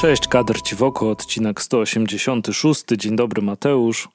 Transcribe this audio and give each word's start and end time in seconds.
Cześć, 0.00 0.28
kadr 0.28 0.62
ci 0.62 0.76
w 0.76 0.82
oko, 0.82 1.10
odcinek 1.10 1.62
186. 1.62 2.84
Dzień 2.98 3.16
dobry, 3.16 3.42
Mateusz. 3.42 4.08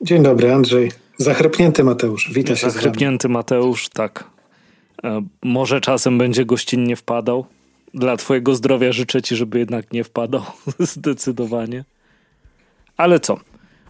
Dzień 0.00 0.22
dobry, 0.22 0.52
Andrzej. 0.52 0.92
Zachrypnięty 1.16 1.84
Mateusz, 1.84 2.32
witaj 2.32 2.56
się 2.56 2.70
Zachrypnięty 2.70 3.28
Mateusz, 3.28 3.88
tak. 3.88 4.24
E, 5.04 5.22
może 5.42 5.80
czasem 5.80 6.18
będzie 6.18 6.44
gościnnie 6.44 6.96
wpadał. 6.96 7.46
Dla 7.94 8.16
twojego 8.16 8.54
zdrowia 8.54 8.92
życzę 8.92 9.22
ci, 9.22 9.36
żeby 9.36 9.58
jednak 9.58 9.92
nie 9.92 10.04
wpadał. 10.04 10.42
Zdecydowanie. 10.78 11.84
Ale 12.96 13.20
co? 13.20 13.40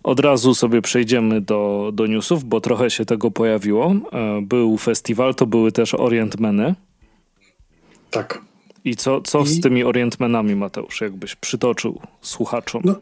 Od 0.02 0.20
razu 0.20 0.54
sobie 0.54 0.82
przejdziemy 0.82 1.40
do, 1.40 1.90
do 1.94 2.06
newsów, 2.06 2.44
bo 2.44 2.60
trochę 2.60 2.90
się 2.90 3.04
tego 3.04 3.30
pojawiło. 3.30 3.94
E, 4.12 4.40
był 4.42 4.78
festiwal, 4.78 5.34
to 5.34 5.46
były 5.46 5.72
też 5.72 5.94
Orientmeny. 5.94 6.74
Tak. 8.10 8.46
I 8.86 8.96
co, 8.96 9.20
co 9.20 9.40
I... 9.40 9.46
z 9.46 9.60
tymi 9.60 9.84
Orientmenami, 9.84 10.56
Mateusz, 10.56 11.00
jakbyś 11.00 11.34
przytoczył 11.34 12.00
słuchaczom? 12.22 12.82
No, 12.84 12.94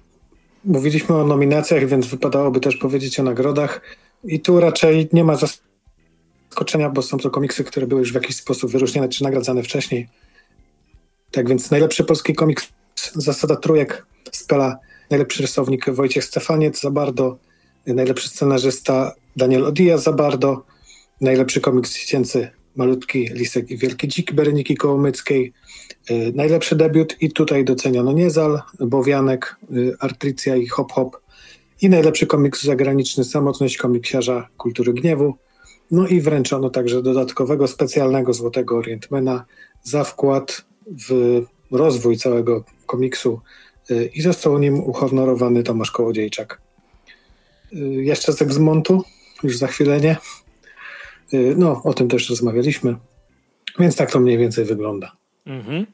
mówiliśmy 0.64 1.16
o 1.16 1.26
nominacjach, 1.26 1.86
więc 1.86 2.06
wypadałoby 2.06 2.60
też 2.60 2.76
powiedzieć 2.76 3.20
o 3.20 3.22
nagrodach. 3.22 3.80
I 4.24 4.40
tu 4.40 4.60
raczej 4.60 5.08
nie 5.12 5.24
ma 5.24 5.36
zaskoczenia, 5.36 6.90
bo 6.90 7.02
są 7.02 7.18
to 7.18 7.30
komiksy, 7.30 7.64
które 7.64 7.86
były 7.86 8.00
już 8.00 8.12
w 8.12 8.14
jakiś 8.14 8.36
sposób 8.36 8.70
wyróżnione 8.70 9.08
czy 9.08 9.24
nagradzane 9.24 9.62
wcześniej. 9.62 10.08
Tak 11.30 11.48
więc 11.48 11.70
najlepszy 11.70 12.04
polski 12.04 12.34
komiks, 12.34 12.68
zasada 13.14 13.56
trójek, 13.56 14.06
spela 14.32 14.78
najlepszy 15.10 15.42
rysownik 15.42 15.90
Wojciech 15.90 16.24
Stefaniec 16.24 16.80
za 16.80 16.90
bardzo, 16.90 17.38
najlepszy 17.86 18.28
scenarzysta 18.28 19.14
Daniel 19.36 19.64
Odia 19.64 19.98
za 19.98 20.12
bardzo, 20.12 20.64
najlepszy 21.20 21.60
komiks 21.60 21.94
dziecięcy 21.94 22.50
Malutki 22.76 23.28
Lisek 23.32 23.70
i 23.70 23.76
Wielki 23.76 24.08
Dzik 24.08 24.32
Bereniki 24.32 24.76
Kołomyckiej, 24.76 25.52
y, 26.10 26.32
najlepszy 26.34 26.76
debiut 26.76 27.16
i 27.20 27.32
tutaj 27.32 27.64
doceniono 27.64 28.12
Niezal, 28.12 28.60
Bowianek, 28.80 29.56
y, 29.72 29.96
Artrycja 30.00 30.56
i 30.56 30.66
Hop 30.66 30.92
Hop 30.92 31.20
i 31.82 31.88
najlepszy 31.88 32.26
komiks 32.26 32.62
zagraniczny 32.62 33.24
Samotność 33.24 33.76
komiksiarza 33.76 34.48
Kultury 34.56 34.92
Gniewu. 34.92 35.34
No 35.90 36.06
i 36.06 36.20
wręczono 36.20 36.70
także 36.70 37.02
dodatkowego, 37.02 37.68
specjalnego 37.68 38.32
Złotego 38.32 38.76
Orientmana 38.76 39.44
za 39.82 40.04
wkład 40.04 40.64
w 41.08 41.40
rozwój 41.70 42.16
całego 42.16 42.64
komiksu 42.86 43.40
y, 43.90 44.10
i 44.14 44.22
został 44.22 44.58
nim 44.58 44.80
uhonorowany 44.80 45.62
Tomasz 45.62 45.90
Kołodziejczak. 45.90 46.60
Jeszcze 47.90 48.32
z 48.32 48.42
Egzmontu, 48.42 49.02
już 49.42 49.56
za 49.56 49.66
chwilę 49.66 50.00
nie. 50.00 50.16
No, 51.56 51.82
o 51.84 51.94
tym 51.94 52.08
też 52.08 52.30
rozmawialiśmy. 52.30 52.96
Więc 53.78 53.96
tak 53.96 54.10
to 54.10 54.20
mniej 54.20 54.38
więcej 54.38 54.64
wygląda. 54.64 55.12
Mhm. 55.46 55.86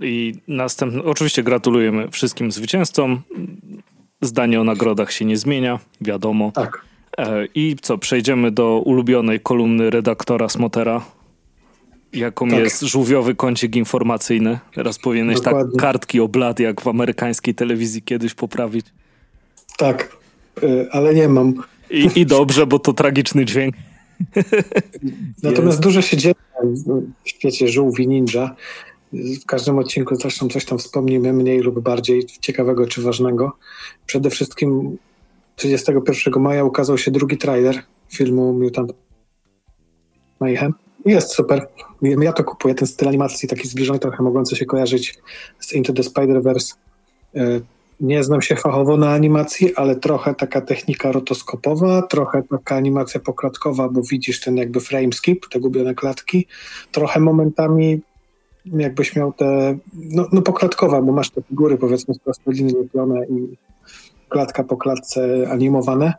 I 0.00 0.34
następny, 0.48 1.02
oczywiście 1.02 1.42
gratulujemy 1.42 2.08
wszystkim 2.10 2.52
zwycięzcom. 2.52 3.22
Zdanie 4.20 4.60
o 4.60 4.64
nagrodach 4.64 5.12
się 5.12 5.24
nie 5.24 5.36
zmienia, 5.36 5.78
wiadomo. 6.00 6.52
Tak. 6.52 6.84
E, 7.18 7.46
I 7.54 7.76
co, 7.82 7.98
przejdziemy 7.98 8.50
do 8.50 8.78
ulubionej 8.78 9.40
kolumny 9.40 9.90
redaktora 9.90 10.48
Smotera, 10.48 11.02
jaką 12.12 12.48
tak. 12.48 12.58
jest 12.58 12.82
żółwiowy 12.82 13.34
kącik 13.34 13.76
informacyjny. 13.76 14.58
Teraz 14.74 14.98
powinieneś 14.98 15.40
tak 15.40 15.56
kartki 15.78 16.20
o 16.20 16.28
blad, 16.28 16.60
jak 16.60 16.80
w 16.80 16.88
amerykańskiej 16.88 17.54
telewizji 17.54 18.02
kiedyś 18.02 18.34
poprawić. 18.34 18.86
Tak, 19.78 20.16
e, 20.62 20.86
ale 20.90 21.14
nie 21.14 21.28
mam. 21.28 21.54
I, 21.90 22.08
I 22.16 22.26
dobrze, 22.26 22.66
bo 22.66 22.78
to 22.78 22.92
tragiczny 22.92 23.44
dźwięk. 23.44 23.74
Natomiast 25.42 25.66
jest. 25.66 25.80
dużo 25.80 26.02
się 26.02 26.16
dzieje 26.16 26.34
w 27.24 27.28
świecie 27.28 27.68
żółwi 27.68 28.08
ninja. 28.08 28.56
W 29.12 29.46
każdym 29.46 29.78
odcinku 29.78 30.16
zresztą 30.16 30.48
coś 30.48 30.64
tam 30.64 30.78
wspomnimy, 30.78 31.32
mniej 31.32 31.60
lub 31.60 31.80
bardziej 31.80 32.26
ciekawego 32.26 32.86
czy 32.86 33.02
ważnego. 33.02 33.56
Przede 34.06 34.30
wszystkim 34.30 34.98
31 35.56 36.42
maja 36.42 36.64
ukazał 36.64 36.98
się 36.98 37.10
drugi 37.10 37.38
trailer 37.38 37.82
filmu 38.08 38.52
Mutant 38.52 38.92
Mayhem. 40.40 40.74
Jest 41.06 41.32
super. 41.32 41.68
Ja 42.02 42.32
to 42.32 42.44
kupuję, 42.44 42.74
ten 42.74 42.88
styl 42.88 43.08
animacji 43.08 43.48
taki 43.48 43.68
zbliżony, 43.68 43.98
trochę 43.98 44.22
mogący 44.22 44.56
się 44.56 44.66
kojarzyć 44.66 45.18
z 45.58 45.72
Into 45.72 45.92
the 45.92 46.02
Spider-Verse. 46.02 46.74
Nie 48.00 48.24
znam 48.24 48.42
się 48.42 48.56
fachowo 48.56 48.96
na 48.96 49.10
animacji, 49.10 49.74
ale 49.76 49.96
trochę 49.96 50.34
taka 50.34 50.60
technika 50.60 51.12
rotoskopowa, 51.12 52.02
trochę 52.02 52.42
taka 52.42 52.76
animacja 52.76 53.20
poklatkowa, 53.20 53.88
bo 53.88 54.00
widzisz 54.02 54.40
ten 54.40 54.56
jakby 54.56 54.80
frame 54.80 55.12
skip, 55.12 55.48
te 55.48 55.60
gubione 55.60 55.94
klatki, 55.94 56.46
trochę 56.92 57.20
momentami 57.20 58.00
jakbyś 58.66 59.16
miał 59.16 59.32
te, 59.32 59.78
no, 59.94 60.26
no 60.32 60.42
poklatkowa, 60.42 61.02
bo 61.02 61.12
masz 61.12 61.30
te 61.30 61.42
figury 61.42 61.78
powiedzmy 61.78 62.14
z 62.14 62.18
prostoliny 62.18 62.72
lepione 62.82 63.26
i 63.26 63.56
klatka 64.28 64.64
po 64.64 64.76
klatce 64.76 65.48
animowane. 65.50 66.14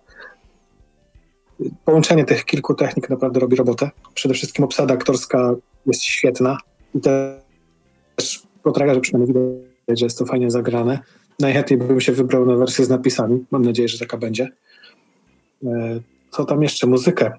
Połączenie 1.85 2.25
tych 2.25 2.45
kilku 2.45 2.73
technik 2.73 3.09
naprawdę 3.09 3.39
robi 3.39 3.55
robotę. 3.55 3.89
Przede 4.13 4.33
wszystkim 4.33 4.65
obsada 4.65 4.93
aktorska 4.93 5.55
jest 5.85 6.03
świetna 6.03 6.57
i 6.95 6.99
też 7.01 8.43
po 8.63 8.71
trailerze 8.71 9.01
przynajmniej 9.01 9.33
widać, 9.33 9.99
że 9.99 10.05
jest 10.05 10.17
to 10.17 10.25
fajnie 10.25 10.51
zagrane 10.51 10.99
najchętniej 11.39 11.79
bym 11.79 12.01
się 12.01 12.11
wybrał 12.11 12.45
na 12.45 12.55
wersję 12.55 12.85
z 12.85 12.89
napisami. 12.89 13.45
Mam 13.51 13.65
nadzieję, 13.65 13.87
że 13.87 13.99
taka 13.99 14.17
będzie. 14.17 14.49
E, 15.65 15.99
co 16.31 16.45
tam 16.45 16.63
jeszcze? 16.63 16.87
Muzykę. 16.87 17.31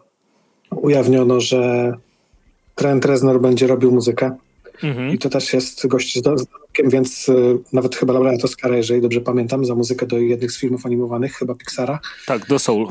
Ujawniono, 0.71 1.41
że 1.41 1.93
Trent 2.75 3.05
Reznor 3.05 3.41
będzie 3.41 3.67
robił 3.67 3.93
muzykę. 3.93 4.37
Mhm. 4.83 5.15
I 5.15 5.19
to 5.19 5.29
też 5.29 5.53
jest 5.53 5.87
gość 5.87 6.19
z 6.19 6.23
dorobkiem, 6.23 6.91
więc 6.91 7.29
e, 7.29 7.35
nawet 7.73 7.97
chyba 7.97 8.13
laureat 8.13 8.45
Oscara, 8.45 8.77
jeżeli 8.77 9.01
dobrze 9.01 9.21
pamiętam, 9.21 9.65
za 9.65 9.75
muzykę 9.75 10.07
do 10.07 10.19
jednych 10.19 10.53
z 10.53 10.59
filmów 10.59 10.87
animowanych, 10.87 11.35
chyba 11.35 11.55
Pixara. 11.55 12.01
Tak, 12.27 12.47
do 12.47 12.59
Soul. 12.59 12.89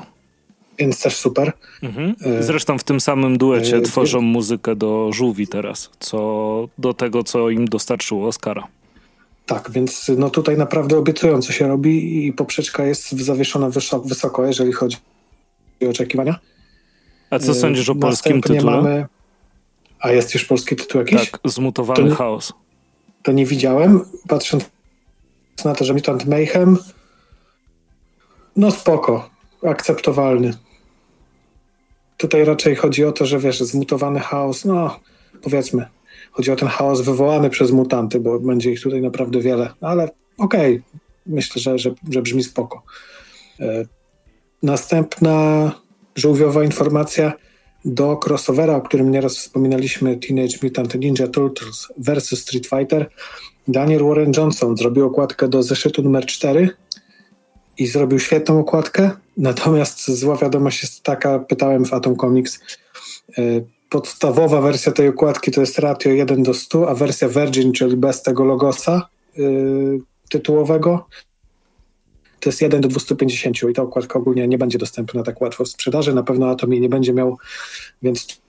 Więc 0.80 1.02
też 1.02 1.16
super. 1.16 1.52
Mhm. 1.84 2.16
E, 2.26 2.44
Zresztą 2.44 2.78
w 2.78 2.84
tym 2.84 3.00
samym 3.00 3.38
duecie 3.38 3.82
tworzą 3.82 4.22
muzykę 4.22 4.76
do 4.76 5.10
Żółwi 5.14 5.48
teraz, 5.48 5.90
co 6.00 6.68
do 6.78 6.94
tego, 6.94 7.24
co 7.24 7.50
im 7.50 7.66
dostarczyło 7.66 8.28
Oscara. 8.28 8.68
Tak, 9.46 9.72
więc 9.72 10.12
no 10.18 10.30
tutaj 10.30 10.58
naprawdę 10.58 10.98
obiecująco 10.98 11.52
się 11.52 11.68
robi 11.68 12.26
i 12.28 12.34
poprzeczka 12.34 12.86
jest 12.86 13.12
zawieszona 13.12 13.70
wysoko, 14.06 14.46
jeżeli 14.46 14.74
chodzi 14.74 14.98
o 15.86 15.90
oczekiwania. 15.90 16.40
A 17.30 17.40
co 17.40 17.54
sądzisz 17.54 17.90
o 17.90 17.96
polskim 17.96 18.42
tytule? 18.42 18.62
Mamy... 18.62 19.06
A 20.00 20.12
jest 20.12 20.34
już 20.34 20.46
polski 20.46 20.76
tytuł 20.76 21.02
jakiś? 21.02 21.32
Tak, 21.32 21.40
Zmutowany 21.46 22.10
to, 22.10 22.16
chaos. 22.16 22.54
To 23.24 23.32
nie 23.32 23.46
widziałem. 23.46 24.06
Patrząc 24.28 24.70
na 25.66 25.76
to, 25.76 25.86
że 25.86 25.94
Mutant 25.94 26.26
Mayhem 26.26 26.78
no 28.56 28.72
spoko, 28.72 29.30
akceptowalny. 29.64 30.54
Tutaj 32.18 32.46
raczej 32.46 32.76
chodzi 32.76 33.06
o 33.06 33.12
to, 33.12 33.26
że 33.26 33.40
wiesz, 33.40 33.60
zmutowany 33.60 34.20
chaos, 34.20 34.66
no 34.66 35.00
powiedzmy, 35.42 35.86
Chodzi 36.32 36.52
o 36.52 36.56
ten 36.56 36.70
chaos 36.70 37.02
wywołany 37.02 37.50
przez 37.50 37.72
mutanty, 37.72 38.20
bo 38.20 38.40
będzie 38.40 38.72
ich 38.72 38.82
tutaj 38.82 39.02
naprawdę 39.02 39.40
wiele, 39.40 39.70
ale 39.82 40.04
okej, 40.38 40.76
okay. 40.76 41.00
myślę, 41.26 41.62
że, 41.62 41.80
że, 41.80 41.92
że 42.10 42.22
brzmi 42.22 42.44
spoko. 42.44 42.84
E, 43.60 43.86
następna 44.64 45.72
żółwiowa 46.16 46.64
informacja 46.64 47.34
do 47.86 48.20
crossovera, 48.26 48.76
o 48.76 48.82
którym 48.82 49.12
nieraz 49.12 49.38
wspominaliśmy, 49.38 50.18
Teenage 50.18 50.58
Mutant 50.64 50.96
Ninja 50.96 51.28
Turtles 51.28 51.88
vs 51.98 52.40
Street 52.40 52.68
Fighter. 52.68 53.10
Daniel 53.68 54.04
Warren 54.04 54.32
Johnson 54.38 54.78
zrobił 54.78 55.06
okładkę 55.06 55.48
do 55.48 55.64
zeszytu 55.64 56.02
numer 56.02 56.26
4 56.26 56.70
i 57.78 57.88
zrobił 57.88 58.20
świetną 58.20 58.60
okładkę, 58.60 59.12
natomiast 59.38 60.12
zła 60.12 60.38
wiadomość 60.38 60.84
jest 60.84 61.04
taka, 61.04 61.40
pytałem 61.40 61.86
w 61.86 61.94
Atom 61.94 62.16
Comics, 62.16 62.60
e, 63.38 63.42
podstawowa 63.92 64.62
wersja 64.62 64.92
tej 64.92 65.08
okładki 65.08 65.52
to 65.52 65.62
jest 65.62 65.80
ratio 65.80 66.10
1 66.10 66.44
do 66.44 66.54
100, 66.54 66.90
a 66.90 66.96
wersja 66.96 67.30
Virgin, 67.30 67.72
czyli 67.72 67.98
bez 67.98 68.22
tego 68.22 68.46
logosa 68.46 69.08
yy, 69.38 70.00
tytułowego, 70.30 71.08
to 72.40 72.50
jest 72.50 72.62
1 72.62 72.82
do 72.82 72.88
250 72.88 73.64
i 73.70 73.74
ta 73.74 73.82
okładka 73.82 74.20
ogólnie 74.20 74.48
nie 74.48 74.58
będzie 74.58 74.78
dostępna 74.78 75.24
tak 75.24 75.42
łatwo 75.42 75.66
w 75.66 75.68
sprzedaży. 75.70 76.14
Na 76.14 76.24
pewno 76.24 76.50
Atom 76.50 76.72
jej 76.72 76.82
nie 76.82 76.90
będzie 76.90 77.14
miał, 77.14 77.38
więc 78.02 78.42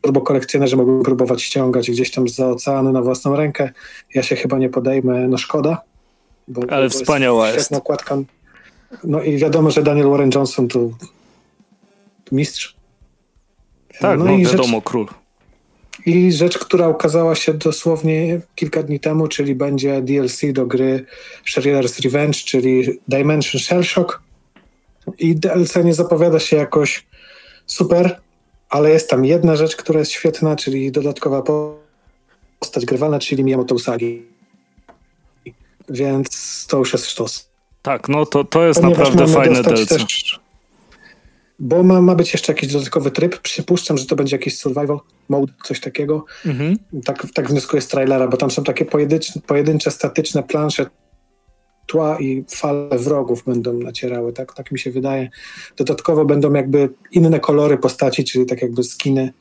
turbo 0.00 0.20
kolekcjonerzy 0.20 0.76
mogą 0.76 1.02
próbować 1.02 1.42
ściągać 1.42 1.90
gdzieś 1.90 2.10
tam 2.10 2.28
z 2.28 2.40
oceanu 2.40 2.92
na 2.92 3.02
własną 3.02 3.36
rękę. 3.36 3.70
Ja 4.14 4.22
się 4.22 4.36
chyba 4.36 4.58
nie 4.58 4.68
podejmę, 4.68 5.28
no 5.28 5.38
szkoda. 5.38 5.82
Bo, 6.48 6.62
Ale 6.68 6.84
bo 6.84 6.90
wspaniała 6.90 7.46
jest. 7.46 7.58
jest. 7.58 7.72
okładka. 7.72 8.18
No 9.04 9.22
i 9.22 9.36
wiadomo, 9.38 9.70
że 9.70 9.82
Daniel 9.82 10.10
Warren 10.10 10.30
Johnson 10.34 10.68
to 10.68 10.90
mistrz 12.32 12.75
tak, 14.00 14.18
no, 14.18 14.24
no 14.24 14.32
i 14.32 14.44
wiadomo, 14.44 14.76
rzecz, 14.76 14.84
król. 14.84 15.06
I 16.06 16.32
rzecz, 16.32 16.58
która 16.58 16.88
ukazała 16.88 17.34
się 17.34 17.54
dosłownie 17.54 18.40
kilka 18.54 18.82
dni 18.82 19.00
temu, 19.00 19.28
czyli 19.28 19.54
będzie 19.54 20.02
DLC 20.02 20.40
do 20.52 20.66
gry 20.66 21.04
Shredder's 21.46 22.04
Revenge, 22.04 22.38
czyli 22.38 23.00
Dimension 23.08 23.60
Shell 23.60 23.84
Shock. 23.84 24.22
I 25.18 25.36
DLC 25.36 25.76
nie 25.84 25.94
zapowiada 25.94 26.40
się 26.40 26.56
jakoś 26.56 27.06
super, 27.66 28.20
ale 28.68 28.90
jest 28.90 29.10
tam 29.10 29.24
jedna 29.24 29.56
rzecz, 29.56 29.76
która 29.76 29.98
jest 30.00 30.12
świetna, 30.12 30.56
czyli 30.56 30.92
dodatkowa 30.92 31.42
postać 32.60 32.84
grywalna, 32.84 33.18
czyli 33.18 33.44
Miyamoto 33.44 33.74
Usagi. 33.74 34.22
więc 35.88 36.66
to 36.68 36.78
już 36.78 36.92
jest 36.92 37.06
sztos. 37.06 37.48
Tak, 37.82 38.08
no 38.08 38.26
to, 38.26 38.44
to 38.44 38.66
jest 38.66 38.80
Ponieważ 38.80 39.14
naprawdę 39.14 39.34
fajne 39.34 39.62
DLC. 39.62 39.88
Też, 39.88 40.35
bo 41.58 41.82
ma, 41.82 42.00
ma 42.00 42.14
być 42.14 42.32
jeszcze 42.32 42.52
jakiś 42.52 42.72
dodatkowy 42.72 43.10
tryb. 43.10 43.38
Przypuszczam, 43.38 43.98
że 43.98 44.06
to 44.06 44.16
będzie 44.16 44.36
jakiś 44.36 44.58
survival 44.58 44.98
mode, 45.28 45.52
coś 45.64 45.80
takiego. 45.80 46.24
Mhm. 46.46 46.76
Tak, 47.04 47.26
tak 47.34 47.50
wnioskuję 47.50 47.82
z 47.82 47.88
trailera, 47.88 48.28
bo 48.28 48.36
tam 48.36 48.50
są 48.50 48.64
takie 48.64 48.84
pojedyncze, 48.84 49.40
pojedyncze 49.46 49.90
statyczne 49.90 50.42
plansze 50.42 50.86
tła 51.86 52.20
i 52.20 52.44
fale 52.50 52.98
wrogów 52.98 53.44
będą 53.44 53.72
nacierały, 53.72 54.32
tak, 54.32 54.54
tak 54.54 54.72
mi 54.72 54.78
się 54.78 54.90
wydaje. 54.90 55.30
Dodatkowo 55.76 56.24
będą 56.24 56.52
jakby 56.52 56.88
inne 57.12 57.40
kolory 57.40 57.78
postaci, 57.78 58.24
czyli 58.24 58.46
tak 58.46 58.62
jakby 58.62 58.84
skiny. 58.84 59.32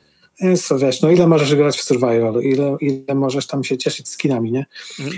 Jest, 0.42 0.78
wiesz, 0.78 1.02
no 1.02 1.12
ile 1.12 1.28
możesz 1.28 1.56
grać 1.56 1.78
w 1.78 1.84
survival, 1.84 2.42
ile, 2.42 2.78
ile 2.82 3.16
możesz 3.16 3.48
tam 3.48 3.64
się 3.64 3.78
cieszyć 3.78 4.10
skinami, 4.10 4.52
nie? 4.52 4.66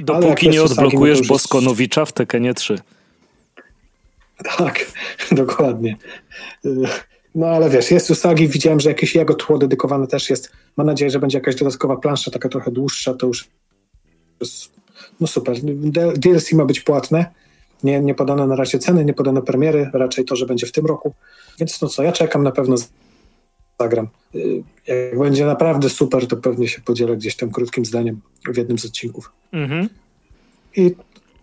Dopóki 0.03 0.49
nie 0.49 0.63
odblokujesz 0.63 1.19
Usagi, 1.19 1.29
Boskonowicza 1.29 2.05
w 2.05 2.13
Tekenie 2.13 2.53
3. 2.53 2.79
Tak, 4.43 4.85
dokładnie. 5.31 5.97
No 7.35 7.47
ale 7.47 7.69
wiesz, 7.69 7.91
jest 7.91 8.09
Usagi, 8.09 8.47
widziałem, 8.47 8.79
że 8.79 8.89
jakieś 8.89 9.15
jego 9.15 9.33
tło 9.33 9.57
dedykowane 9.57 10.07
też 10.07 10.29
jest. 10.29 10.51
Mam 10.77 10.87
nadzieję, 10.87 11.11
że 11.11 11.19
będzie 11.19 11.37
jakaś 11.37 11.55
dodatkowa 11.55 11.97
plansza, 11.97 12.31
taka 12.31 12.49
trochę 12.49 12.71
dłuższa, 12.71 13.13
to 13.13 13.27
już 13.27 13.47
jest, 14.41 14.71
no 15.19 15.27
super. 15.27 15.55
DLC 16.17 16.53
ma 16.53 16.65
być 16.65 16.79
płatne, 16.79 17.25
nie, 17.83 17.99
nie 17.99 18.15
podano 18.15 18.47
na 18.47 18.55
razie 18.55 18.79
ceny, 18.79 19.05
nie 19.05 19.13
podano 19.13 19.41
premiery, 19.41 19.89
raczej 19.93 20.25
to, 20.25 20.35
że 20.35 20.45
będzie 20.45 20.67
w 20.67 20.71
tym 20.71 20.85
roku. 20.85 21.13
Więc 21.59 21.81
no 21.81 21.87
co, 21.87 22.03
ja 22.03 22.11
czekam, 22.11 22.43
na 22.43 22.51
pewno 22.51 22.75
zagram. 23.79 24.07
Jak 24.87 25.19
będzie 25.19 25.45
naprawdę 25.45 25.89
super, 25.89 26.27
to 26.27 26.37
pewnie 26.37 26.67
się 26.67 26.81
podzielę 26.81 27.17
gdzieś 27.17 27.35
tam 27.35 27.51
krótkim 27.51 27.85
zdaniem 27.85 28.21
w 28.53 28.57
jednym 28.57 28.79
z 28.79 28.85
odcinków. 28.85 29.31
Mhm. 29.51 29.89
I 30.75 30.95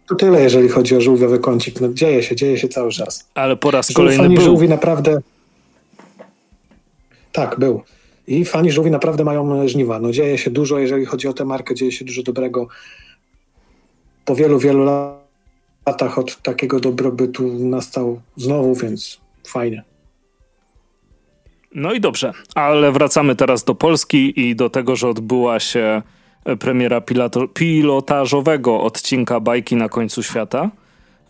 to 0.06 0.15
tyle, 0.15 0.43
jeżeli 0.43 0.69
chodzi 0.69 0.97
o 0.97 1.01
żółwiowy 1.01 1.39
kącik. 1.39 1.81
No, 1.81 1.89
dzieje 1.93 2.23
się, 2.23 2.37
dzieje 2.37 2.59
się 2.59 2.69
cały 2.69 2.91
czas. 2.91 3.29
Ale 3.35 3.56
po 3.56 3.71
raz 3.71 3.93
kolejny 3.93 4.23
fani 4.23 4.35
był. 4.35 4.45
żółwi 4.45 4.69
naprawdę... 4.69 5.21
Tak, 7.33 7.59
był. 7.59 7.83
I 8.27 8.45
fani 8.45 8.73
żółwi 8.73 8.91
naprawdę 8.91 9.25
mają 9.25 9.69
żniwa. 9.69 9.99
No, 9.99 10.12
dzieje 10.12 10.39
się 10.39 10.51
dużo, 10.51 10.79
jeżeli 10.79 11.05
chodzi 11.05 11.29
o 11.29 11.33
tę 11.33 11.45
markę, 11.45 11.75
dzieje 11.75 11.93
się 11.93 12.05
dużo 12.05 12.23
dobrego. 12.23 12.69
Po 14.25 14.35
wielu, 14.35 14.59
wielu 14.59 14.85
latach 15.87 16.19
od 16.19 16.43
takiego 16.43 16.81
dobrobytu 16.81 17.53
nastał 17.59 18.21
znowu, 18.37 18.75
więc 18.75 19.21
fajnie. 19.47 19.83
No 21.75 21.93
i 21.93 22.01
dobrze, 22.01 22.33
ale 22.55 22.93
wracamy 22.93 23.37
teraz 23.37 23.65
do 23.65 23.75
Polski 23.75 24.41
i 24.41 24.56
do 24.56 24.71
tego, 24.71 24.97
że 24.97 25.09
odbyła 25.09 25.61
się 25.61 26.03
premiera 26.61 27.00
piloto, 27.00 27.49
pilotażowego 27.49 28.81
odcinka 28.81 29.41
Bajki 29.41 29.76
na 29.76 29.88
końcu 29.88 30.23
świata. 30.23 30.70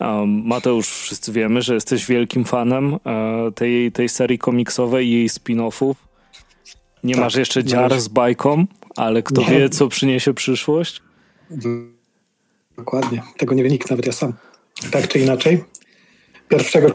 Um, 0.01 0.43
Mateusz, 0.47 0.89
wszyscy 0.89 1.33
wiemy, 1.33 1.63
że 1.63 1.75
jesteś 1.75 2.07
wielkim 2.07 2.45
fanem 2.45 2.95
e, 2.95 2.99
tej, 3.55 3.93
tej 3.93 4.09
serii 4.09 4.39
komiksowej 4.39 5.07
i 5.07 5.13
jej 5.13 5.29
spin-offów. 5.29 5.95
Nie 7.05 7.15
tak, 7.15 7.25
masz 7.25 7.35
jeszcze 7.35 7.65
dziar 7.65 8.01
z 8.01 8.09
bajką, 8.09 8.67
ale 8.97 9.23
kto 9.23 9.41
nie. 9.41 9.51
wie, 9.51 9.69
co 9.69 9.89
przyniesie 9.89 10.35
przyszłość? 10.35 11.03
Dokładnie. 12.77 13.23
Tego 13.37 13.55
nie 13.55 13.65
wie 13.65 13.71
nikt, 13.71 13.91
nawet 13.91 14.07
ja 14.07 14.13
sam. 14.13 14.33
Tak 14.91 15.09
czy 15.09 15.19
inaczej. 15.19 15.65
1 16.51 16.93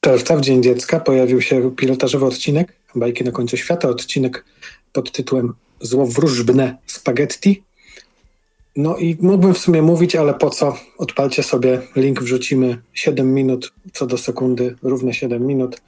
czerwca, 0.00 0.36
w 0.36 0.40
Dzień 0.40 0.62
Dziecka, 0.62 1.00
pojawił 1.00 1.40
się 1.40 1.70
pilotażowy 1.76 2.26
odcinek 2.26 2.76
Bajki 2.94 3.24
na 3.24 3.32
końcu 3.32 3.56
świata. 3.56 3.88
Odcinek 3.88 4.44
pod 4.92 5.12
tytułem 5.12 5.54
złowróżbne 5.82 6.78
spaghetti. 6.86 7.62
No 8.76 8.96
i 8.96 9.16
mógłbym 9.20 9.54
w 9.54 9.58
sumie 9.58 9.82
mówić, 9.82 10.16
ale 10.16 10.34
po 10.34 10.50
co? 10.50 10.76
Odpalcie 10.98 11.42
sobie, 11.42 11.80
link 11.96 12.22
wrzucimy 12.22 12.82
7 12.92 13.34
minut 13.34 13.72
co 13.92 14.06
do 14.06 14.18
sekundy, 14.18 14.76
równe 14.82 15.14
7 15.14 15.46
minut. 15.46 15.82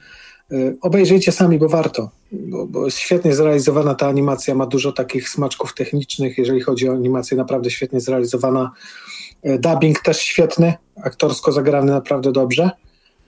Yy, 0.51 0.77
obejrzyjcie 0.81 1.31
sami, 1.31 1.59
bo 1.59 1.69
warto, 1.69 2.09
bo, 2.31 2.67
bo 2.67 2.89
świetnie 2.89 3.35
zrealizowana 3.35 3.95
ta 3.95 4.07
animacja, 4.07 4.55
ma 4.55 4.65
dużo 4.65 4.91
takich 4.91 5.29
smaczków 5.29 5.73
technicznych, 5.73 6.37
jeżeli 6.37 6.61
chodzi 6.61 6.89
o 6.89 6.93
animację, 6.93 7.37
naprawdę 7.37 7.69
świetnie 7.69 7.99
zrealizowana. 7.99 8.71
Yy, 9.43 9.59
dubbing 9.59 9.99
też 9.99 10.19
świetny, 10.19 10.73
aktorsko 11.03 11.51
zagrany 11.51 11.91
naprawdę 11.91 12.31
dobrze. 12.31 12.69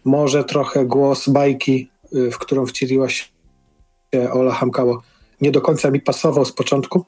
Może 0.05 0.43
trochę 0.43 0.85
głos 0.85 1.29
bajki, 1.29 1.89
yy, 2.11 2.31
w 2.31 2.37
którą 2.37 2.65
wcieliła 2.65 3.09
się 3.09 3.25
Ola 4.33 4.51
Hamkało, 4.51 5.01
nie 5.41 5.51
do 5.51 5.61
końca 5.61 5.91
mi 5.91 6.01
pasował 6.01 6.45
z 6.45 6.51
początku. 6.51 7.05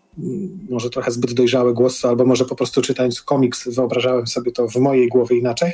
Może 0.70 0.90
trochę 0.90 1.12
zbyt 1.12 1.34
dojrzały 1.34 1.74
głos, 1.74 2.06
albo 2.06 2.26
może 2.26 2.46
po 2.46 2.56
prostu 2.56 2.81
czytając 2.81 3.22
komiks 3.22 3.68
wyobrażałem 3.68 4.28
sobie 4.28 4.52
to 4.52 4.68
w 4.68 4.76
mojej 4.76 5.08
głowie 5.08 5.38
inaczej, 5.38 5.74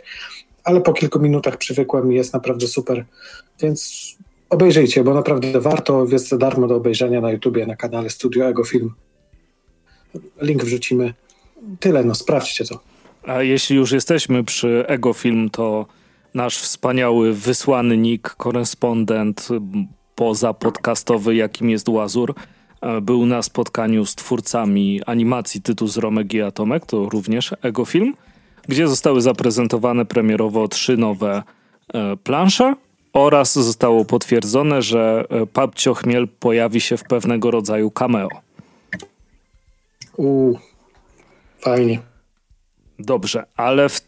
ale 0.63 0.81
po 0.81 0.93
kilku 0.93 1.19
minutach 1.19 1.57
przywykłem 1.57 2.13
i 2.13 2.15
jest 2.15 2.33
naprawdę 2.33 2.67
super. 2.67 3.05
Więc 3.61 4.09
obejrzyjcie, 4.49 5.03
bo 5.03 5.13
naprawdę 5.13 5.61
warto, 5.61 6.05
jest 6.11 6.27
za 6.27 6.37
darmo 6.37 6.67
do 6.67 6.75
obejrzenia 6.75 7.21
na 7.21 7.31
YouTubie, 7.31 7.65
na 7.65 7.75
kanale 7.75 8.09
Studio 8.09 8.45
Ego 8.45 8.63
Film. 8.63 8.93
Link 10.41 10.63
wrzucimy. 10.63 11.13
Tyle, 11.79 12.03
no 12.03 12.15
sprawdźcie 12.15 12.65
to. 12.65 12.79
A 13.23 13.43
jeśli 13.43 13.75
już 13.75 13.91
jesteśmy 13.91 14.43
przy 14.43 14.85
Ego 14.87 15.13
Film, 15.13 15.49
to 15.49 15.85
nasz 16.33 16.57
wspaniały 16.57 17.33
wysłany 17.33 17.97
nick, 17.97 18.29
korespondent, 18.29 19.47
poza 20.15 20.53
podcastowy, 20.53 21.35
jakim 21.35 21.69
jest 21.69 21.89
Łazur, 21.89 22.33
e, 22.81 23.01
był 23.01 23.25
na 23.25 23.41
spotkaniu 23.41 24.05
z 24.05 24.15
twórcami 24.15 25.01
animacji 25.05 25.61
tytułu 25.61 25.89
z 25.89 25.97
Romek 25.97 26.33
i 26.33 26.41
Atomek, 26.41 26.85
to 26.85 27.09
również 27.09 27.55
Ego 27.61 27.85
Film, 27.85 28.13
gdzie 28.67 28.87
zostały 28.87 29.21
zaprezentowane 29.21 30.05
premierowo 30.05 30.67
trzy 30.67 30.97
nowe 30.97 31.43
e, 31.93 32.17
plansze 32.17 32.75
oraz 33.13 33.53
zostało 33.53 34.05
potwierdzone, 34.05 34.81
że 34.81 35.25
e, 35.29 35.45
Papcio 35.45 35.93
Chmiel 35.93 36.27
pojawi 36.27 36.81
się 36.81 36.97
w 36.97 37.03
pewnego 37.03 37.51
rodzaju 37.51 37.91
cameo. 37.91 38.29
Uuu, 40.17 40.59
fajnie. 41.59 41.99
Dobrze, 42.99 43.45
ale 43.57 43.89
w, 43.89 44.01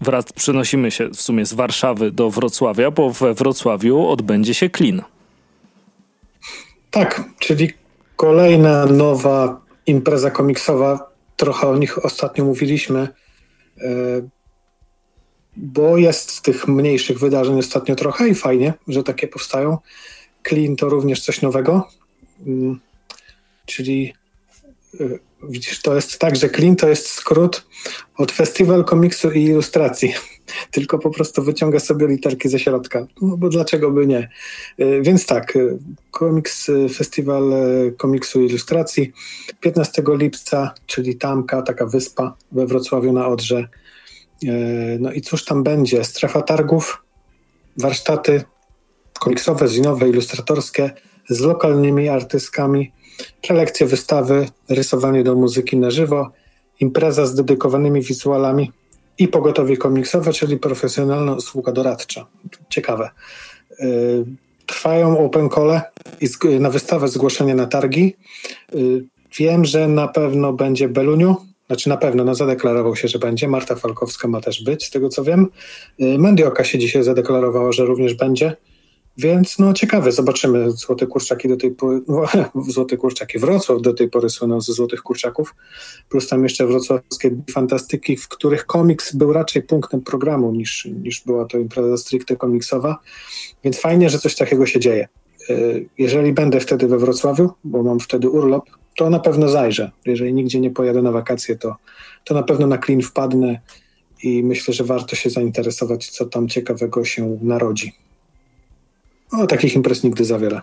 wrac, 0.00 0.32
przenosimy 0.32 0.90
się 0.90 1.08
w 1.08 1.20
sumie 1.20 1.46
z 1.46 1.54
Warszawy 1.54 2.10
do 2.10 2.30
Wrocławia, 2.30 2.90
bo 2.90 3.10
we 3.10 3.34
Wrocławiu 3.34 4.08
odbędzie 4.08 4.54
się 4.54 4.70
klin. 4.70 5.02
Tak, 6.92 7.22
czyli 7.38 7.72
kolejna 8.16 8.86
nowa 8.86 9.60
impreza 9.86 10.30
komiksowa. 10.30 11.12
Trochę 11.36 11.68
o 11.68 11.76
nich 11.76 12.04
ostatnio 12.04 12.44
mówiliśmy, 12.44 13.08
e, 13.80 13.88
bo 15.56 15.96
jest 15.96 16.42
tych 16.42 16.68
mniejszych 16.68 17.18
wydarzeń 17.18 17.58
ostatnio 17.58 17.94
trochę 17.94 18.28
i 18.28 18.34
fajnie, 18.34 18.74
że 18.88 19.02
takie 19.02 19.28
powstają. 19.28 19.78
Clean 20.48 20.76
to 20.76 20.88
również 20.88 21.20
coś 21.20 21.42
nowego, 21.42 21.88
mm, 22.46 22.80
czyli 23.66 24.14
e, 25.00 25.04
widzisz, 25.48 25.82
to 25.82 25.94
jest 25.94 26.18
tak, 26.18 26.36
że 26.36 26.50
Clean 26.50 26.76
to 26.76 26.88
jest 26.88 27.08
skrót 27.08 27.66
od 28.16 28.32
Festiwal 28.32 28.84
Komiksu 28.84 29.30
i 29.30 29.42
Ilustracji 29.42 30.14
tylko 30.70 30.98
po 30.98 31.10
prostu 31.10 31.42
wyciąga 31.42 31.80
sobie 31.80 32.06
literki 32.06 32.48
ze 32.48 32.58
środka, 32.58 33.06
no 33.22 33.36
bo 33.36 33.48
dlaczego 33.48 33.90
by 33.90 34.06
nie. 34.06 34.28
E, 34.78 35.00
więc 35.00 35.26
tak, 35.26 35.58
komiks, 36.10 36.68
e, 36.68 36.88
Festiwal 36.88 37.42
Komiksu 37.96 38.42
i 38.42 38.46
Ilustracji 38.46 39.12
15 39.60 40.02
lipca, 40.08 40.74
czyli 40.86 41.16
Tamka, 41.16 41.62
taka 41.62 41.86
wyspa 41.86 42.36
we 42.52 42.66
Wrocławiu 42.66 43.12
na 43.12 43.28
Odrze. 43.28 43.68
No 44.98 45.12
i 45.12 45.20
cóż 45.20 45.44
tam 45.44 45.62
będzie? 45.62 46.04
Strefa 46.04 46.42
targów, 46.42 47.02
warsztaty 47.76 48.44
komiksowe, 49.20 49.68
zinowe, 49.68 50.08
ilustratorskie 50.08 50.90
z 51.28 51.40
lokalnymi 51.40 52.08
artystkami, 52.08 52.92
prelekcje, 53.42 53.86
wystawy, 53.86 54.46
rysowanie 54.68 55.24
do 55.24 55.34
muzyki 55.34 55.76
na 55.76 55.90
żywo, 55.90 56.30
impreza 56.80 57.26
z 57.26 57.34
dedykowanymi 57.34 58.00
wizualami 58.00 58.70
i 59.18 59.28
pogotowie 59.28 59.76
komiksowe, 59.76 60.32
czyli 60.32 60.58
profesjonalna 60.58 61.34
usługa 61.34 61.72
doradcza. 61.72 62.26
Ciekawe. 62.68 63.10
Y, 63.80 64.24
trwają 64.66 65.18
open 65.18 65.48
call 65.50 65.80
i 66.20 66.28
na 66.60 66.70
wystawę 66.70 67.08
zgłoszenie 67.08 67.54
na 67.54 67.66
targi. 67.66 68.16
Y, 68.74 69.04
wiem, 69.38 69.64
że 69.64 69.88
na 69.88 70.08
pewno 70.08 70.52
będzie 70.52 70.88
Beluniu, 70.88 71.36
znaczy 71.66 71.88
na 71.88 71.96
pewno, 71.96 72.24
no 72.24 72.34
zadeklarował 72.34 72.96
się, 72.96 73.08
że 73.08 73.18
będzie. 73.18 73.48
Marta 73.48 73.74
Falkowska 73.74 74.28
ma 74.28 74.40
też 74.40 74.64
być, 74.64 74.84
z 74.84 74.90
tego 74.90 75.08
co 75.08 75.24
wiem. 75.24 75.48
Y, 76.00 76.18
Mendioka 76.18 76.64
się 76.64 76.78
dzisiaj 76.78 77.02
zadeklarowała, 77.02 77.72
że 77.72 77.84
również 77.84 78.14
będzie. 78.14 78.56
Więc 79.16 79.58
no 79.58 79.72
ciekawe, 79.72 80.12
zobaczymy. 80.12 80.70
Złote 80.70 81.06
kurczaki 81.06 81.48
do 81.48 81.56
tej 81.56 81.70
pory, 81.70 82.00
no, 82.08 82.24
złote 82.72 82.96
kurczaki 82.96 83.38
Wrocław 83.38 83.82
do 83.82 83.94
tej 83.94 84.10
pory 84.10 84.30
słynął 84.30 84.60
ze 84.60 84.72
złotych 84.72 85.02
kurczaków, 85.02 85.54
plus 86.08 86.28
tam 86.28 86.42
jeszcze 86.42 86.66
wrocławskie 86.66 87.36
fantastyki, 87.50 88.16
w 88.16 88.28
których 88.28 88.66
komiks 88.66 89.14
był 89.14 89.32
raczej 89.32 89.62
punktem 89.62 90.00
programu 90.00 90.52
niż, 90.52 90.84
niż 90.84 91.24
była 91.24 91.44
to 91.44 91.58
impreza 91.58 91.96
stricte 91.96 92.36
komiksowa, 92.36 92.98
więc 93.64 93.80
fajnie, 93.80 94.10
że 94.10 94.18
coś 94.18 94.36
takiego 94.36 94.66
się 94.66 94.80
dzieje. 94.80 95.08
Y, 95.50 95.88
jeżeli 95.98 96.32
będę 96.32 96.60
wtedy 96.60 96.88
we 96.88 96.98
Wrocławiu, 96.98 97.50
bo 97.64 97.82
mam 97.82 98.00
wtedy 98.00 98.30
urlop, 98.30 98.64
to 98.96 99.10
na 99.10 99.18
pewno 99.18 99.48
zajrzę. 99.48 99.90
Jeżeli 100.06 100.34
nigdzie 100.34 100.60
nie 100.60 100.70
pojadę 100.70 101.02
na 101.02 101.12
wakacje, 101.12 101.56
to, 101.56 101.76
to 102.24 102.34
na 102.34 102.42
pewno 102.42 102.66
na 102.66 102.78
klin 102.78 103.02
wpadnę 103.02 103.60
i 104.22 104.44
myślę, 104.44 104.74
że 104.74 104.84
warto 104.84 105.16
się 105.16 105.30
zainteresować, 105.30 106.10
co 106.10 106.26
tam 106.26 106.48
ciekawego 106.48 107.04
się 107.04 107.38
narodzi. 107.42 107.92
O 109.32 109.46
takich 109.46 109.74
imprez 109.74 110.04
nigdy 110.04 110.24
za 110.24 110.38
wiele. 110.38 110.60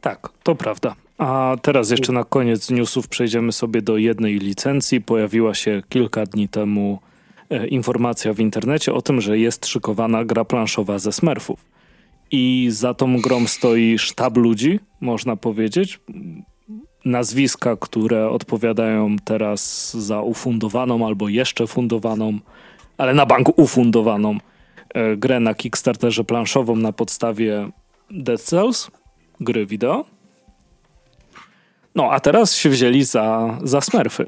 Tak, 0.00 0.28
to 0.42 0.54
prawda. 0.54 0.94
A 1.18 1.56
teraz 1.62 1.90
jeszcze 1.90 2.12
na 2.12 2.24
koniec 2.24 2.70
newsów 2.70 3.08
przejdziemy 3.08 3.52
sobie 3.52 3.82
do 3.82 3.96
jednej 3.96 4.38
licencji. 4.38 5.00
Pojawiła 5.00 5.54
się 5.54 5.82
kilka 5.88 6.26
dni 6.26 6.48
temu 6.48 6.98
e, 7.50 7.66
informacja 7.66 8.32
w 8.32 8.40
internecie 8.40 8.94
o 8.94 9.02
tym, 9.02 9.20
że 9.20 9.38
jest 9.38 9.66
szykowana 9.66 10.24
gra 10.24 10.44
planszowa 10.44 10.98
ze 10.98 11.12
Smurfów. 11.12 11.64
I 12.30 12.68
za 12.70 12.94
tą 12.94 13.20
grą 13.20 13.46
stoi 13.46 13.98
sztab 13.98 14.36
ludzi, 14.36 14.80
można 15.00 15.36
powiedzieć. 15.36 16.00
Nazwiska, 17.04 17.76
które 17.76 18.30
odpowiadają 18.30 19.16
teraz 19.24 19.92
za 19.96 20.22
ufundowaną 20.22 21.06
albo 21.06 21.28
jeszcze 21.28 21.66
fundowaną, 21.66 22.38
ale 22.98 23.14
na 23.14 23.26
banku 23.26 23.54
ufundowaną 23.56 24.38
e, 24.94 25.16
grę 25.16 25.40
na 25.40 25.54
Kickstarterze 25.54 26.24
planszową 26.24 26.76
na 26.76 26.92
podstawie 26.92 27.70
Dead 28.14 28.40
Cells, 28.40 28.90
gry 29.40 29.66
wideo. 29.66 30.04
No, 31.94 32.10
a 32.10 32.20
teraz 32.20 32.56
się 32.56 32.68
wzięli 32.68 33.04
za, 33.04 33.58
za 33.62 33.80
Smurfy. 33.80 34.24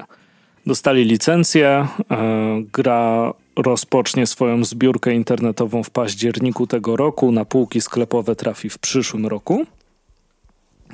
Dostali 0.65 1.03
licencję, 1.03 1.87
e, 2.11 2.61
gra 2.73 3.33
rozpocznie 3.55 4.27
swoją 4.27 4.63
zbiórkę 4.63 5.13
internetową 5.13 5.83
w 5.83 5.89
październiku 5.89 6.67
tego 6.67 6.95
roku, 6.95 7.31
na 7.31 7.45
półki 7.45 7.81
sklepowe 7.81 8.35
trafi 8.35 8.69
w 8.69 8.77
przyszłym 8.77 9.27
roku. 9.27 9.65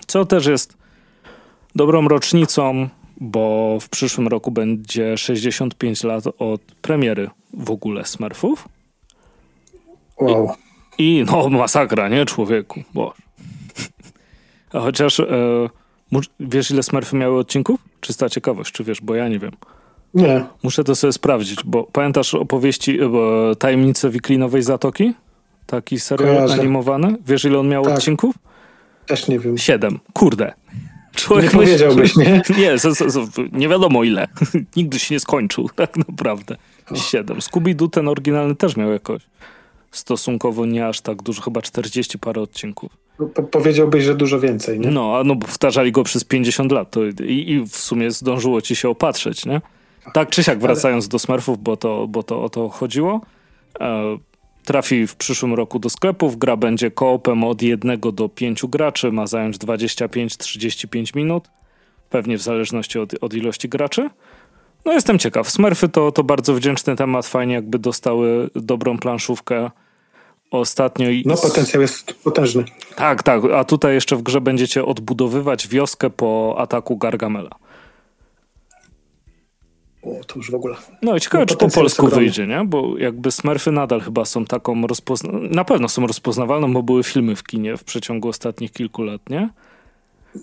Co 0.07 0.25
też 0.25 0.45
jest 0.45 0.77
dobrą 1.75 2.07
rocznicą, 2.07 2.89
bo 3.17 3.77
w 3.81 3.89
przyszłym 3.89 4.27
roku 4.27 4.51
będzie 4.51 5.17
65 5.17 6.03
lat 6.03 6.23
od 6.39 6.61
premiery 6.61 7.29
w 7.53 7.71
ogóle 7.71 8.05
Smurfów. 8.05 8.67
Wow. 10.19 10.62
I, 10.97 11.25
no, 11.31 11.49
masakra, 11.49 12.09
nie 12.09 12.25
człowieku? 12.25 12.83
Boże. 12.93 13.13
A 14.73 14.79
chociaż 14.79 15.19
e, 15.19 15.25
wiesz, 16.39 16.71
ile 16.71 16.83
Smurfy 16.83 17.15
miały 17.15 17.39
odcinków? 17.39 17.79
Czysta 18.01 18.29
ciekawość, 18.29 18.71
czy 18.71 18.83
wiesz, 18.83 19.01
bo 19.01 19.15
ja 19.15 19.27
nie 19.27 19.39
wiem. 19.39 19.51
Nie. 20.13 20.45
Muszę 20.63 20.83
to 20.83 20.95
sobie 20.95 21.13
sprawdzić, 21.13 21.63
bo 21.65 21.83
pamiętasz 21.83 22.33
opowieści 22.33 22.99
bo, 23.11 23.55
Tajemnice 23.55 24.09
Wiklinowej 24.09 24.63
Zatoki? 24.63 25.13
Taki 25.65 25.99
serial 25.99 26.35
Kojarzę. 26.35 26.53
animowany? 26.53 27.15
Wiesz, 27.27 27.45
ile 27.45 27.59
on 27.59 27.67
miał 27.67 27.83
tak. 27.83 27.93
odcinków? 27.93 28.35
Też 29.05 29.27
nie 29.27 29.39
wiem. 29.39 29.57
Siedem. 29.57 29.99
Kurde. 30.13 30.53
Człowiek 31.15 31.53
nie 31.53 31.59
powiedziałbyś, 31.59 32.15
nie? 32.15 32.41
Nie, 32.57 32.77
z, 32.77 32.81
z, 32.81 33.13
z, 33.13 33.29
nie 33.51 33.69
wiadomo 33.69 34.03
ile. 34.03 34.27
Nigdy 34.75 34.99
się 34.99 35.15
nie 35.15 35.19
skończył, 35.19 35.69
tak 35.75 35.97
naprawdę. 35.97 36.55
Siedem. 36.95 37.37
Scooby-Doo 37.37 37.89
ten 37.89 38.07
oryginalny 38.07 38.55
też 38.55 38.77
miał 38.77 38.91
jakoś 38.91 39.21
stosunkowo 39.93 40.65
nie 40.65 40.87
aż 40.87 41.01
tak 41.01 41.21
dużo, 41.21 41.41
chyba 41.41 41.61
40 41.61 42.19
parę 42.19 42.41
odcinków. 42.41 42.97
No, 43.19 43.25
po 43.25 43.43
powiedziałbyś, 43.43 44.03
że 44.03 44.15
dużo 44.15 44.39
więcej, 44.39 44.79
nie? 44.79 44.91
No, 44.91 45.17
a 45.17 45.23
no 45.23 45.35
bo 45.35 45.47
wtarzali 45.47 45.91
go 45.91 46.03
przez 46.03 46.23
50 46.23 46.71
lat 46.71 46.91
to 46.91 47.03
i, 47.05 47.51
i 47.51 47.59
w 47.59 47.75
sumie 47.77 48.11
zdążyło 48.11 48.61
ci 48.61 48.75
się 48.75 48.89
opatrzeć, 48.89 49.45
nie? 49.45 49.61
Tak 50.13 50.29
czy 50.29 50.43
siak, 50.43 50.59
wracając 50.59 51.05
Ale... 51.05 51.09
do 51.09 51.19
Smurfów, 51.19 51.63
bo 51.63 51.77
to, 51.77 52.07
bo 52.07 52.23
to 52.23 52.43
o 52.43 52.49
to 52.49 52.69
chodziło. 52.69 53.21
E, 53.79 54.17
trafi 54.65 55.07
w 55.07 55.15
przyszłym 55.15 55.53
roku 55.53 55.79
do 55.79 55.89
sklepów. 55.89 56.37
Gra 56.37 56.57
będzie 56.57 56.91
koopem 56.91 57.43
od 57.43 57.61
jednego 57.61 58.11
do 58.11 58.29
pięciu 58.29 58.69
graczy. 58.69 59.11
Ma 59.11 59.27
zająć 59.27 59.57
25-35 59.57 61.15
minut. 61.15 61.49
Pewnie 62.09 62.37
w 62.37 62.41
zależności 62.41 62.99
od, 62.99 63.13
od 63.21 63.33
ilości 63.33 63.69
graczy. 63.69 64.09
No 64.85 64.93
jestem 64.93 65.19
ciekaw. 65.19 65.49
Smurfy 65.49 65.89
to, 65.89 66.11
to 66.11 66.23
bardzo 66.23 66.53
wdzięczny 66.53 66.95
temat. 66.95 67.25
Fajnie 67.25 67.53
jakby 67.53 67.79
dostały 67.79 68.49
dobrą 68.55 68.97
planszówkę 68.97 69.71
ostatnio. 70.59 71.09
I... 71.09 71.23
No 71.25 71.37
potencjał 71.37 71.81
jest 71.81 72.13
potężny. 72.23 72.63
Tak, 72.95 73.23
tak. 73.23 73.41
A 73.55 73.63
tutaj 73.63 73.93
jeszcze 73.93 74.15
w 74.15 74.21
grze 74.21 74.41
będziecie 74.41 74.85
odbudowywać 74.85 75.67
wioskę 75.67 76.09
po 76.09 76.55
ataku 76.57 76.97
Gargamela. 76.97 77.49
O, 80.03 80.23
to 80.27 80.35
już 80.35 80.51
w 80.51 80.55
ogóle. 80.55 80.75
No 81.01 81.15
i 81.15 81.21
ciekawe, 81.21 81.41
no, 81.43 81.45
czy 81.45 81.57
po 81.57 81.69
polsku 81.69 82.07
wyjdzie, 82.07 82.47
nie? 82.47 82.63
Bo 82.65 82.97
jakby 82.97 83.31
Smurfy 83.31 83.71
nadal 83.71 84.01
chyba 84.01 84.25
są 84.25 84.45
taką 84.45 84.87
rozpozna... 84.87 85.31
Na 85.49 85.63
pewno 85.63 85.89
są 85.89 86.07
rozpoznawalną, 86.07 86.73
bo 86.73 86.83
były 86.83 87.03
filmy 87.03 87.35
w 87.35 87.43
kinie 87.43 87.77
w 87.77 87.83
przeciągu 87.83 88.27
ostatnich 88.27 88.71
kilku 88.71 89.03
lat, 89.03 89.29
nie? 89.29 89.49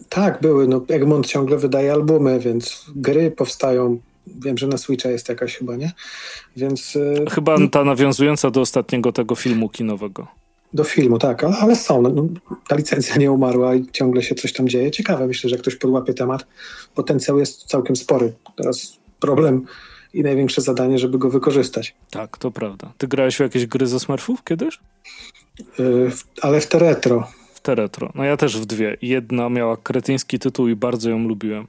Tak, 0.09 0.41
były. 0.41 0.69
No, 0.69 0.85
Egmont 0.89 1.27
ciągle 1.27 1.57
wydaje 1.57 1.93
albumy, 1.93 2.41
więc 2.41 2.87
gry 2.97 3.31
powstają. 3.31 3.99
Wiem, 4.27 4.59
że 4.59 4.67
na 4.67 4.79
Switcha 4.79 5.11
jest 5.11 5.29
jakaś 5.29 5.57
chyba, 5.57 5.77
nie? 5.77 5.93
Więc... 6.57 6.97
E, 7.27 7.31
chyba 7.31 7.59
no, 7.59 7.69
ta 7.69 7.85
nawiązująca 7.85 8.51
do 8.51 8.61
ostatniego 8.61 9.13
tego 9.13 9.35
filmu 9.35 9.69
kinowego. 9.69 10.27
Do 10.73 10.85
filmu, 10.85 11.19
tak, 11.19 11.45
ale 11.45 11.77
są. 11.77 12.03
No, 12.03 12.29
ta 12.69 12.77
licencja 12.77 13.17
nie 13.17 13.33
umarła 13.33 13.75
i 13.75 13.87
ciągle 13.93 14.23
się 14.23 14.35
coś 14.35 14.53
tam 14.53 14.69
dzieje. 14.69 14.91
Ciekawe, 14.91 15.27
myślę, 15.27 15.51
że 15.51 15.57
ktoś 15.57 15.77
podłapie 15.77 16.15
temat. 16.15 16.47
Potencjał 16.95 17.39
jest 17.39 17.65
całkiem 17.65 17.97
spory. 17.97 18.33
Teraz 18.57 18.99
problem 19.21 19.65
i 20.15 20.23
największe 20.23 20.61
zadanie, 20.61 20.99
żeby 20.99 21.19
go 21.19 21.31
wykorzystać. 21.31 21.95
Tak, 22.11 22.39
to 22.39 22.51
prawda. 22.51 22.93
Ty 22.99 23.09
grałeś 23.09 23.37
w 23.37 23.41
jakieś 23.41 23.67
gry 23.67 23.87
ze 23.87 24.01
Smurfów 24.01 24.45
kiedyś? 24.45 24.79
Yy, 25.79 26.11
ale 26.43 26.61
w 26.61 26.67
te 26.67 26.79
retro. 26.79 27.29
W 27.55 27.61
te 27.61 27.75
retro. 27.75 28.13
No 28.15 28.25
ja 28.25 28.37
też 28.37 28.59
w 28.59 28.67
dwie. 28.67 28.97
Jedna 29.03 29.49
miała 29.49 29.77
kretyński 29.77 30.39
tytuł 30.39 30.69
i 30.69 30.77
bardzo 30.77 31.11
ją 31.11 31.19
lubiłem. 31.29 31.67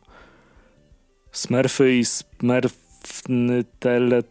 Smurfy 1.32 1.98
i 1.98 2.06
Smurfny 2.06 3.64
tele... 3.80 4.24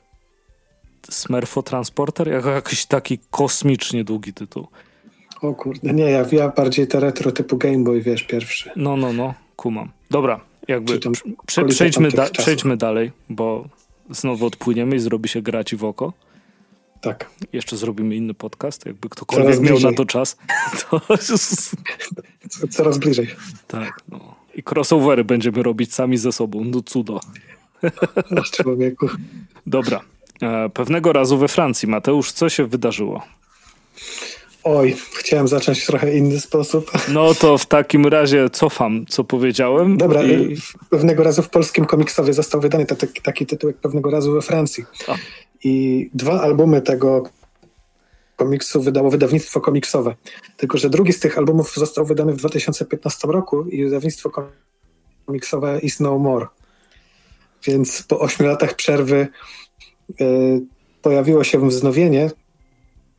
Smurfo-transporter? 1.10 2.28
Jakiś 2.54 2.86
taki 2.86 3.18
kosmicznie 3.30 4.04
długi 4.04 4.32
tytuł. 4.32 4.66
O 5.42 5.54
kurde, 5.54 5.92
nie, 5.92 6.04
ja, 6.04 6.26
ja 6.32 6.48
bardziej 6.48 6.86
te 6.86 7.00
retro 7.00 7.32
typu 7.32 7.56
Game 7.56 7.78
Boy, 7.78 8.02
wiesz, 8.02 8.22
pierwszy. 8.22 8.70
No, 8.76 8.96
no, 8.96 9.12
no, 9.12 9.34
kumam. 9.56 9.90
Dobra, 10.10 10.40
jakby 10.68 11.00
prze, 11.46 11.64
przejdźmy, 11.64 12.10
da, 12.10 12.30
przejdźmy 12.30 12.76
dalej, 12.76 13.12
bo 13.28 13.68
znowu 14.10 14.46
odpłyniemy 14.46 14.96
i 14.96 14.98
zrobi 14.98 15.28
się 15.28 15.42
grać 15.42 15.74
w 15.74 15.84
oko. 15.84 16.12
Tak. 17.00 17.30
Jeszcze 17.52 17.76
zrobimy 17.76 18.16
inny 18.16 18.34
podcast, 18.34 18.86
jakby 18.86 19.08
ktokolwiek 19.08 19.46
Coraz 19.46 19.60
miał 19.60 19.74
bliżej. 19.74 19.90
na 19.90 19.96
to 19.96 20.04
czas. 20.04 20.36
To... 20.90 21.00
Coraz 22.76 22.98
bliżej. 22.98 23.28
Tak, 23.66 24.00
no. 24.08 24.34
I 24.60 24.62
crossovery 24.62 25.24
będziemy 25.24 25.62
robić 25.62 25.94
sami 25.94 26.16
ze 26.16 26.32
sobą, 26.32 26.64
no 26.64 26.82
cudo. 26.82 27.20
Człowieku. 28.52 29.08
Dobra. 29.66 30.00
E, 30.42 30.68
pewnego 30.68 31.12
razu 31.12 31.38
we 31.38 31.48
Francji, 31.48 31.88
Mateusz, 31.88 32.32
co 32.32 32.48
się 32.48 32.66
wydarzyło? 32.66 33.22
Oj, 34.64 34.96
chciałem 35.16 35.48
zacząć 35.48 35.80
w 35.80 35.86
trochę 35.86 36.16
inny 36.16 36.40
sposób. 36.40 36.90
No 37.08 37.34
to 37.34 37.58
w 37.58 37.66
takim 37.66 38.06
razie 38.06 38.50
cofam, 38.50 39.06
co 39.08 39.24
powiedziałem. 39.24 39.96
Dobra, 39.96 40.22
i... 40.22 40.56
pewnego 40.90 41.22
razu 41.22 41.42
w 41.42 41.48
polskim 41.48 41.84
komiksowie 41.84 42.32
został 42.32 42.60
wydany 42.60 42.86
taki, 42.86 43.22
taki 43.22 43.46
tytuł 43.46 43.70
jak 43.70 43.76
pewnego 43.76 44.10
razu 44.10 44.32
we 44.32 44.42
Francji. 44.42 44.84
A. 45.08 45.14
I 45.64 46.10
dwa 46.14 46.40
albumy 46.40 46.82
tego 46.82 47.22
komiksu 48.40 48.82
wydało 48.82 49.10
wydawnictwo 49.10 49.60
komiksowe. 49.60 50.14
Tylko, 50.56 50.78
że 50.78 50.90
drugi 50.90 51.12
z 51.12 51.20
tych 51.20 51.38
albumów 51.38 51.74
został 51.74 52.06
wydany 52.06 52.32
w 52.32 52.36
2015 52.36 53.28
roku 53.28 53.64
i 53.64 53.84
wydawnictwo 53.84 54.30
komiksowe 55.26 55.78
Is 55.82 56.00
No 56.00 56.18
More. 56.18 56.46
Więc 57.64 58.02
po 58.02 58.20
ośmiu 58.20 58.46
latach 58.46 58.74
przerwy 58.74 59.28
y, 60.20 60.60
pojawiło 61.02 61.44
się 61.44 61.68
wznowienie 61.68 62.30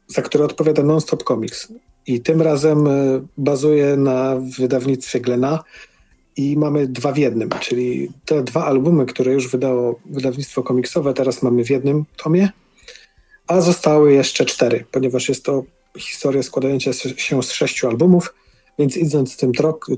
za 0.07 0.21
które 0.21 0.45
odpowiada 0.45 0.83
Nonstop 0.83 1.23
Comics. 1.23 1.67
I 2.07 2.21
tym 2.21 2.41
razem 2.41 2.87
e, 2.87 2.91
bazuje 3.37 3.97
na 3.97 4.35
wydawnictwie 4.57 5.21
Glena 5.21 5.63
i 6.37 6.57
mamy 6.57 6.87
dwa 6.87 7.11
w 7.11 7.17
jednym, 7.17 7.49
czyli 7.59 8.11
te 8.25 8.43
dwa 8.43 8.65
albumy, 8.65 9.05
które 9.05 9.33
już 9.33 9.51
wydało 9.51 9.99
wydawnictwo 10.05 10.63
komiksowe, 10.63 11.13
teraz 11.13 11.43
mamy 11.43 11.63
w 11.63 11.69
jednym 11.69 12.05
tomie, 12.17 12.49
a 13.51 13.61
zostały 13.61 14.13
jeszcze 14.13 14.45
cztery, 14.45 14.85
ponieważ 14.91 15.29
jest 15.29 15.45
to 15.45 15.63
historia 15.97 16.43
składająca 16.43 16.93
się 17.17 17.43
z 17.43 17.51
sześciu 17.51 17.87
albumów, 17.87 18.33
więc 18.79 18.97
idąc 18.97 19.37
tym 19.37 19.51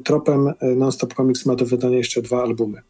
tropem, 0.03 0.47
e, 0.47 0.53
Nonstop 0.75 1.13
Comics 1.13 1.45
ma 1.45 1.55
do 1.55 1.65
wydania 1.65 1.97
jeszcze 1.97 2.21
dwa 2.21 2.43
albumy. 2.43 2.81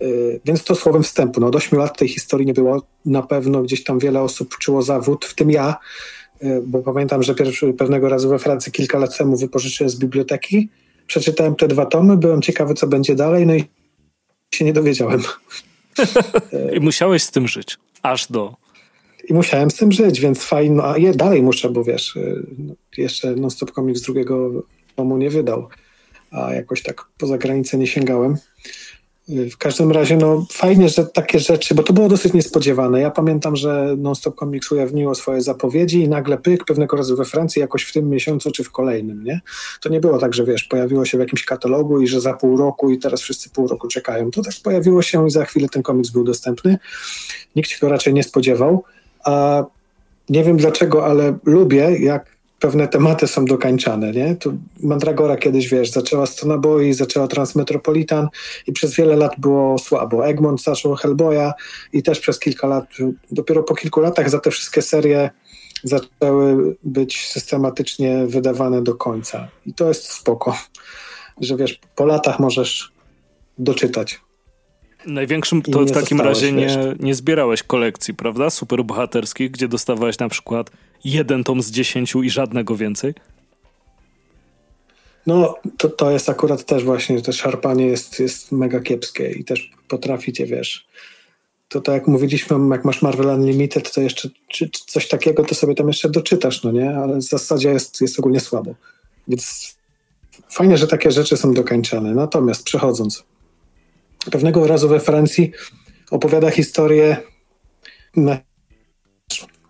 E, 0.00 0.04
więc 0.44 0.64
to 0.64 0.74
słowem 0.74 1.02
wstępu. 1.02 1.40
No, 1.40 1.46
od 1.46 1.56
ośmiu 1.56 1.78
lat 1.78 1.98
tej 1.98 2.08
historii 2.08 2.46
nie 2.46 2.54
było. 2.54 2.82
Na 3.04 3.22
pewno 3.22 3.62
gdzieś 3.62 3.84
tam 3.84 3.98
wiele 3.98 4.22
osób 4.22 4.58
czuło 4.58 4.82
zawód, 4.82 5.24
w 5.24 5.34
tym 5.34 5.50
ja, 5.50 5.76
E, 6.40 6.60
bo 6.66 6.82
pamiętam, 6.82 7.22
że 7.22 7.34
pierwszy, 7.34 7.72
pewnego 7.72 8.08
razu 8.08 8.28
we 8.28 8.38
Francji 8.38 8.72
kilka 8.72 8.98
lat 8.98 9.18
temu 9.18 9.36
wypożyczyłem 9.36 9.90
z 9.90 9.96
biblioteki, 9.96 10.68
przeczytałem 11.06 11.54
te 11.54 11.68
dwa 11.68 11.86
tomy, 11.86 12.16
byłem 12.16 12.42
ciekawy, 12.42 12.74
co 12.74 12.86
będzie 12.86 13.14
dalej, 13.14 13.46
no 13.46 13.54
i 13.54 13.64
się 14.54 14.64
nie 14.64 14.72
dowiedziałem. 14.72 15.22
I 16.76 16.80
musiałeś 16.80 17.22
z 17.22 17.30
tym 17.30 17.48
żyć, 17.48 17.76
aż 18.02 18.32
do... 18.32 18.63
I 19.28 19.34
musiałem 19.34 19.70
z 19.70 19.74
tym 19.74 19.92
żyć, 19.92 20.20
więc 20.20 20.44
fajnie, 20.44 20.82
a 20.82 20.98
je 20.98 21.14
dalej 21.14 21.42
muszę, 21.42 21.70
bo 21.70 21.84
wiesz, 21.84 22.16
e, 22.16 22.42
jeszcze 22.96 23.34
Non-Stop 23.34 23.72
Comics 23.72 24.00
drugiego 24.00 24.50
tomu 24.96 25.16
nie 25.16 25.30
wydał, 25.30 25.68
a 26.30 26.54
jakoś 26.54 26.82
tak 26.82 27.04
poza 27.18 27.38
granicę 27.38 27.78
nie 27.78 27.86
sięgałem. 27.86 28.36
W 29.28 29.56
każdym 29.56 29.92
razie, 29.92 30.16
no 30.16 30.46
fajnie, 30.52 30.88
że 30.88 31.06
takie 31.06 31.40
rzeczy, 31.40 31.74
bo 31.74 31.82
to 31.82 31.92
było 31.92 32.08
dosyć 32.08 32.32
niespodziewane. 32.32 33.00
Ja 33.00 33.10
pamiętam, 33.10 33.56
że 33.56 33.94
Non-Stop 33.98 34.38
Comics 34.38 34.72
ujawniło 34.72 35.14
swoje 35.14 35.42
zapowiedzi 35.42 36.00
i 36.00 36.08
nagle 36.08 36.38
pyk 36.38 36.64
pewnego 36.64 36.96
razu 36.96 37.16
we 37.16 37.24
Francji 37.24 37.60
jakoś 37.60 37.82
w 37.82 37.92
tym 37.92 38.08
miesiącu 38.08 38.50
czy 38.50 38.64
w 38.64 38.70
kolejnym, 38.70 39.24
nie? 39.24 39.40
To 39.80 39.88
nie 39.88 40.00
było 40.00 40.18
tak, 40.18 40.34
że 40.34 40.44
wiesz, 40.44 40.64
pojawiło 40.64 41.04
się 41.04 41.18
w 41.18 41.20
jakimś 41.20 41.44
katalogu 41.44 42.00
i 42.00 42.06
że 42.06 42.20
za 42.20 42.34
pół 42.34 42.56
roku 42.56 42.90
i 42.90 42.98
teraz 42.98 43.20
wszyscy 43.20 43.50
pół 43.50 43.68
roku 43.68 43.88
czekają. 43.88 44.30
To 44.30 44.42
tak 44.42 44.54
pojawiło 44.64 45.02
się 45.02 45.26
i 45.26 45.30
za 45.30 45.44
chwilę 45.44 45.68
ten 45.68 45.82
komiks 45.82 46.10
był 46.10 46.24
dostępny. 46.24 46.78
Nikt 47.56 47.70
się 47.70 47.78
go 47.80 47.88
raczej 47.88 48.14
nie 48.14 48.22
spodziewał. 48.22 48.84
A 49.24 49.64
nie 50.28 50.44
wiem 50.44 50.56
dlaczego, 50.56 51.06
ale 51.06 51.38
lubię, 51.44 51.98
jak 51.98 52.34
pewne 52.60 52.88
tematy 52.88 53.26
są 53.26 53.44
dokańczane, 53.44 54.12
nie? 54.12 54.36
Tu 54.36 54.58
Mandragora 54.82 55.36
kiedyś, 55.36 55.68
wiesz, 55.68 55.90
zaczęła 55.90 56.26
Stona 56.26 56.58
Boy, 56.58 56.94
zaczęła 56.94 57.26
Transmetropolitan 57.26 58.28
i 58.66 58.72
przez 58.72 58.94
wiele 58.94 59.16
lat 59.16 59.32
było 59.38 59.78
słabo. 59.78 60.26
Egmont 60.26 60.62
zaczął 60.62 60.94
Hellboya 60.94 61.52
i 61.92 62.02
też 62.02 62.20
przez 62.20 62.38
kilka 62.38 62.66
lat, 62.66 62.84
dopiero 63.30 63.62
po 63.62 63.74
kilku 63.74 64.00
latach 64.00 64.30
za 64.30 64.38
te 64.38 64.50
wszystkie 64.50 64.82
serie 64.82 65.30
zaczęły 65.82 66.76
być 66.82 67.28
systematycznie 67.28 68.26
wydawane 68.26 68.82
do 68.82 68.94
końca. 68.94 69.48
I 69.66 69.74
to 69.74 69.88
jest 69.88 70.12
spoko, 70.12 70.56
że 71.40 71.56
wiesz, 71.56 71.80
po 71.96 72.06
latach 72.06 72.40
możesz 72.40 72.92
doczytać. 73.58 74.20
Największym 75.06 75.62
to 75.62 75.84
w 75.84 75.90
takim 75.92 76.20
razie 76.20 76.52
nie, 76.52 76.94
nie 77.00 77.14
zbierałeś 77.14 77.62
kolekcji, 77.62 78.14
prawda? 78.14 78.50
Superbohaterskich, 78.50 79.50
gdzie 79.50 79.68
dostawałeś 79.68 80.18
na 80.18 80.28
przykład 80.28 80.70
jeden 81.04 81.44
tom 81.44 81.62
z 81.62 81.70
dziesięciu 81.70 82.22
i 82.22 82.30
żadnego 82.30 82.76
więcej? 82.76 83.14
No, 85.26 85.54
to, 85.78 85.88
to 85.88 86.10
jest 86.10 86.28
akurat 86.28 86.64
też 86.64 86.84
właśnie, 86.84 87.22
to 87.22 87.32
szarpanie 87.32 87.86
jest, 87.86 88.20
jest 88.20 88.52
mega 88.52 88.80
kiepskie 88.80 89.30
i 89.30 89.44
też 89.44 89.70
potraficie, 89.88 90.46
wiesz, 90.46 90.86
to 91.68 91.80
tak 91.80 91.94
jak 91.94 92.06
mówiliśmy, 92.06 92.56
jak 92.70 92.84
masz 92.84 93.02
Marvel 93.02 93.26
Unlimited, 93.26 93.92
to 93.92 94.00
jeszcze 94.00 94.28
czy, 94.48 94.70
czy 94.70 94.84
coś 94.86 95.08
takiego, 95.08 95.44
to 95.44 95.54
sobie 95.54 95.74
tam 95.74 95.86
jeszcze 95.86 96.10
doczytasz, 96.10 96.62
no 96.62 96.72
nie? 96.72 96.96
Ale 96.96 97.16
w 97.16 97.22
zasadzie 97.22 97.68
jest, 97.68 98.00
jest 98.00 98.18
ogólnie 98.18 98.40
słabo. 98.40 98.74
Więc 99.28 99.74
fajnie, 100.50 100.78
że 100.78 100.86
takie 100.86 101.10
rzeczy 101.10 101.36
są 101.36 101.54
dokończane. 101.54 102.14
Natomiast 102.14 102.64
przechodząc, 102.64 103.24
pewnego 104.30 104.66
razu 104.66 104.88
we 104.88 105.00
Francji 105.00 105.52
opowiada 106.10 106.50
historię 106.50 107.16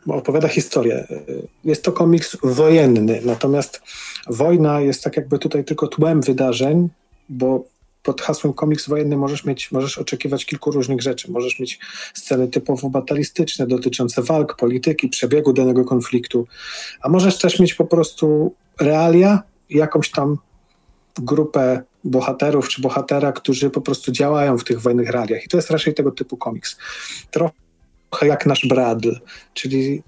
opowiada 0.06 0.48
historię. 0.48 1.06
Jest 1.64 1.84
to 1.84 1.92
komiks 1.92 2.36
wojenny, 2.42 3.20
natomiast 3.24 3.82
wojna 4.26 4.80
jest 4.80 5.04
tak 5.04 5.16
jakby 5.16 5.38
tutaj 5.38 5.64
tylko 5.64 5.86
tłem 5.86 6.20
wydarzeń, 6.20 6.88
bo 7.28 7.64
pod 8.02 8.20
hasłem 8.20 8.52
komiks 8.52 8.88
wojenny 8.88 9.16
możesz 9.16 9.44
mieć, 9.44 9.72
możesz 9.72 9.98
oczekiwać 9.98 10.46
kilku 10.46 10.70
różnych 10.70 11.02
rzeczy. 11.02 11.30
Możesz 11.30 11.60
mieć 11.60 11.80
sceny 12.14 12.48
typowo 12.48 12.90
batalistyczne 12.90 13.66
dotyczące 13.66 14.22
walk, 14.22 14.56
polityki, 14.56 15.08
przebiegu 15.08 15.52
danego 15.52 15.84
konfliktu, 15.84 16.46
a 17.00 17.08
możesz 17.08 17.38
też 17.38 17.60
mieć 17.60 17.74
po 17.74 17.84
prostu 17.84 18.54
realia, 18.80 19.42
jakąś 19.70 20.10
tam 20.10 20.38
grupę 21.18 21.82
bohaterów 22.04 22.68
czy 22.68 22.82
bohatera, 22.82 23.32
którzy 23.32 23.70
po 23.70 23.80
prostu 23.80 24.12
działają 24.12 24.58
w 24.58 24.64
tych 24.64 24.80
wojennych 24.80 25.10
realiach. 25.10 25.44
I 25.44 25.48
to 25.48 25.56
jest 25.56 25.70
raczej 25.70 25.94
tego 25.94 26.10
typu 26.10 26.36
komiks. 26.36 26.76
Trochę 27.30 28.26
jak 28.26 28.46
nasz 28.46 28.66
Bradl, 28.66 29.10
czyli 29.54 30.02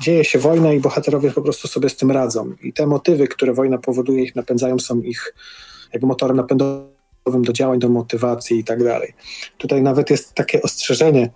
dzieje 0.00 0.24
się 0.24 0.38
wojna 0.38 0.72
i 0.72 0.80
bohaterowie 0.80 1.30
po 1.30 1.42
prostu 1.42 1.68
sobie 1.68 1.88
z 1.88 1.96
tym 1.96 2.10
radzą. 2.10 2.52
I 2.62 2.72
te 2.72 2.86
motywy, 2.86 3.28
które 3.28 3.54
wojna 3.54 3.78
powoduje, 3.78 4.22
ich 4.22 4.36
napędzają, 4.36 4.78
są 4.78 5.00
ich 5.00 5.34
jakby 5.92 6.06
motorem 6.06 6.36
napędowym 6.36 7.42
do 7.44 7.52
działań, 7.52 7.78
do 7.78 7.88
motywacji 7.88 8.58
i 8.58 8.64
tak 8.64 8.84
dalej. 8.84 9.14
Tutaj 9.58 9.82
nawet 9.82 10.10
jest 10.10 10.34
takie 10.34 10.62
ostrzeżenie, 10.62 11.30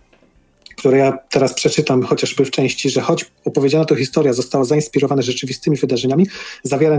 które 0.76 0.98
ja 0.98 1.18
teraz 1.30 1.54
przeczytam 1.54 2.02
chociażby 2.02 2.44
w 2.44 2.50
części, 2.50 2.90
że 2.90 3.00
choć 3.00 3.30
opowiedziana 3.44 3.84
to 3.84 3.94
historia 3.94 4.32
została 4.32 4.64
zainspirowana 4.64 5.22
rzeczywistymi 5.22 5.76
wydarzeniami, 5.76 6.26
zawiera 6.62 6.98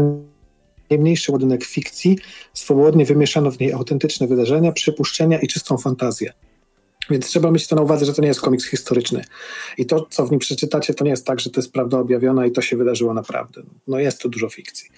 najmniejszy 0.89 1.31
ładunek 1.31 1.65
fikcji, 1.65 2.17
swobodnie 2.53 3.05
wymieszano 3.05 3.51
w 3.51 3.59
niej 3.59 3.73
autentyczne 3.73 4.27
wydarzenia, 4.27 4.71
przypuszczenia 4.71 5.39
i 5.39 5.47
czystą 5.47 5.77
fantazję. 5.77 6.33
Więc 7.09 7.27
trzeba 7.27 7.51
mieć 7.51 7.67
to 7.67 7.75
na 7.75 7.81
uwadze, 7.81 8.05
że 8.05 8.13
to 8.13 8.21
nie 8.21 8.27
jest 8.27 8.41
komiks 8.41 8.65
historyczny. 8.65 9.25
I 9.77 9.85
to, 9.85 10.07
co 10.09 10.25
w 10.25 10.31
nim 10.31 10.39
przeczytacie, 10.39 10.93
to 10.93 11.03
nie 11.03 11.11
jest 11.11 11.25
tak, 11.25 11.39
że 11.39 11.49
to 11.49 11.59
jest 11.59 11.73
prawda 11.73 11.99
objawiona 11.99 12.45
i 12.45 12.51
to 12.51 12.61
się 12.61 12.77
wydarzyło 12.77 13.13
naprawdę. 13.13 13.61
No 13.87 13.99
jest 13.99 14.21
tu 14.21 14.29
dużo 14.29 14.49
fikcji. 14.49 14.89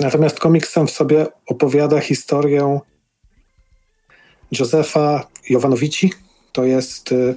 Natomiast 0.00 0.40
komiks 0.40 0.70
sam 0.70 0.86
w 0.86 0.90
sobie 0.90 1.26
opowiada 1.46 2.00
historię 2.00 2.80
Józefa 4.52 5.26
Jowanowici. 5.50 6.12
To 6.52 6.64
jest, 6.64 7.12
y, 7.12 7.36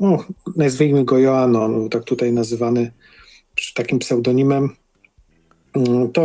no, 0.00 0.24
nazwijmy 0.56 1.04
go 1.04 1.18
Joanno, 1.18 1.88
tak 1.88 2.04
tutaj 2.04 2.32
nazywany 2.32 2.92
takim 3.74 3.98
pseudonimem. 3.98 4.76
Mm, 5.78 6.12
to 6.12 6.22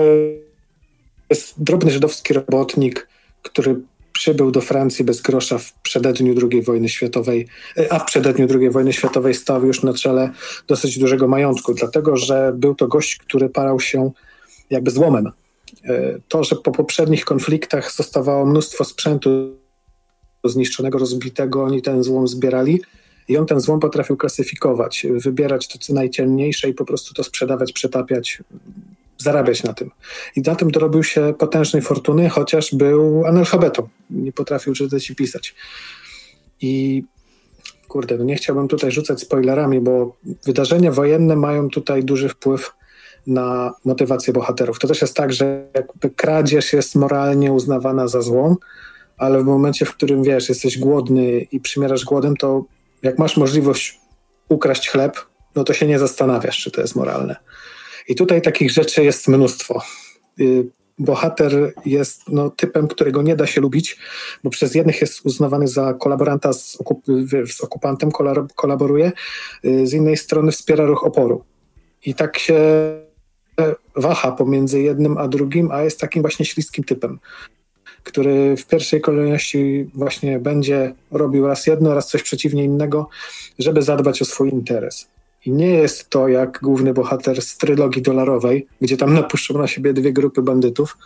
jest 1.29 1.63
drobny 1.63 1.91
żydowski 1.91 2.33
robotnik, 2.33 3.07
który 3.41 3.81
przybył 4.13 4.51
do 4.51 4.61
Francji 4.61 5.05
bez 5.05 5.21
grosza 5.21 5.57
w 5.57 5.73
przededniu 5.73 6.35
II 6.51 6.61
wojny 6.61 6.89
światowej, 6.89 7.47
a 7.89 7.99
w 7.99 8.05
przededniu 8.05 8.47
II 8.59 8.69
wojny 8.69 8.93
światowej 8.93 9.33
stał 9.33 9.65
już 9.65 9.83
na 9.83 9.93
czele 9.93 10.29
dosyć 10.67 10.99
dużego 10.99 11.27
majątku, 11.27 11.73
dlatego 11.73 12.17
że 12.17 12.53
był 12.55 12.75
to 12.75 12.87
gość, 12.87 13.17
który 13.17 13.49
parał 13.49 13.79
się 13.79 14.11
jakby 14.69 14.91
złomem. 14.91 15.31
E, 15.85 16.19
to, 16.27 16.43
że 16.43 16.55
po 16.55 16.71
poprzednich 16.71 17.25
konfliktach 17.25 17.91
zostawało 17.91 18.45
mnóstwo 18.45 18.83
sprzętu 18.83 19.29
zniszczonego, 20.43 20.97
rozbitego, 20.97 21.63
oni 21.63 21.81
ten 21.81 22.03
złom 22.03 22.27
zbierali 22.27 22.81
i 23.27 23.37
on 23.37 23.45
ten 23.45 23.59
złom 23.59 23.79
potrafił 23.79 24.17
klasyfikować, 24.17 25.07
wybierać 25.09 25.67
to 25.67 25.79
co 25.79 25.93
najciemniejsze 25.93 26.69
i 26.69 26.73
po 26.73 26.85
prostu 26.85 27.13
to 27.13 27.23
sprzedawać, 27.23 27.73
przetapiać, 27.73 28.43
zarabiać 29.23 29.63
na 29.63 29.73
tym. 29.73 29.91
I 30.35 30.41
na 30.41 30.55
tym 30.55 30.71
dorobił 30.71 31.03
się 31.03 31.33
potężnej 31.39 31.81
fortuny, 31.81 32.29
chociaż 32.29 32.75
był 32.75 33.25
analfabetą. 33.25 33.87
Nie 34.09 34.31
potrafił 34.31 34.73
czytać 34.73 35.09
i 35.09 35.15
pisać. 35.15 35.55
I 36.61 37.03
kurde, 37.87 38.17
no 38.17 38.23
nie 38.23 38.35
chciałbym 38.35 38.67
tutaj 38.67 38.91
rzucać 38.91 39.21
spoilerami, 39.21 39.81
bo 39.81 40.15
wydarzenia 40.45 40.91
wojenne 40.91 41.35
mają 41.35 41.69
tutaj 41.69 42.03
duży 42.03 42.29
wpływ 42.29 42.73
na 43.27 43.73
motywację 43.85 44.33
bohaterów. 44.33 44.79
To 44.79 44.87
też 44.87 45.01
jest 45.01 45.15
tak, 45.15 45.33
że 45.33 45.67
jakby 45.73 46.09
kradzież 46.09 46.73
jest 46.73 46.95
moralnie 46.95 47.51
uznawana 47.53 48.07
za 48.07 48.21
złą, 48.21 48.55
ale 49.17 49.41
w 49.41 49.45
momencie, 49.45 49.85
w 49.85 49.95
którym 49.95 50.23
wiesz, 50.23 50.49
jesteś 50.49 50.77
głodny 50.77 51.39
i 51.39 51.59
przymierasz 51.59 52.05
głodem, 52.05 52.37
to 52.37 52.65
jak 53.01 53.19
masz 53.19 53.37
możliwość 53.37 53.99
ukraść 54.49 54.89
chleb, 54.89 55.17
no 55.55 55.63
to 55.63 55.73
się 55.73 55.87
nie 55.87 55.99
zastanawiasz, 55.99 56.57
czy 56.57 56.71
to 56.71 56.81
jest 56.81 56.95
moralne. 56.95 57.35
I 58.07 58.15
tutaj 58.15 58.41
takich 58.41 58.71
rzeczy 58.71 59.03
jest 59.03 59.27
mnóstwo. 59.27 59.81
Y, 60.39 60.65
bohater 60.99 61.73
jest 61.85 62.21
no, 62.29 62.49
typem, 62.49 62.87
którego 62.87 63.21
nie 63.21 63.35
da 63.35 63.47
się 63.47 63.61
lubić, 63.61 63.97
bo 64.43 64.49
przez 64.49 64.75
jednych 64.75 65.01
jest 65.01 65.25
uznawany 65.25 65.67
za 65.67 65.93
kolaboranta 65.93 66.53
z, 66.53 66.75
okup 66.75 67.03
z 67.47 67.61
okupantem, 67.61 68.11
kolaboruje, 68.55 69.11
y, 69.65 69.87
z 69.87 69.93
innej 69.93 70.17
strony 70.17 70.51
wspiera 70.51 70.85
ruch 70.85 71.03
oporu. 71.03 71.43
I 72.05 72.13
tak 72.13 72.39
się 72.39 72.59
waha 73.95 74.31
pomiędzy 74.31 74.81
jednym 74.81 75.17
a 75.17 75.27
drugim, 75.27 75.71
a 75.71 75.81
jest 75.81 75.99
takim 75.99 76.21
właśnie 76.21 76.45
śliskim 76.45 76.83
typem, 76.83 77.19
który 78.03 78.57
w 78.57 78.67
pierwszej 78.67 79.01
kolejności 79.01 79.89
właśnie 79.93 80.39
będzie 80.39 80.93
robił 81.11 81.47
raz 81.47 81.67
jedno, 81.67 81.93
raz 81.93 82.09
coś 82.09 82.23
przeciwnie 82.23 82.63
innego, 82.63 83.09
żeby 83.59 83.81
zadbać 83.81 84.21
o 84.21 84.25
swój 84.25 84.49
interes. 84.49 85.07
I 85.45 85.51
nie 85.51 85.69
jest 85.69 86.09
to 86.09 86.27
jak 86.27 86.59
główny 86.61 86.93
bohater 86.93 87.41
z 87.41 87.57
trylogii 87.57 88.01
dolarowej, 88.01 88.67
gdzie 88.81 88.97
tam 88.97 89.13
napuszczą 89.13 89.57
na 89.57 89.67
siebie 89.67 89.93
dwie 89.93 90.13
grupy 90.13 90.41
bandytów, 90.41 90.97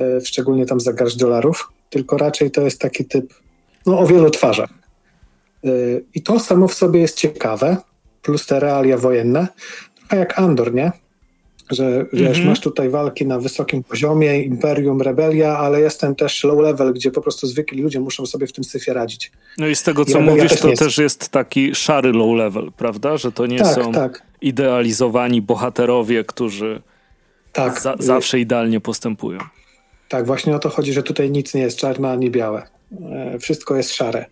e, 0.00 0.20
szczególnie 0.20 0.66
tam 0.66 0.80
za 0.80 0.92
garść 0.92 1.16
dolarów, 1.16 1.68
tylko 1.90 2.18
raczej 2.18 2.50
to 2.50 2.60
jest 2.60 2.80
taki 2.80 3.04
typ 3.04 3.34
no, 3.86 3.98
o 3.98 4.06
wielu 4.06 4.30
twarzach. 4.30 4.70
E, 5.64 5.70
I 6.14 6.22
to 6.22 6.40
samo 6.40 6.68
w 6.68 6.74
sobie 6.74 7.00
jest 7.00 7.16
ciekawe, 7.16 7.76
plus 8.22 8.46
te 8.46 8.60
realia 8.60 8.98
wojenne, 8.98 9.48
trochę 9.98 10.16
jak 10.16 10.38
Andor, 10.38 10.74
nie? 10.74 10.92
Że 11.70 12.06
wiesz, 12.12 12.22
mm 12.22 12.34
-hmm. 12.34 12.46
masz 12.46 12.60
tutaj 12.60 12.88
walki 12.88 13.26
na 13.26 13.38
wysokim 13.38 13.84
poziomie, 13.84 14.42
imperium, 14.42 15.02
rebelia, 15.02 15.58
ale 15.58 15.80
jest 15.80 16.00
ten 16.00 16.14
też 16.14 16.44
low 16.44 16.60
level, 16.60 16.92
gdzie 16.94 17.10
po 17.10 17.20
prostu 17.20 17.46
zwykli 17.46 17.82
ludzie 17.82 18.00
muszą 18.00 18.26
sobie 18.26 18.46
w 18.46 18.52
tym 18.52 18.64
syfie 18.64 18.92
radzić. 18.94 19.32
No 19.58 19.66
i 19.66 19.76
z 19.76 19.82
tego, 19.82 20.04
co 20.04 20.20
mówisz, 20.20 20.50
też 20.50 20.60
to 20.60 20.68
jest. 20.68 20.82
też 20.82 20.98
jest 20.98 21.28
taki 21.28 21.74
szary 21.74 22.12
low 22.12 22.36
level, 22.36 22.72
prawda? 22.76 23.16
Że 23.16 23.32
to 23.32 23.46
nie 23.46 23.58
tak, 23.58 23.74
są 23.74 23.92
tak. 23.92 24.22
idealizowani 24.40 25.42
bohaterowie, 25.42 26.24
którzy 26.24 26.82
tak. 27.52 27.80
Za 27.80 27.96
zawsze 27.98 28.40
idealnie 28.40 28.80
postępują. 28.80 29.38
Tak, 30.08 30.26
właśnie 30.26 30.56
o 30.56 30.58
to 30.58 30.68
chodzi, 30.68 30.92
że 30.92 31.02
tutaj 31.02 31.30
nic 31.30 31.54
nie 31.54 31.60
jest 31.60 31.78
czarne 31.78 32.10
ani 32.10 32.30
białe. 32.30 32.62
E, 33.12 33.38
wszystko 33.38 33.76
jest 33.76 33.94
szare. 33.94 34.26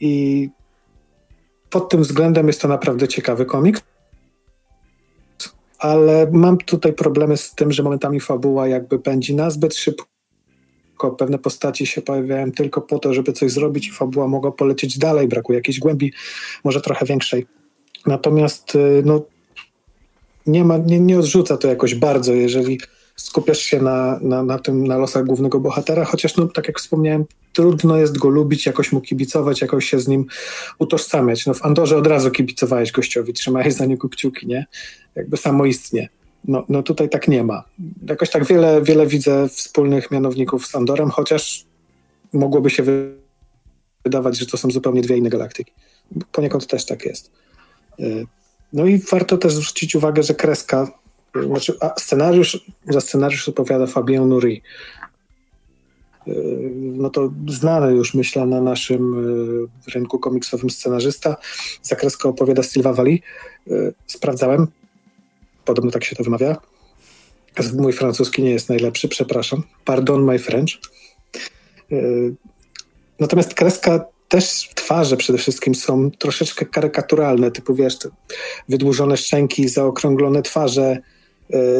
I 0.00 0.48
pod 1.70 1.88
tym 1.88 2.02
względem 2.02 2.46
jest 2.46 2.60
to 2.60 2.68
naprawdę 2.68 3.08
ciekawy 3.08 3.44
komik 3.44 3.80
ale 5.80 6.30
mam 6.32 6.58
tutaj 6.58 6.92
problemy 6.92 7.36
z 7.36 7.54
tym, 7.54 7.72
że 7.72 7.82
momentami 7.82 8.20
fabuła 8.20 8.68
jakby 8.68 8.98
pędzi 8.98 9.34
na 9.34 9.50
zbyt 9.50 9.74
szybko 9.74 10.10
szybko, 11.00 11.10
pewne 11.10 11.38
postaci 11.38 11.86
się 11.86 12.02
pojawiają 12.02 12.52
tylko 12.52 12.80
po 12.80 12.98
to, 12.98 13.14
żeby 13.14 13.32
coś 13.32 13.52
zrobić 13.52 13.88
i 13.88 13.92
fabuła 13.92 14.28
mogła 14.28 14.52
polecieć 14.52 14.98
dalej, 14.98 15.28
brakuje 15.28 15.58
jakiejś 15.58 15.78
głębi, 15.78 16.12
może 16.64 16.80
trochę 16.80 17.06
większej. 17.06 17.46
Natomiast 18.06 18.74
y, 18.74 19.02
no, 19.04 19.22
nie, 20.46 20.64
ma, 20.64 20.78
nie, 20.78 21.00
nie 21.00 21.18
odrzuca 21.18 21.56
to 21.56 21.68
jakoś 21.68 21.94
bardzo, 21.94 22.34
jeżeli 22.34 22.80
skupiasz 23.22 23.58
się 23.58 23.82
na, 23.82 24.18
na, 24.22 24.42
na 24.42 24.58
tym, 24.58 24.86
na 24.86 24.98
losach 24.98 25.24
głównego 25.24 25.60
bohatera, 25.60 26.04
chociaż 26.04 26.36
no, 26.36 26.46
tak 26.46 26.68
jak 26.68 26.78
wspomniałem, 26.78 27.24
trudno 27.52 27.96
jest 27.96 28.18
go 28.18 28.28
lubić, 28.28 28.66
jakoś 28.66 28.92
mu 28.92 29.00
kibicować, 29.00 29.60
jakoś 29.60 29.90
się 29.90 30.00
z 30.00 30.08
nim 30.08 30.26
utożsamiać. 30.78 31.46
No 31.46 31.54
w 31.54 31.64
Andorze 31.64 31.96
od 31.96 32.06
razu 32.06 32.30
kibicowałeś 32.30 32.92
gościowi, 32.92 33.32
trzymałeś 33.32 33.74
za 33.74 33.86
niego 33.86 34.08
kciuki, 34.08 34.46
nie? 34.46 34.66
Jakby 35.14 35.36
samoistnie. 35.36 36.08
No, 36.44 36.64
no 36.68 36.82
tutaj 36.82 37.08
tak 37.08 37.28
nie 37.28 37.44
ma. 37.44 37.64
Jakoś 38.06 38.30
tak 38.30 38.44
wiele, 38.44 38.82
wiele 38.82 39.06
widzę 39.06 39.48
wspólnych 39.48 40.10
mianowników 40.10 40.66
z 40.66 40.74
Andorem, 40.74 41.10
chociaż 41.10 41.64
mogłoby 42.32 42.70
się 42.70 42.82
wydawać, 44.04 44.38
że 44.38 44.46
to 44.46 44.56
są 44.56 44.70
zupełnie 44.70 45.02
dwie 45.02 45.16
inne 45.16 45.30
galaktyki. 45.30 45.72
Poniekąd 46.32 46.66
też 46.66 46.84
tak 46.84 47.04
jest. 47.04 47.30
Y, 48.00 48.26
no 48.72 48.86
i 48.86 48.98
warto 48.98 49.38
też 49.38 49.54
zwrócić 49.54 49.94
uwagę, 49.94 50.22
że 50.22 50.34
kreska, 50.34 50.99
znaczy, 51.46 51.74
a 51.80 52.00
scenariusz, 52.00 52.64
za 52.88 53.00
scenariusz 53.00 53.48
odpowiada 53.48 53.86
Fabien 53.86 54.28
Nuri. 54.28 54.62
Y, 56.28 56.32
no 56.74 57.10
to 57.10 57.32
znany 57.48 57.94
już, 57.94 58.14
myślę, 58.14 58.46
na 58.46 58.60
naszym 58.60 59.14
y, 59.86 59.90
rynku 59.94 60.18
komiksowym 60.18 60.70
scenarzysta. 60.70 61.36
Za 61.82 61.96
kreskę 61.96 62.28
opowiada 62.28 62.62
Silva 62.62 62.92
Vali. 62.92 63.22
Sprawdzałem, 64.06 64.66
podobno 65.64 65.90
tak 65.90 66.04
się 66.04 66.16
to 66.16 66.24
wymawia. 66.24 66.56
Mój 67.78 67.92
francuski 67.92 68.42
nie 68.42 68.50
jest 68.50 68.68
najlepszy, 68.68 69.08
przepraszam. 69.08 69.62
Pardon 69.84 70.24
my 70.24 70.38
French. 70.38 70.70
Natomiast 73.20 73.54
kreska 73.54 74.04
też 74.30 74.68
twarze 74.74 75.16
przede 75.16 75.38
wszystkim 75.38 75.74
są 75.74 76.10
troszeczkę 76.10 76.66
karykaturalne, 76.66 77.50
typu 77.50 77.74
wiesz, 77.74 77.98
wydłużone 78.68 79.16
szczęki, 79.16 79.68
zaokrąglone 79.68 80.42
twarze, 80.42 80.98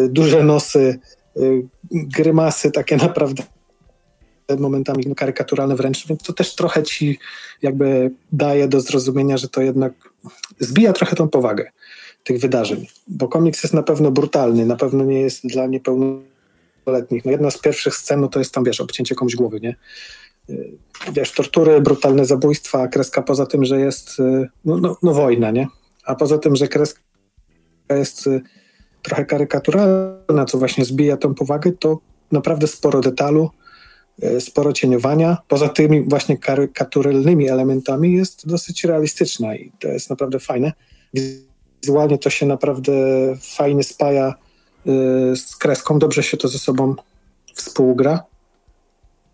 duże 0.08 0.44
nosy, 0.44 0.98
y, 1.36 1.66
grymasy 1.92 2.70
takie 2.70 2.96
naprawdę 3.06 3.42
momentami 4.58 5.14
karykaturalne 5.14 5.76
wręcz, 5.76 6.06
więc 6.06 6.22
to 6.22 6.32
też 6.32 6.54
trochę 6.54 6.82
ci 6.82 7.18
jakby 7.62 8.10
daje 8.32 8.68
do 8.68 8.80
zrozumienia, 8.80 9.36
że 9.36 9.48
to 9.48 9.62
jednak 9.62 9.92
zbija 10.58 10.92
trochę 10.92 11.16
tą 11.16 11.28
powagę 11.28 11.70
tych 12.24 12.40
wydarzeń, 12.40 12.86
bo 13.08 13.28
komiks 13.28 13.62
jest 13.62 13.74
na 13.74 13.82
pewno 13.82 14.10
brutalny, 14.10 14.66
na 14.66 14.76
pewno 14.76 15.04
nie 15.04 15.20
jest 15.20 15.46
dla 15.46 15.66
niepełnoletnich. 15.66 17.24
No 17.24 17.30
jedna 17.30 17.50
z 17.50 17.58
pierwszych 17.58 17.94
scen 17.94 18.20
no 18.20 18.28
to 18.28 18.38
jest 18.38 18.54
tam, 18.54 18.64
wiesz, 18.64 18.80
obcięcie 18.80 19.14
komuś 19.14 19.36
głowy, 19.36 19.60
nie? 19.60 19.76
Y, 20.50 20.72
wiesz, 21.12 21.32
tortury, 21.32 21.80
brutalne 21.80 22.24
zabójstwa, 22.24 22.88
kreska 22.88 23.22
poza 23.22 23.46
tym, 23.46 23.64
że 23.64 23.80
jest 23.80 24.18
no, 24.64 24.78
no, 24.78 24.96
no 25.02 25.14
wojna, 25.14 25.50
nie? 25.50 25.68
A 26.04 26.14
poza 26.14 26.38
tym, 26.38 26.56
że 26.56 26.68
kreska 26.68 27.00
jest 27.90 28.28
trochę 29.02 29.24
karykaturalna, 29.24 30.44
co 30.48 30.58
właśnie 30.58 30.84
zbija 30.84 31.16
tą 31.16 31.34
powagę, 31.34 31.72
to 31.72 31.98
naprawdę 32.32 32.66
sporo 32.66 33.00
detalu, 33.00 33.50
sporo 34.40 34.72
cieniowania. 34.72 35.36
Poza 35.48 35.68
tymi 35.68 36.02
właśnie 36.02 36.38
karykaturalnymi 36.38 37.48
elementami 37.48 38.12
jest 38.12 38.48
dosyć 38.48 38.84
realistyczna 38.84 39.56
i 39.56 39.72
to 39.78 39.88
jest 39.88 40.10
naprawdę 40.10 40.38
fajne. 40.38 40.72
Wizualnie 41.82 42.18
to 42.18 42.30
się 42.30 42.46
naprawdę 42.46 42.92
fajnie 43.40 43.82
spaja 43.82 44.34
z 45.34 45.56
kreską, 45.56 45.98
dobrze 45.98 46.22
się 46.22 46.36
to 46.36 46.48
ze 46.48 46.58
sobą 46.58 46.94
współgra. 47.54 48.24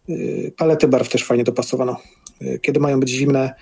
Y, 0.08 0.52
palety 0.56 0.88
barw 0.88 1.08
też 1.08 1.24
fajnie 1.24 1.44
dopasowano. 1.44 1.96
Kiedy 2.62 2.80
mają 2.80 3.00
być 3.00 3.08
zimne, 3.08 3.54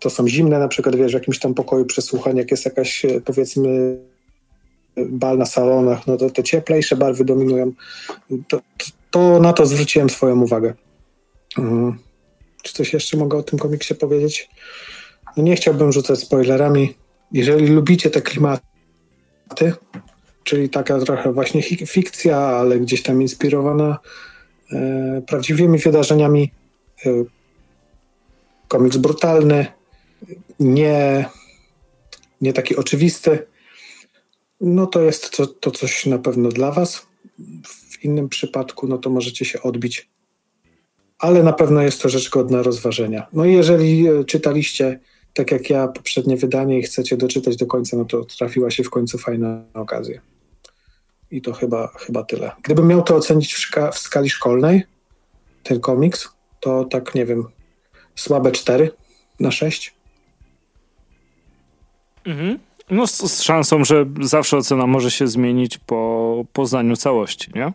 to 0.00 0.10
są 0.10 0.28
zimne, 0.28 0.58
na 0.58 0.68
przykład 0.68 0.96
wiesz, 0.96 1.12
w 1.12 1.14
jakimś 1.14 1.38
tam 1.38 1.54
pokoju 1.54 1.84
przesłuchań, 1.84 2.36
jak 2.36 2.50
jest 2.50 2.64
jakaś 2.64 3.06
powiedzmy 3.24 3.98
bal 5.06 5.38
na 5.38 5.46
salonach, 5.46 6.06
no 6.06 6.16
to 6.16 6.30
te 6.30 6.42
cieplejsze 6.42 6.96
barwy 6.96 7.24
dominują. 7.24 7.72
To, 8.48 8.60
to 9.10 9.40
na 9.40 9.52
to 9.52 9.66
zwróciłem 9.66 10.10
swoją 10.10 10.42
uwagę. 10.42 10.74
Czy 12.62 12.72
coś 12.72 12.92
jeszcze 12.92 13.16
mogę 13.16 13.38
o 13.38 13.42
tym 13.42 13.58
komiksie 13.58 13.94
powiedzieć? 13.94 14.48
No 15.36 15.42
nie 15.42 15.56
chciałbym 15.56 15.92
rzucać 15.92 16.18
spoilerami. 16.18 16.94
Jeżeli 17.32 17.66
lubicie 17.66 18.10
te 18.10 18.22
klimaty, 18.22 19.72
czyli 20.44 20.68
taka 20.68 20.98
trochę 20.98 21.32
właśnie 21.32 21.62
fikcja, 21.62 22.38
ale 22.38 22.78
gdzieś 22.78 23.02
tam 23.02 23.22
inspirowana 23.22 23.98
E, 24.72 25.22
prawdziwymi 25.26 25.78
wydarzeniami. 25.78 26.52
E, 27.06 27.10
komiks 28.68 28.96
brutalny, 28.96 29.66
nie, 30.60 31.28
nie 32.40 32.52
taki 32.52 32.76
oczywisty. 32.76 33.46
No 34.60 34.86
to 34.86 35.02
jest 35.02 35.36
to, 35.36 35.46
to 35.46 35.70
coś 35.70 36.06
na 36.06 36.18
pewno 36.18 36.48
dla 36.48 36.72
Was. 36.72 37.06
W 37.64 38.04
innym 38.04 38.28
przypadku, 38.28 38.86
no 38.86 38.98
to 38.98 39.10
możecie 39.10 39.44
się 39.44 39.62
odbić. 39.62 40.10
Ale 41.18 41.42
na 41.42 41.52
pewno 41.52 41.82
jest 41.82 42.02
to 42.02 42.08
rzecz 42.08 42.30
godna 42.30 42.62
rozważenia. 42.62 43.26
No 43.32 43.44
i 43.44 43.52
jeżeli 43.52 44.08
e, 44.08 44.24
czytaliście, 44.24 45.00
tak 45.34 45.50
jak 45.50 45.70
ja, 45.70 45.88
poprzednie 45.88 46.36
wydanie 46.36 46.78
i 46.78 46.82
chcecie 46.82 47.16
doczytać 47.16 47.56
do 47.56 47.66
końca, 47.66 47.96
no 47.96 48.04
to 48.04 48.24
trafiła 48.24 48.70
się 48.70 48.84
w 48.84 48.90
końcu 48.90 49.18
fajna 49.18 49.64
okazja. 49.74 50.20
I 51.30 51.42
to 51.42 51.52
chyba, 51.52 51.92
chyba 51.98 52.24
tyle. 52.24 52.52
Gdybym 52.62 52.86
miał 52.86 53.02
to 53.02 53.16
ocenić 53.16 53.54
w, 53.54 53.58
szka- 53.58 53.92
w 53.92 53.98
skali 53.98 54.30
szkolnej, 54.30 54.82
ten 55.62 55.80
komiks, 55.80 56.28
to 56.60 56.84
tak 56.84 57.14
nie 57.14 57.26
wiem, 57.26 57.44
słabe 58.14 58.52
4 58.52 58.90
na 59.40 59.50
6. 59.50 59.94
Mhm. 62.24 62.67
No 62.90 63.06
z, 63.06 63.32
z, 63.32 63.42
szansą, 63.42 63.84
że 63.84 64.06
zawsze 64.20 64.56
ocena 64.56 64.86
może 64.86 65.10
się 65.10 65.26
zmienić 65.26 65.78
po 65.78 66.44
poznaniu 66.52 66.96
całości, 66.96 67.50
nie? 67.54 67.72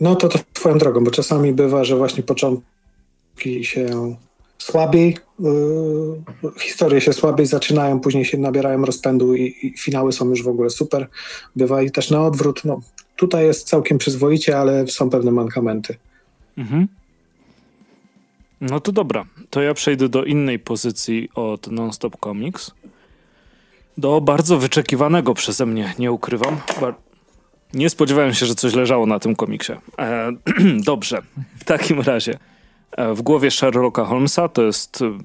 No 0.00 0.16
to, 0.16 0.28
to 0.28 0.38
twoją 0.52 0.78
drogą, 0.78 1.04
bo 1.04 1.10
czasami 1.10 1.52
bywa, 1.52 1.84
że 1.84 1.96
właśnie 1.96 2.22
początki 2.22 3.64
się 3.64 4.16
słabiej, 4.58 5.16
yy, 5.38 6.52
historie 6.60 7.00
się 7.00 7.12
słabiej 7.12 7.46
zaczynają, 7.46 8.00
później 8.00 8.24
się 8.24 8.38
nabierają 8.38 8.84
rozpędu 8.84 9.34
i, 9.34 9.56
i, 9.62 9.78
finały 9.78 10.12
są 10.12 10.30
już 10.30 10.42
w 10.42 10.48
ogóle 10.48 10.70
super. 10.70 11.08
Bywa 11.56 11.82
i 11.82 11.90
też 11.90 12.10
na 12.10 12.26
odwrót. 12.26 12.64
No, 12.64 12.80
tutaj 13.16 13.44
jest 13.44 13.68
całkiem 13.68 13.98
przyzwoicie, 13.98 14.58
ale 14.58 14.86
są 14.86 15.10
pewne 15.10 15.30
mankamenty. 15.30 15.96
Mhm. 16.58 16.88
No 18.60 18.80
to 18.80 18.92
dobra, 18.92 19.24
to 19.50 19.62
ja 19.62 19.74
przejdę 19.74 20.08
do 20.08 20.24
innej 20.24 20.58
pozycji 20.58 21.28
od 21.34 21.66
Nonstop 21.66 22.16
Comics. 22.24 22.70
Do 23.98 24.20
bardzo 24.20 24.58
wyczekiwanego 24.58 25.34
przeze 25.34 25.66
mnie, 25.66 25.94
nie 25.98 26.12
ukrywam. 26.12 26.56
Nie 27.74 27.90
spodziewałem 27.90 28.34
się, 28.34 28.46
że 28.46 28.54
coś 28.54 28.74
leżało 28.74 29.06
na 29.06 29.18
tym 29.18 29.36
komiksie. 29.36 29.72
E, 29.98 30.32
dobrze, 30.90 31.22
w 31.58 31.64
takim 31.64 32.00
razie. 32.00 32.38
E, 32.92 33.14
w 33.14 33.22
głowie 33.22 33.50
Sherlocka 33.50 34.04
Holmesa 34.04 34.48
to 34.48 34.62
jest 34.62 35.02
e, 35.02 35.18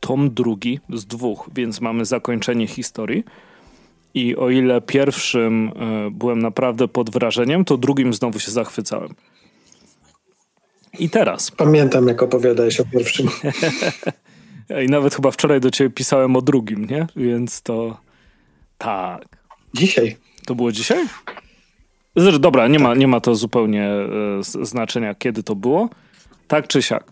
tom 0.00 0.34
drugi 0.34 0.80
z 0.92 1.06
dwóch, 1.06 1.50
więc 1.54 1.80
mamy 1.80 2.04
zakończenie 2.04 2.66
historii. 2.66 3.24
I 4.14 4.36
o 4.36 4.50
ile 4.50 4.80
pierwszym 4.80 5.72
e, 5.76 6.10
byłem 6.10 6.38
naprawdę 6.38 6.88
pod 6.88 7.10
wrażeniem, 7.10 7.64
to 7.64 7.76
drugim 7.76 8.14
znowu 8.14 8.38
się 8.38 8.50
zachwycałem. 8.50 9.14
I 10.98 11.10
teraz. 11.10 11.50
Pamiętam, 11.50 12.08
jak 12.08 12.22
opowiadałeś 12.22 12.80
o 12.80 12.84
pierwszym. 12.84 13.28
I 14.84 14.86
nawet 14.86 15.14
chyba 15.14 15.30
wczoraj 15.30 15.60
do 15.60 15.70
ciebie 15.70 15.90
pisałem 15.90 16.36
o 16.36 16.42
drugim, 16.42 16.84
nie? 16.84 17.06
Więc 17.16 17.62
to 17.62 17.96
tak. 18.78 19.24
Dzisiaj. 19.74 20.16
To 20.46 20.54
było 20.54 20.72
dzisiaj? 20.72 21.06
Zresztą, 22.16 22.40
dobra, 22.40 22.68
nie, 22.68 22.78
tak. 22.78 22.82
ma, 22.82 22.94
nie 22.94 23.08
ma 23.08 23.20
to 23.20 23.34
zupełnie 23.34 23.90
znaczenia, 24.62 25.14
kiedy 25.14 25.42
to 25.42 25.54
było. 25.54 25.88
Tak 26.48 26.68
czy 26.68 26.82
siak. 26.82 27.04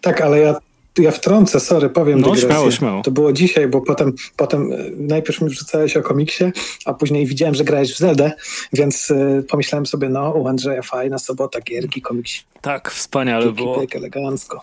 Tak, 0.00 0.20
ale 0.20 0.38
ja, 0.38 0.56
ja 0.98 1.10
wtrącę, 1.10 1.60
sorry, 1.60 1.88
powiem 1.88 2.20
No 2.20 2.36
śmiało, 2.36 2.70
śmiało. 2.70 3.02
To 3.02 3.10
było 3.10 3.32
dzisiaj, 3.32 3.68
bo 3.68 3.80
potem, 3.80 4.12
potem 4.36 4.72
e, 4.72 4.76
najpierw 4.96 5.40
mi 5.40 5.48
wrzucałeś 5.48 5.96
o 5.96 6.02
komiksie, 6.02 6.44
a 6.84 6.94
później 6.94 7.26
widziałem, 7.26 7.54
że 7.54 7.64
grałeś 7.64 7.94
w 7.94 7.98
Zeldę, 7.98 8.32
więc 8.72 9.10
y, 9.10 9.44
pomyślałem 9.48 9.86
sobie, 9.86 10.08
no 10.08 10.30
u 10.30 10.48
Andrzeja 10.48 10.82
fajna 10.82 11.18
sobota, 11.18 11.60
gierki, 11.60 12.02
komiks. 12.02 12.32
Tak, 12.60 12.90
wspaniale 12.90 13.44
Kiki, 13.44 13.56
było. 13.56 13.82
Elegancko. 13.94 14.62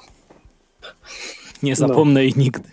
Nie 1.63 1.75
zapomnę 1.75 2.19
no. 2.19 2.25
i 2.25 2.33
nigdy. 2.37 2.69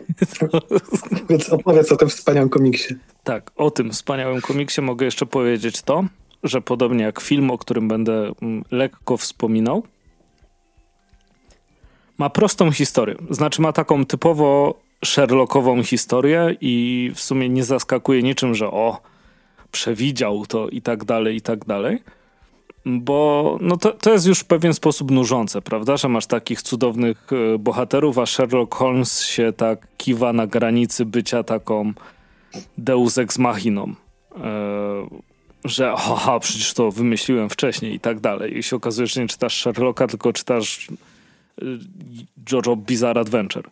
Więc 1.30 1.48
opowiedz 1.48 1.92
o 1.92 1.96
tym 1.96 2.08
wspaniałym 2.08 2.48
komiksie. 2.48 2.94
Tak, 3.24 3.50
o 3.56 3.70
tym 3.70 3.90
wspaniałym 3.90 4.40
komiksie 4.40 4.82
mogę 4.82 5.04
jeszcze 5.04 5.26
powiedzieć 5.26 5.82
to, 5.82 6.04
że 6.42 6.60
podobnie 6.60 7.04
jak 7.04 7.20
film, 7.20 7.50
o 7.50 7.58
którym 7.58 7.88
będę 7.88 8.32
mm, 8.42 8.64
lekko 8.70 9.16
wspominał, 9.16 9.82
ma 12.18 12.30
prostą 12.30 12.72
historię. 12.72 13.16
Znaczy 13.30 13.62
ma 13.62 13.72
taką 13.72 14.06
typowo 14.06 14.80
Sherlockową 15.04 15.82
historię 15.82 16.56
i 16.60 17.12
w 17.14 17.20
sumie 17.20 17.48
nie 17.48 17.64
zaskakuje 17.64 18.22
niczym, 18.22 18.54
że 18.54 18.70
o, 18.70 19.00
przewidział 19.70 20.46
to 20.46 20.68
i 20.68 20.82
tak 20.82 21.04
dalej, 21.04 21.36
i 21.36 21.40
tak 21.40 21.64
dalej. 21.64 21.98
Bo 22.86 23.58
no 23.60 23.76
to, 23.76 23.92
to 23.92 24.12
jest 24.12 24.26
już 24.26 24.38
w 24.38 24.44
pewien 24.44 24.74
sposób 24.74 25.10
nużące, 25.10 25.62
prawda? 25.62 25.96
Że 25.96 26.08
masz 26.08 26.26
takich 26.26 26.62
cudownych 26.62 27.26
e, 27.32 27.58
bohaterów, 27.58 28.18
a 28.18 28.26
Sherlock 28.26 28.74
Holmes 28.74 29.22
się 29.22 29.52
tak 29.56 29.86
kiwa 29.96 30.32
na 30.32 30.46
granicy 30.46 31.04
bycia 31.04 31.42
taką 31.42 31.92
deus 32.78 33.18
ex 33.18 33.38
machiną. 33.38 33.94
E, 34.36 34.42
że 35.64 35.94
haha, 35.96 36.40
przecież 36.40 36.74
to 36.74 36.90
wymyśliłem 36.90 37.48
wcześniej 37.48 37.94
i 37.94 38.00
tak 38.00 38.20
dalej. 38.20 38.58
I 38.58 38.62
się 38.62 38.76
okazuje, 38.76 39.06
że 39.06 39.20
nie 39.20 39.28
czytasz 39.28 39.62
Sherlocka, 39.62 40.06
tylko 40.06 40.32
czytasz 40.32 40.88
e, 40.88 41.64
Jojo 42.52 42.76
Bizarre 42.76 43.20
Adventure. 43.20 43.70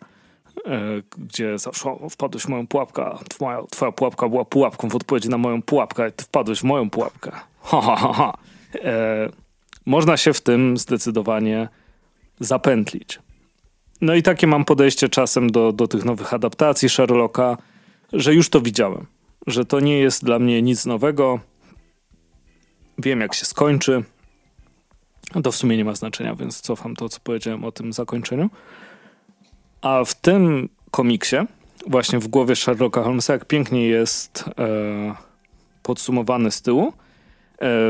Gdzie 1.18 1.58
zawsze 1.58 1.96
wpadłeś 2.10 2.42
w 2.42 2.48
moją 2.48 2.66
pułapkę, 2.66 3.18
twoja, 3.28 3.62
twoja 3.70 3.92
pułapka 3.92 4.28
była 4.28 4.44
pułapką 4.44 4.88
w 4.88 4.96
odpowiedzi 4.96 5.28
na 5.28 5.38
moją 5.38 5.62
pułapkę, 5.62 6.12
ty 6.12 6.24
wpadłeś 6.24 6.60
w 6.60 6.64
moją 6.64 6.90
pułapkę. 6.90 7.30
Ha, 7.62 7.80
ha, 7.80 7.96
ha, 7.96 8.12
ha. 8.12 8.34
E, 8.74 9.28
można 9.86 10.16
się 10.16 10.32
w 10.32 10.40
tym 10.40 10.76
zdecydowanie 10.78 11.68
zapętlić. 12.40 13.18
No 14.00 14.14
i 14.14 14.22
takie 14.22 14.46
mam 14.46 14.64
podejście 14.64 15.08
czasem 15.08 15.50
do, 15.50 15.72
do 15.72 15.88
tych 15.88 16.04
nowych 16.04 16.34
adaptacji 16.34 16.88
Sherlocka, 16.88 17.56
że 18.12 18.34
już 18.34 18.48
to 18.48 18.60
widziałem. 18.60 19.06
Że 19.46 19.64
to 19.64 19.80
nie 19.80 19.98
jest 19.98 20.24
dla 20.24 20.38
mnie 20.38 20.62
nic 20.62 20.86
nowego. 20.86 21.40
Wiem, 22.98 23.20
jak 23.20 23.34
się 23.34 23.44
skończy. 23.44 24.04
To 25.42 25.52
w 25.52 25.56
sumie 25.56 25.76
nie 25.76 25.84
ma 25.84 25.94
znaczenia, 25.94 26.34
więc 26.34 26.60
cofam 26.60 26.96
to, 26.96 27.08
co 27.08 27.20
powiedziałem 27.20 27.64
o 27.64 27.72
tym 27.72 27.92
zakończeniu. 27.92 28.50
A 29.80 30.04
w 30.04 30.14
tym 30.14 30.68
komiksie, 30.90 31.36
właśnie 31.86 32.18
w 32.18 32.28
głowie 32.28 32.56
Sherlocka 32.56 33.02
Holmesa, 33.02 33.32
jak 33.32 33.44
pięknie 33.44 33.86
jest 33.86 34.44
e, 34.58 35.14
podsumowany 35.82 36.50
z 36.50 36.62
tyłu, 36.62 36.92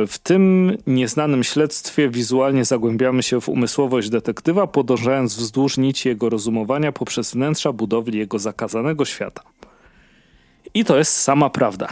w 0.06 0.14
tym 0.22 0.76
nieznanym 0.86 1.44
śledztwie 1.44 2.08
wizualnie 2.08 2.64
zagłębiamy 2.64 3.22
się 3.22 3.40
w 3.40 3.48
umysłowość 3.48 4.10
detektywa, 4.10 4.66
podążając 4.66 5.36
wzdłuż 5.36 5.78
nici 5.78 6.08
jego 6.08 6.30
rozumowania 6.30 6.92
poprzez 6.92 7.32
wnętrza 7.32 7.72
budowli 7.72 8.18
jego 8.18 8.38
zakazanego 8.38 9.04
świata. 9.04 9.42
I 10.74 10.84
to 10.84 10.98
jest 10.98 11.16
sama 11.16 11.50
prawda. 11.50 11.88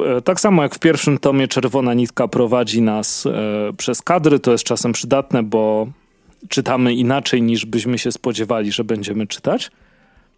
E, 0.00 0.20
tak 0.22 0.40
samo 0.40 0.62
jak 0.62 0.74
w 0.74 0.78
pierwszym 0.78 1.18
tomie 1.18 1.48
Czerwona 1.48 1.94
Nitka 1.94 2.28
prowadzi 2.28 2.82
nas 2.82 3.26
e, 3.26 3.72
przez 3.76 4.02
kadry, 4.02 4.38
to 4.38 4.52
jest 4.52 4.64
czasem 4.64 4.92
przydatne, 4.92 5.42
bo 5.42 5.86
czytamy 6.48 6.94
inaczej 6.94 7.42
niż 7.42 7.66
byśmy 7.66 7.98
się 7.98 8.12
spodziewali, 8.12 8.72
że 8.72 8.84
będziemy 8.84 9.26
czytać. 9.26 9.70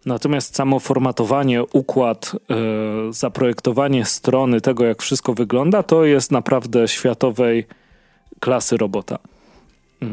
Natomiast 0.05 0.55
samo 0.55 0.79
formatowanie, 0.79 1.63
układ, 1.63 2.31
yy, 2.49 3.13
zaprojektowanie 3.13 4.05
strony, 4.05 4.61
tego 4.61 4.85
jak 4.85 5.01
wszystko 5.01 5.33
wygląda, 5.33 5.83
to 5.83 6.05
jest 6.05 6.31
naprawdę 6.31 6.87
światowej 6.87 7.65
klasy 8.39 8.77
robota. 8.77 9.19
Yy, 10.01 10.07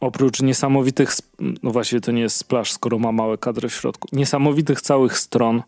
oprócz 0.00 0.42
niesamowitych, 0.42 1.16
no 1.62 1.70
właściwie 1.70 2.00
to 2.00 2.12
nie 2.12 2.22
jest 2.22 2.36
splash, 2.36 2.72
skoro 2.72 2.98
ma 2.98 3.12
małe 3.12 3.38
kadry 3.38 3.68
w 3.68 3.74
środku, 3.74 4.08
niesamowitych 4.12 4.80
całych 4.80 5.18
stron, 5.18 5.62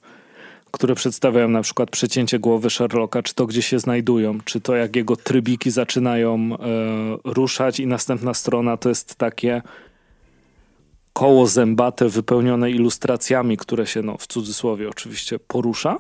które 0.71 0.95
przedstawiają 0.95 1.49
na 1.49 1.63
przykład 1.63 1.91
przecięcie 1.91 2.39
głowy 2.39 2.71
Sherlocka, 2.71 3.23
czy 3.23 3.35
to 3.35 3.47
gdzie 3.47 3.63
się 3.63 3.79
znajdują, 3.79 4.39
czy 4.45 4.61
to 4.61 4.77
jak 4.77 4.97
jego 4.97 5.17
trybiki 5.17 5.71
zaczynają 5.71 6.49
yy, 6.49 6.57
ruszać 7.25 7.81
i 7.81 7.87
następna 7.87 8.35
strona 8.35 8.77
to 8.77 8.89
jest 8.89 9.15
takie 9.15 9.63
koło 11.17 11.47
zębate 11.47 12.09
wypełnione 12.09 12.71
ilustracjami, 12.71 13.57
które 13.57 13.87
się, 13.87 14.03
no, 14.03 14.17
w 14.19 14.27
cudzysłowie 14.27 14.89
oczywiście, 14.89 15.39
porusza, 15.39 15.99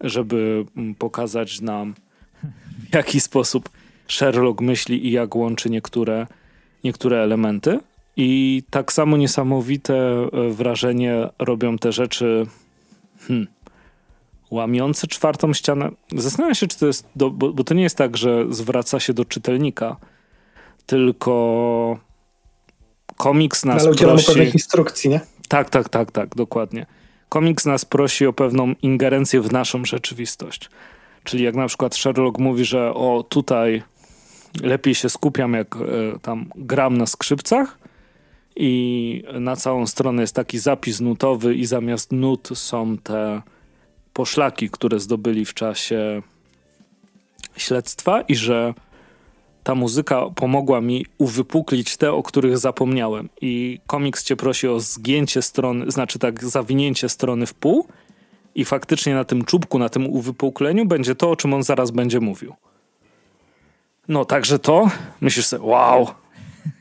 żeby 0.00 0.64
mm, 0.76 0.94
pokazać 0.94 1.60
nam, 1.60 1.94
w 2.90 2.94
jaki 2.94 3.20
sposób 3.20 3.68
Sherlock 4.08 4.60
myśli 4.60 5.06
i 5.06 5.10
jak 5.12 5.36
łączy 5.36 5.70
niektóre, 5.70 6.26
niektóre 6.84 7.22
elementy. 7.22 7.78
I 8.16 8.62
tak 8.70 8.92
samo 8.92 9.16
niesamowite 9.16 9.94
e, 9.94 10.50
wrażenie 10.50 11.28
robią 11.38 11.78
te 11.78 11.92
rzeczy 11.92 12.46
hmm, 13.20 13.46
łamiące 14.50 15.06
czwartą 15.06 15.52
ścianę. 15.52 15.90
Zastanawiam 16.16 16.54
się, 16.54 16.66
czy 16.66 16.78
to 16.78 16.86
jest, 16.86 17.08
do, 17.16 17.30
bo, 17.30 17.52
bo 17.52 17.64
to 17.64 17.74
nie 17.74 17.82
jest 17.82 17.96
tak, 17.96 18.16
że 18.16 18.46
zwraca 18.50 19.00
się 19.00 19.14
do 19.14 19.24
czytelnika, 19.24 19.96
tylko 20.86 22.07
komiks 23.18 23.64
nas 23.64 23.86
Ale 23.86 23.94
prosi... 23.94 24.26
pewnych 24.26 24.54
instrukcji, 24.54 25.10
nie? 25.10 25.20
Tak, 25.48 25.70
tak, 25.70 25.88
tak, 25.88 26.10
tak, 26.10 26.36
dokładnie. 26.36 26.86
Komiks 27.28 27.66
nas 27.66 27.84
prosi 27.84 28.26
o 28.26 28.32
pewną 28.32 28.72
ingerencję 28.82 29.40
w 29.40 29.52
naszą 29.52 29.84
rzeczywistość. 29.84 30.70
Czyli 31.24 31.44
jak 31.44 31.54
na 31.54 31.66
przykład 31.66 31.96
Sherlock 31.96 32.38
mówi, 32.38 32.64
że 32.64 32.94
o 32.94 33.24
tutaj 33.28 33.82
lepiej 34.62 34.94
się 34.94 35.08
skupiam, 35.08 35.52
jak 35.52 35.76
e, 35.76 36.18
tam 36.22 36.50
gram 36.56 36.98
na 36.98 37.06
skrzypcach 37.06 37.78
i 38.56 39.22
na 39.40 39.56
całą 39.56 39.86
stronę 39.86 40.22
jest 40.22 40.34
taki 40.34 40.58
zapis 40.58 41.00
nutowy 41.00 41.54
i 41.54 41.66
zamiast 41.66 42.12
nut 42.12 42.48
są 42.54 42.98
te 42.98 43.42
poszlaki, 44.12 44.70
które 44.70 45.00
zdobyli 45.00 45.44
w 45.44 45.54
czasie 45.54 46.22
śledztwa 47.56 48.20
i 48.20 48.36
że 48.36 48.74
ta 49.62 49.74
muzyka 49.74 50.22
pomogła 50.34 50.80
mi 50.80 51.06
uwypuklić 51.18 51.96
te, 51.96 52.12
o 52.12 52.22
których 52.22 52.58
zapomniałem. 52.58 53.28
I 53.40 53.80
komiks 53.86 54.24
cię 54.24 54.36
prosi 54.36 54.68
o 54.68 54.80
zgięcie 54.80 55.42
strony, 55.42 55.90
znaczy 55.90 56.18
tak, 56.18 56.44
zawinięcie 56.44 57.08
strony 57.08 57.46
w 57.46 57.54
pół 57.54 57.86
i 58.54 58.64
faktycznie 58.64 59.14
na 59.14 59.24
tym 59.24 59.44
czubku, 59.44 59.78
na 59.78 59.88
tym 59.88 60.06
uwypukleniu 60.06 60.86
będzie 60.86 61.14
to, 61.14 61.30
o 61.30 61.36
czym 61.36 61.54
on 61.54 61.62
zaraz 61.62 61.90
będzie 61.90 62.20
mówił. 62.20 62.54
No, 64.08 64.24
także 64.24 64.58
to, 64.58 64.90
myślisz 65.20 65.46
sobie, 65.46 65.64
wow, 65.64 66.06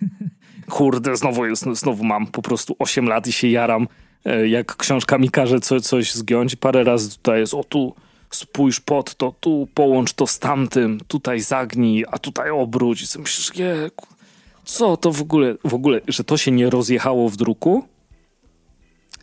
kurde, 0.70 1.16
znowu, 1.16 1.46
jest, 1.46 1.66
znowu 1.74 2.04
mam 2.04 2.28
po 2.28 2.42
prostu 2.42 2.76
8 2.80 3.08
lat 3.08 3.28
i 3.28 3.32
się 3.32 3.48
jaram, 3.48 3.88
e, 4.26 4.48
jak 4.48 4.76
książka 4.76 5.18
mi 5.18 5.30
każe 5.30 5.60
co, 5.60 5.80
coś 5.80 6.14
zgiąć. 6.14 6.56
Parę 6.56 6.84
razy 6.84 7.10
tutaj 7.10 7.40
jest, 7.40 7.54
o 7.54 7.64
tu 7.64 7.96
spójrz 8.30 8.80
pod 8.80 9.16
to, 9.16 9.34
tu 9.40 9.68
połącz 9.74 10.14
to 10.14 10.28
z 10.28 10.40
tamtym, 10.40 11.00
tutaj 11.08 11.40
zagnij, 11.40 12.06
a 12.12 12.20
tutaj 12.20 12.50
obróć. 12.50 13.02
I 13.02 13.20
myślisz, 13.20 13.56
je, 13.56 13.92
co 14.66 14.98
to 14.98 15.12
w 15.12 15.22
ogóle, 15.22 15.56
w 15.64 15.74
ogóle, 15.74 16.02
że 16.08 16.24
to 16.24 16.38
się 16.38 16.52
nie 16.52 16.70
rozjechało 16.70 17.30
w 17.30 17.38
druku? 17.38 17.84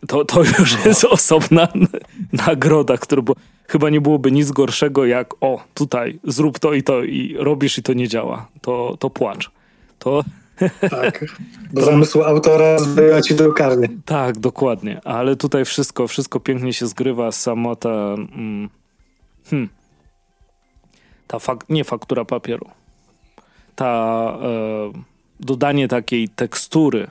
To, 0.07 0.25
to 0.25 0.43
już 0.43 0.73
no. 0.73 0.85
jest 0.85 1.05
osobna 1.05 1.69
nagroda, 2.47 2.97
która 2.97 3.23
bo 3.23 3.35
chyba 3.69 3.91
nie 3.91 4.01
byłoby 4.01 4.33
nic 4.33 4.51
gorszego 4.51 5.07
jak 5.07 5.35
o, 5.41 5.65
tutaj 5.75 6.19
zrób 6.25 6.59
to 6.59 6.75
i 6.75 6.83
to 6.83 7.05
i 7.05 7.37
robisz 7.39 7.79
i 7.79 7.83
to 7.83 7.93
nie 7.93 8.09
działa. 8.09 8.49
To, 8.61 8.97
to 9.01 9.11
płacz. 9.11 9.51
To... 9.99 10.25
Tak, 10.91 11.25
bo 11.73 11.83
zamysł 11.83 12.23
autora 12.23 12.79
zbywa 12.79 13.23
ci 13.23 13.35
drukarnię. 13.35 13.89
Tak, 14.05 14.39
dokładnie. 14.39 15.01
Ale 15.05 15.37
tutaj 15.37 15.65
wszystko, 15.65 16.09
wszystko 16.09 16.41
pięknie 16.41 16.73
się 16.73 16.87
zgrywa. 16.87 17.33
Samota... 17.33 18.15
Mm, 18.15 18.69
Hmm. 19.51 19.69
Ta 21.27 21.39
fak 21.39 21.65
nie 21.69 21.85
faktura 21.85 22.25
papieru. 22.25 22.71
Ta 23.77 24.39
e, 24.43 24.93
dodanie 25.41 25.89
takiej 25.89 26.29
tekstury 26.29 27.07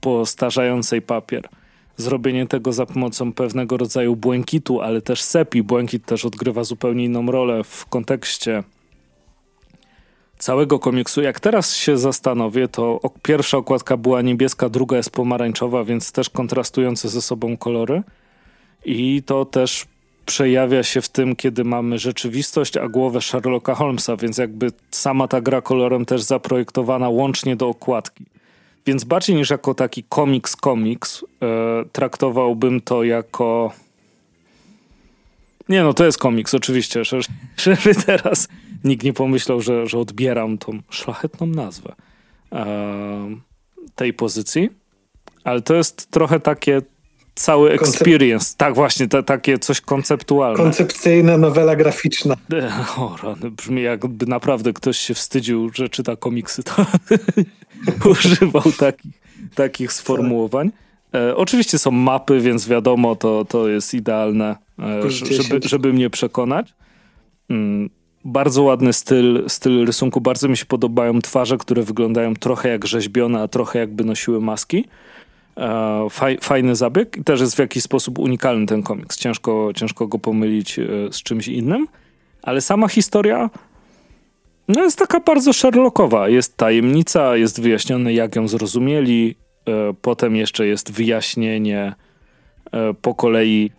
postarzającej 0.00 1.02
papier. 1.02 1.48
Zrobienie 1.96 2.46
tego 2.46 2.72
za 2.72 2.86
pomocą 2.86 3.32
pewnego 3.32 3.76
rodzaju 3.76 4.16
błękitu, 4.16 4.80
ale 4.80 5.02
też 5.02 5.22
sepi. 5.22 5.62
Błękit 5.62 6.06
też 6.06 6.24
odgrywa 6.24 6.64
zupełnie 6.64 7.04
inną 7.04 7.26
rolę 7.26 7.64
w 7.64 7.86
kontekście 7.86 8.62
całego 10.38 10.78
komiksu. 10.78 11.22
Jak 11.22 11.40
teraz 11.40 11.76
się 11.76 11.98
zastanowię, 11.98 12.68
to 12.68 13.00
pierwsza 13.22 13.58
okładka 13.58 13.96
była 13.96 14.22
niebieska, 14.22 14.68
druga 14.68 14.96
jest 14.96 15.10
pomarańczowa, 15.10 15.84
więc 15.84 16.12
też 16.12 16.30
kontrastujące 16.30 17.08
ze 17.08 17.22
sobą 17.22 17.56
kolory. 17.56 18.02
I 18.84 19.22
to 19.26 19.44
też 19.44 19.86
przejawia 20.26 20.82
się 20.82 21.00
w 21.00 21.08
tym, 21.08 21.36
kiedy 21.36 21.64
mamy 21.64 21.98
rzeczywistość, 21.98 22.76
a 22.76 22.88
głowę 22.88 23.20
Sherlocka 23.20 23.74
Holmesa, 23.74 24.16
więc 24.16 24.38
jakby 24.38 24.72
sama 24.90 25.28
ta 25.28 25.40
gra 25.40 25.62
kolorem 25.62 26.04
też 26.04 26.22
zaprojektowana 26.22 27.08
łącznie 27.08 27.56
do 27.56 27.68
okładki. 27.68 28.24
Więc 28.86 29.04
bardziej 29.04 29.36
niż 29.36 29.50
jako 29.50 29.74
taki 29.74 30.04
komiks 30.08 30.56
komiks, 30.56 31.24
e, 31.42 31.46
traktowałbym 31.92 32.80
to 32.80 33.04
jako 33.04 33.72
nie 35.68 35.82
no, 35.82 35.94
to 35.94 36.04
jest 36.04 36.18
komiks, 36.18 36.54
oczywiście, 36.54 37.02
żeby, 37.56 37.94
teraz 38.06 38.48
nikt 38.84 39.04
nie 39.04 39.12
pomyślał, 39.12 39.60
że, 39.60 39.86
że 39.86 39.98
odbieram 39.98 40.58
tą 40.58 40.78
szlachetną 40.90 41.46
nazwę 41.46 41.94
e, 42.52 43.36
tej 43.94 44.12
pozycji. 44.12 44.70
Ale 45.44 45.62
to 45.62 45.74
jest 45.74 46.10
trochę 46.10 46.40
takie 46.40 46.82
cały 47.34 47.70
experience. 47.70 48.54
Tak, 48.56 48.74
właśnie, 48.74 49.08
to, 49.08 49.22
takie 49.22 49.58
coś 49.58 49.80
konceptualne. 49.80 50.56
Koncepcyjna 50.56 51.38
nowela 51.38 51.76
graficzna. 51.76 52.36
O, 52.96 53.16
rany, 53.22 53.50
brzmi 53.50 53.82
jakby 53.82 54.26
naprawdę 54.26 54.72
ktoś 54.72 54.98
się 54.98 55.14
wstydził, 55.14 55.70
że 55.74 55.88
czyta 55.88 56.16
komiksy, 56.16 56.62
to 56.62 56.86
używał 58.10 58.72
takich, 58.78 59.12
takich 59.54 59.92
sformułowań. 59.92 60.70
E, 61.14 61.36
oczywiście 61.36 61.78
są 61.78 61.90
mapy, 61.90 62.40
więc 62.40 62.68
wiadomo, 62.68 63.16
to, 63.16 63.44
to 63.44 63.68
jest 63.68 63.94
idealne, 63.94 64.56
e, 64.78 65.10
żeby, 65.10 65.60
żeby 65.68 65.92
mnie 65.92 66.10
przekonać. 66.10 66.74
Mm, 67.50 67.90
bardzo 68.24 68.62
ładny 68.62 68.92
styl, 68.92 69.44
styl 69.48 69.86
rysunku. 69.86 70.20
Bardzo 70.20 70.48
mi 70.48 70.56
się 70.56 70.66
podobają 70.66 71.20
twarze, 71.20 71.58
które 71.58 71.82
wyglądają 71.82 72.34
trochę 72.34 72.68
jak 72.68 72.86
rzeźbione, 72.86 73.42
a 73.42 73.48
trochę 73.48 73.78
jakby 73.78 74.04
nosiły 74.04 74.40
maski. 74.40 74.84
E, 75.56 76.06
faj, 76.10 76.38
fajny 76.40 76.76
zabieg 76.76 77.16
i 77.16 77.24
też 77.24 77.40
jest 77.40 77.56
w 77.56 77.58
jakiś 77.58 77.82
sposób 77.82 78.18
unikalny 78.18 78.66
ten 78.66 78.82
komiks. 78.82 79.18
Ciężko, 79.18 79.70
ciężko 79.74 80.06
go 80.06 80.18
pomylić 80.18 80.78
e, 80.78 80.84
z 81.10 81.22
czymś 81.22 81.48
innym, 81.48 81.88
ale 82.42 82.60
sama 82.60 82.88
historia 82.88 83.50
no 84.68 84.84
jest 84.84 84.98
taka 84.98 85.20
bardzo 85.20 85.52
Sherlockowa. 85.52 86.28
Jest 86.28 86.56
tajemnica, 86.56 87.36
jest 87.36 87.60
wyjaśnione 87.60 88.12
jak 88.12 88.36
ją 88.36 88.48
zrozumieli, 88.48 89.34
e, 89.66 89.94
potem 90.02 90.36
jeszcze 90.36 90.66
jest 90.66 90.92
wyjaśnienie 90.92 91.94
po 93.02 93.14
kolei 93.14 93.70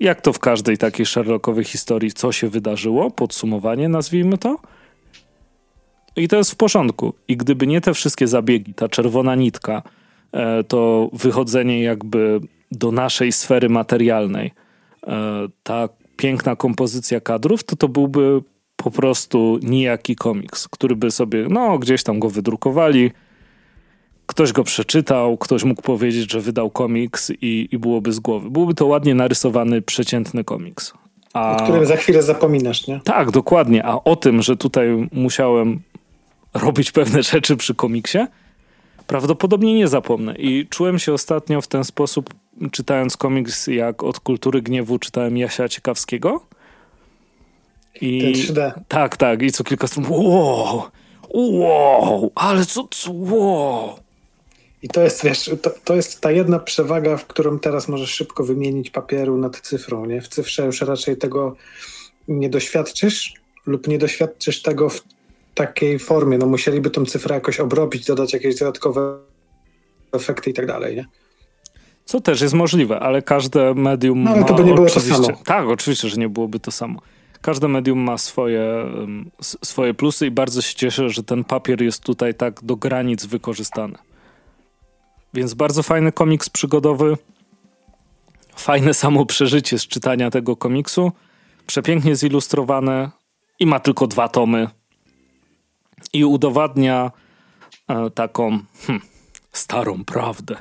jak 0.00 0.20
to 0.20 0.32
w 0.32 0.38
każdej 0.38 0.78
takiej 0.78 1.06
Sherlockowej 1.06 1.64
historii, 1.64 2.12
co 2.12 2.32
się 2.32 2.48
wydarzyło, 2.48 3.10
podsumowanie 3.10 3.88
nazwijmy 3.88 4.38
to. 4.38 4.58
I 6.16 6.28
to 6.28 6.36
jest 6.36 6.50
w 6.50 6.56
porządku. 6.56 7.14
I 7.28 7.36
gdyby 7.36 7.66
nie 7.66 7.80
te 7.80 7.94
wszystkie 7.94 8.26
zabiegi, 8.26 8.74
ta 8.74 8.88
czerwona 8.88 9.34
nitka, 9.34 9.82
to 10.68 11.10
wychodzenie 11.12 11.82
jakby 11.82 12.40
do 12.72 12.92
naszej 12.92 13.32
sfery 13.32 13.68
materialnej, 13.68 14.52
e, 15.06 15.48
ta 15.62 15.88
piękna 16.16 16.56
kompozycja 16.56 17.20
kadrów, 17.20 17.64
to 17.64 17.76
to 17.76 17.88
byłby 17.88 18.42
po 18.76 18.90
prostu 18.90 19.58
nijaki 19.62 20.16
komiks, 20.16 20.68
który 20.68 20.96
by 20.96 21.10
sobie, 21.10 21.46
no 21.48 21.78
gdzieś 21.78 22.02
tam 22.02 22.18
go 22.18 22.30
wydrukowali, 22.30 23.10
ktoś 24.26 24.52
go 24.52 24.64
przeczytał, 24.64 25.36
ktoś 25.36 25.64
mógł 25.64 25.82
powiedzieć, 25.82 26.32
że 26.32 26.40
wydał 26.40 26.70
komiks 26.70 27.30
i, 27.30 27.68
i 27.72 27.78
byłoby 27.78 28.12
z 28.12 28.20
głowy. 28.20 28.50
Byłby 28.50 28.74
to 28.74 28.86
ładnie 28.86 29.14
narysowany, 29.14 29.82
przeciętny 29.82 30.44
komiks. 30.44 30.92
A... 31.32 31.56
O 31.56 31.62
którym 31.62 31.86
za 31.86 31.96
chwilę 31.96 32.22
zapominasz, 32.22 32.86
nie? 32.86 33.00
Tak, 33.04 33.30
dokładnie. 33.30 33.84
A 33.86 34.04
o 34.04 34.16
tym, 34.16 34.42
że 34.42 34.56
tutaj 34.56 35.08
musiałem 35.12 35.80
robić 36.54 36.92
pewne 36.92 37.22
rzeczy 37.22 37.56
przy 37.56 37.74
komiksie, 37.74 38.18
prawdopodobnie 39.10 39.74
nie 39.74 39.88
zapomnę. 39.88 40.34
I 40.34 40.66
czułem 40.66 40.98
się 40.98 41.12
ostatnio 41.12 41.60
w 41.60 41.66
ten 41.66 41.84
sposób, 41.84 42.34
czytając 42.70 43.16
komiks, 43.16 43.66
jak 43.66 44.02
od 44.02 44.20
kultury 44.20 44.62
gniewu 44.62 44.98
czytałem 44.98 45.36
Jasia 45.36 45.68
Ciekawskiego. 45.68 46.46
I... 48.00 48.20
Ten 48.20 48.32
3D. 48.32 48.72
Tak, 48.88 49.16
tak. 49.16 49.42
I 49.42 49.52
co 49.52 49.64
kilka 49.64 49.86
stron, 49.86 50.06
wow, 50.08 50.82
wow, 51.34 52.32
ale 52.34 52.66
co, 52.66 52.88
co 52.90 53.12
wow. 53.12 53.98
I 54.82 54.88
to 54.88 55.02
jest, 55.02 55.24
wiesz, 55.24 55.50
to, 55.62 55.70
to 55.84 55.96
jest 55.96 56.20
ta 56.20 56.30
jedna 56.30 56.58
przewaga, 56.58 57.16
w 57.16 57.26
którą 57.26 57.58
teraz 57.58 57.88
możesz 57.88 58.10
szybko 58.10 58.44
wymienić 58.44 58.90
papieru 58.90 59.38
nad 59.38 59.60
cyfrą, 59.60 60.06
nie? 60.06 60.20
W 60.20 60.28
cyfrze 60.28 60.66
już 60.66 60.80
raczej 60.80 61.16
tego 61.16 61.56
nie 62.28 62.50
doświadczysz 62.50 63.34
lub 63.66 63.88
nie 63.88 63.98
doświadczysz 63.98 64.62
tego 64.62 64.88
w 64.88 65.02
takiej 65.54 65.98
formie. 65.98 66.38
No 66.38 66.46
musieliby 66.46 66.90
tą 66.90 67.06
cyfrę 67.06 67.34
jakoś 67.34 67.60
obrobić, 67.60 68.06
dodać 68.06 68.32
jakieś 68.32 68.58
dodatkowe 68.58 69.18
efekty 70.12 70.50
i 70.50 70.54
tak 70.54 70.66
dalej, 70.66 70.96
nie? 70.96 71.06
Co 72.04 72.20
też 72.20 72.40
jest 72.40 72.54
możliwe, 72.54 73.00
ale 73.00 73.22
każde 73.22 73.74
medium 73.74 74.22
no, 74.22 74.30
ale 74.30 74.44
to 74.44 74.54
by 74.54 74.64
nie 74.64 74.74
było 74.74 74.88
to 74.88 75.00
samo. 75.00 75.28
Tak, 75.44 75.68
oczywiście, 75.68 76.08
że 76.08 76.16
nie 76.16 76.28
byłoby 76.28 76.60
to 76.60 76.70
samo. 76.70 77.00
Każde 77.40 77.68
medium 77.68 77.98
ma 77.98 78.18
swoje, 78.18 78.84
swoje 79.40 79.94
plusy 79.94 80.26
i 80.26 80.30
bardzo 80.30 80.62
się 80.62 80.74
cieszę, 80.74 81.10
że 81.10 81.22
ten 81.22 81.44
papier 81.44 81.82
jest 81.82 82.02
tutaj 82.02 82.34
tak 82.34 82.64
do 82.64 82.76
granic 82.76 83.26
wykorzystany. 83.26 83.98
Więc 85.34 85.54
bardzo 85.54 85.82
fajny 85.82 86.12
komiks 86.12 86.50
przygodowy. 86.50 87.16
Fajne 88.56 88.94
samo 88.94 89.26
przeżycie 89.26 89.78
z 89.78 89.86
czytania 89.86 90.30
tego 90.30 90.56
komiksu. 90.56 91.12
Przepięknie 91.66 92.16
zilustrowane 92.16 93.10
i 93.58 93.66
ma 93.66 93.80
tylko 93.80 94.06
dwa 94.06 94.28
tomy. 94.28 94.68
I 96.12 96.24
udowadnia 96.24 97.10
e, 97.88 98.10
taką 98.10 98.58
hm, 98.86 99.00
starą 99.52 100.04
prawdę. 100.04 100.56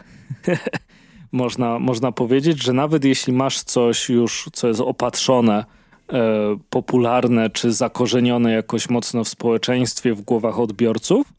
można, 1.32 1.80
można 1.80 2.12
powiedzieć, 2.12 2.64
że 2.64 2.74
nawet 2.74 3.06
jeśli 3.06 3.34
masz 3.34 3.64
coś 3.64 4.10
już, 4.10 4.50
co 4.54 4.68
jest 4.68 4.80
opatrzone, 4.80 5.66
e, 6.14 6.58
popularne 6.70 7.50
czy 7.50 7.74
zakorzenione 7.74 8.52
jakoś 8.52 8.90
mocno 8.90 9.24
w 9.24 9.30
społeczeństwie, 9.30 10.14
w 10.14 10.22
głowach 10.22 10.60
odbiorców, 10.60 11.34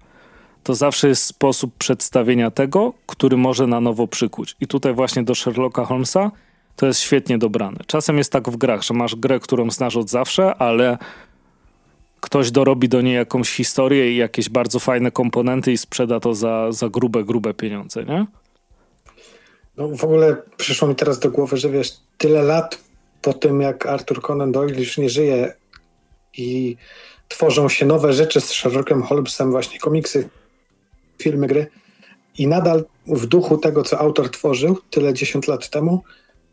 to 0.63 0.75
zawsze 0.75 1.09
jest 1.09 1.25
sposób 1.25 1.75
przedstawienia 1.79 2.51
tego, 2.51 2.93
który 3.07 3.37
może 3.37 3.67
na 3.67 3.81
nowo 3.81 4.09
przykuć. 4.09 4.57
I 4.61 4.67
tutaj 4.67 4.95
właśnie 4.95 5.23
do 5.23 5.35
Sherlocka 5.35 5.85
Holmesa 5.85 6.31
to 6.77 6.87
jest 6.87 7.01
świetnie 7.01 7.39
dobrane. 7.39 7.79
Czasem 7.87 8.19
jest 8.19 8.33
tak 8.33 8.51
w 8.51 8.57
grach, 8.57 8.83
że 8.83 8.95
masz 8.95 9.17
grę, 9.17 9.41
którą 9.41 9.71
znasz 9.71 9.97
od 9.97 10.11
zawsze, 10.11 10.55
ale 10.55 10.99
ktoś 12.21 12.51
dorobi 12.51 12.89
do 12.89 13.01
niej 13.01 13.15
jakąś 13.15 13.51
historię 13.51 14.13
i 14.13 14.17
jakieś 14.17 14.49
bardzo 14.49 14.79
fajne 14.79 15.11
komponenty 15.11 15.73
i 15.73 15.79
sprzeda 15.79 16.21
to 16.21 16.35
za, 16.35 16.73
za 16.73 16.89
grube, 16.89 17.25
grube 17.25 17.55
pieniądze, 17.55 18.05
nie? 18.05 18.27
No 19.77 19.89
w 19.89 20.05
ogóle 20.05 20.37
przyszło 20.57 20.89
mi 20.89 20.95
teraz 20.95 21.19
do 21.19 21.31
głowy, 21.31 21.57
że 21.57 21.71
wiesz, 21.71 21.93
tyle 22.19 22.43
lat 22.43 22.79
po 23.23 23.33
tym, 23.33 23.61
jak 23.61 23.87
Arthur 23.87 24.23
Conan 24.23 24.53
Doyle 24.53 24.79
już 24.79 24.99
nie 24.99 25.11
żyje 25.11 25.53
i 26.37 26.77
tworzą 27.29 27.69
się 27.69 27.87
nowe 27.87 28.13
rzeczy 28.13 28.41
z 28.41 28.51
Sherlockiem 28.51 29.03
Holmesem, 29.03 29.51
właśnie 29.51 29.79
komiksy, 29.79 30.29
filmy, 31.19 31.47
gry 31.47 31.67
i 32.39 32.47
nadal 32.47 32.85
w 33.07 33.27
duchu 33.27 33.59
tego, 33.59 33.83
co 33.83 33.99
autor 33.99 34.31
tworzył 34.31 34.79
tyle 34.91 35.15
dziesiąt 35.15 35.49
lat 35.49 35.71
temu, 35.71 36.03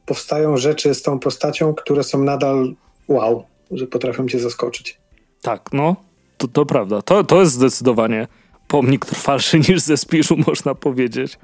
powstają 0.06 0.58
rzeczy 0.58 0.94
z 0.94 1.02
tą 1.02 1.20
postacią, 1.20 1.74
które 1.74 2.04
są 2.04 2.24
nadal 2.24 2.74
wow, 3.08 3.44
że 3.72 3.88
potrafią 3.88 4.28
cię 4.28 4.40
zaskoczyć. 4.40 5.00
Tak, 5.42 5.70
no, 5.74 5.96
to, 6.38 6.48
to 6.48 6.66
prawda. 6.66 7.02
To, 7.02 7.24
to 7.24 7.40
jest 7.40 7.54
zdecydowanie 7.54 8.28
pomnik 8.68 9.06
trwalszy 9.06 9.60
niż 9.70 9.82
ze 9.82 9.98
Spiszu, 9.98 10.38
można 10.48 10.76
powiedzieć. 10.76 11.40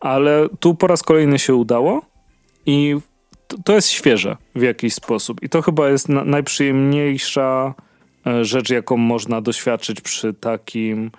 Ale 0.00 0.48
tu 0.60 0.74
po 0.74 0.86
raz 0.86 1.02
kolejny 1.02 1.38
się 1.38 1.54
udało 1.54 2.02
i 2.66 2.96
to, 3.48 3.56
to 3.64 3.74
jest 3.74 3.88
świeże 3.88 4.36
w 4.54 4.62
jakiś 4.62 4.94
sposób. 4.94 5.42
I 5.42 5.48
to 5.48 5.62
chyba 5.62 5.88
jest 5.88 6.08
na, 6.08 6.24
najprzyjemniejsza 6.24 7.74
e, 8.26 8.44
rzecz, 8.44 8.70
jaką 8.70 8.96
można 8.96 9.40
doświadczyć 9.40 10.00
przy 10.00 10.34
takim 10.34 11.10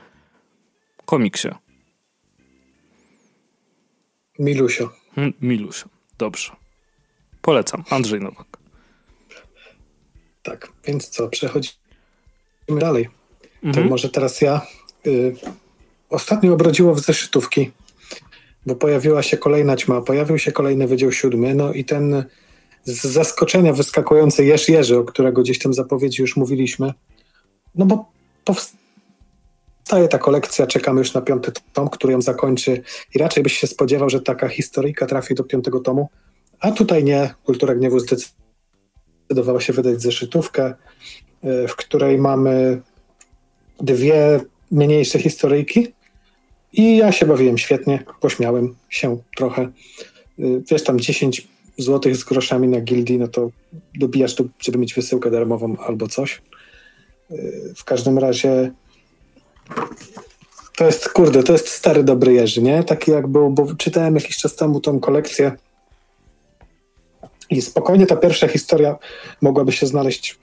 komiksie. 1.05 1.49
Milusio. 4.39 4.89
Hmm, 5.15 5.33
Milusio, 5.41 5.89
dobrze. 6.17 6.51
Polecam. 7.41 7.83
Andrzej 7.89 8.19
Nowak. 8.21 8.57
Tak, 10.43 10.71
więc 10.87 11.09
co, 11.09 11.29
przechodzimy 11.29 11.86
dalej. 12.69 13.09
Mhm. 13.63 13.73
To 13.73 13.89
może 13.89 14.09
teraz 14.09 14.41
ja. 14.41 14.61
Y, 15.07 15.35
ostatnio 16.09 16.53
obrodziło 16.53 16.95
w 16.95 16.99
zeszytówki, 16.99 17.71
bo 18.65 18.75
pojawiła 18.75 19.23
się 19.23 19.37
kolejna 19.37 19.75
ćma, 19.75 20.01
pojawił 20.01 20.37
się 20.37 20.51
kolejny 20.51 20.87
Wydział 20.87 21.11
Siódmy, 21.11 21.55
no 21.55 21.73
i 21.73 21.85
ten 21.85 22.23
z 22.83 23.01
zaskoczenia 23.01 23.73
wyskakujący 23.73 24.45
Jerz 24.45 24.67
Jerzy, 24.67 24.97
o 24.97 25.03
którego 25.03 25.41
gdzieś 25.41 25.59
tam 25.59 25.73
zapowiedzi 25.73 26.21
już 26.21 26.35
mówiliśmy, 26.35 26.93
no 27.75 27.85
bo 27.85 28.11
powstał 28.45 28.77
Staje 29.87 30.07
ta 30.07 30.17
kolekcja, 30.17 30.67
czekamy 30.67 30.99
już 30.99 31.13
na 31.13 31.21
piąty 31.21 31.51
tom, 31.73 31.89
który 31.89 32.13
ją 32.13 32.21
zakończy 32.21 32.81
i 33.15 33.19
raczej 33.19 33.43
byś 33.43 33.57
się 33.57 33.67
spodziewał, 33.67 34.09
że 34.09 34.21
taka 34.21 34.47
historyjka 34.47 35.05
trafi 35.05 35.35
do 35.35 35.43
piątego 35.43 35.79
tomu, 35.79 36.09
a 36.59 36.71
tutaj 36.71 37.03
nie. 37.03 37.33
Kultura 37.45 37.75
Gniewu 37.75 37.99
zdecydowała 37.99 39.61
się 39.61 39.73
wydać 39.73 40.01
zeszytówkę, 40.01 40.73
w 41.43 41.75
której 41.75 42.17
mamy 42.17 42.81
dwie 43.79 44.39
mniejsze 44.71 45.19
historyjki 45.19 45.87
i 46.73 46.97
ja 46.97 47.11
się 47.11 47.25
bawiłem 47.25 47.57
świetnie, 47.57 48.03
pośmiałem 48.19 48.75
się 48.89 49.17
trochę. 49.35 49.61
E, 49.61 49.71
wiesz, 50.71 50.83
tam 50.83 50.99
10 50.99 51.47
złotych 51.77 52.15
z 52.15 52.23
groszami 52.23 52.67
na 52.67 52.81
gildii, 52.81 53.17
no 53.17 53.27
to 53.27 53.49
dobijasz 53.95 54.35
tu, 54.35 54.49
żeby 54.59 54.77
mieć 54.77 54.93
wysyłkę 54.93 55.31
darmową 55.31 55.77
albo 55.77 56.07
coś. 56.07 56.41
E, 57.31 57.35
w 57.75 57.83
każdym 57.83 58.17
razie 58.17 58.71
to 60.77 60.85
jest, 60.85 61.09
kurde, 61.09 61.43
to 61.43 61.53
jest 61.53 61.67
stary 61.67 62.03
dobry 62.03 62.33
Jerzy, 62.33 62.61
nie? 62.61 62.83
Taki 62.83 63.11
jak 63.11 63.27
był, 63.27 63.49
bo 63.49 63.75
czytałem 63.75 64.15
jakiś 64.15 64.37
czas 64.37 64.55
temu 64.55 64.79
tą 64.79 64.99
kolekcję 64.99 65.51
i 67.49 67.61
spokojnie 67.61 68.07
ta 68.07 68.15
pierwsza 68.15 68.47
historia 68.47 68.97
mogłaby 69.41 69.71
się 69.71 69.87
znaleźć, 69.87 70.39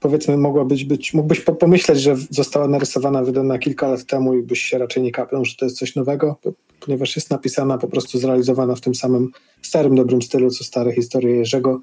powiedzmy, 0.00 0.36
mogłabyś 0.36 0.84
być, 0.84 1.14
mógłbyś 1.14 1.40
pomyśleć, 1.40 2.00
że 2.00 2.16
została 2.30 2.68
narysowana, 2.68 3.22
wydana 3.22 3.58
kilka 3.58 3.88
lat 3.88 4.04
temu 4.04 4.34
i 4.34 4.42
byś 4.42 4.60
się 4.60 4.78
raczej 4.78 5.02
nie 5.02 5.12
kapnął, 5.12 5.44
że 5.44 5.56
to 5.56 5.64
jest 5.64 5.78
coś 5.78 5.96
nowego, 5.96 6.36
ponieważ 6.80 7.16
jest 7.16 7.30
napisana, 7.30 7.78
po 7.78 7.88
prostu 7.88 8.18
zrealizowana 8.18 8.74
w 8.74 8.80
tym 8.80 8.94
samym 8.94 9.30
starym, 9.62 9.94
dobrym 9.94 10.22
stylu, 10.22 10.50
co 10.50 10.64
stare 10.64 10.92
historie 10.92 11.36
Jerzego. 11.36 11.80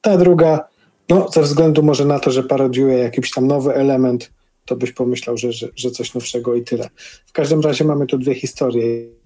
Ta 0.00 0.16
druga, 0.16 0.68
no, 1.08 1.28
ze 1.32 1.42
względu 1.42 1.82
może 1.82 2.04
na 2.04 2.18
to, 2.18 2.30
że 2.30 2.42
parodiuje 2.42 2.98
jakiś 2.98 3.30
tam 3.30 3.46
nowy 3.46 3.74
element, 3.74 4.30
to 4.64 4.76
byś 4.76 4.92
pomyślał, 4.92 5.36
że, 5.36 5.52
że, 5.52 5.68
że 5.76 5.90
coś 5.90 6.14
nowszego 6.14 6.54
i 6.54 6.62
tyle. 6.62 6.88
W 7.26 7.32
każdym 7.32 7.60
razie 7.60 7.84
mamy 7.84 8.06
tu 8.06 8.18
dwie 8.18 8.34
historie. 8.34 9.17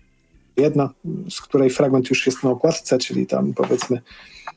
Jedna, 0.56 0.90
z 1.30 1.40
której 1.40 1.70
fragment 1.70 2.10
już 2.10 2.26
jest 2.26 2.42
na 2.44 2.50
okładce, 2.50 2.98
czyli 2.98 3.26
tam 3.26 3.54
powiedzmy 3.54 4.00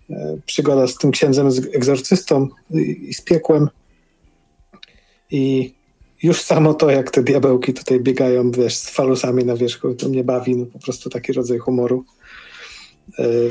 e, 0.10 0.38
przygoda 0.46 0.88
z 0.88 0.98
tym 0.98 1.12
księdzem, 1.12 1.52
z 1.52 1.76
egzorcystą 1.76 2.48
i, 2.72 3.14
z 3.14 3.22
piekłem. 3.22 3.70
I 5.32 5.74
już 6.24 6.42
samo 6.42 6.74
to, 6.74 6.90
jak 6.90 7.12
te 7.12 7.24
diabełki 7.24 7.74
tutaj 7.74 8.00
biegają, 8.00 8.52
wiesz, 8.52 8.76
z 8.76 8.90
falusami 8.90 9.46
na 9.46 9.56
wierzchu, 9.56 9.94
to 9.94 10.10
mnie 10.10 10.24
bawi, 10.24 10.56
no 10.56 10.66
po 10.66 10.80
prostu 10.80 11.10
taki 11.10 11.34
rodzaj 11.34 11.58
humoru. 11.58 12.06
Yy, 13.20 13.50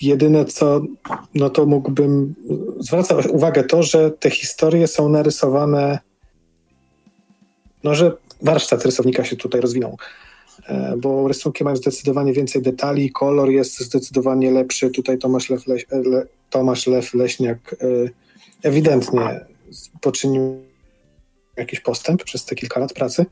jedyne 0.00 0.44
co, 0.44 0.80
no 1.34 1.50
to 1.50 1.66
mógłbym 1.66 2.34
zwracać 2.80 3.26
uwagę 3.26 3.64
to, 3.64 3.82
że 3.82 4.10
te 4.10 4.30
historie 4.30 4.86
są 4.86 5.08
narysowane, 5.08 5.98
no 7.84 7.94
że 7.94 8.16
warsztat 8.42 8.84
rysownika 8.84 9.24
się 9.24 9.36
tutaj 9.36 9.60
rozwinął, 9.60 9.92
e, 9.92 9.96
bo 10.98 11.28
rysunki 11.28 11.64
mają 11.64 11.76
zdecydowanie 11.76 12.32
więcej 12.32 12.62
detali, 12.62 13.12
kolor 13.12 13.50
jest 13.50 13.80
zdecydowanie 13.80 14.50
lepszy. 14.50 14.90
Tutaj 14.90 15.18
Tomasz 15.18 15.50
Lew, 15.50 15.66
Leś, 15.66 15.86
Le, 15.90 16.26
Tomasz 16.50 16.86
Lew 16.86 17.14
Leśniak 17.14 17.76
e, 17.80 17.86
ewidentnie 18.62 19.40
poczynił 20.00 20.62
jakiś 21.56 21.80
postęp 21.80 22.24
przez 22.24 22.44
te 22.44 22.54
kilka 22.54 22.80
lat 22.80 22.92
pracy 22.92 23.26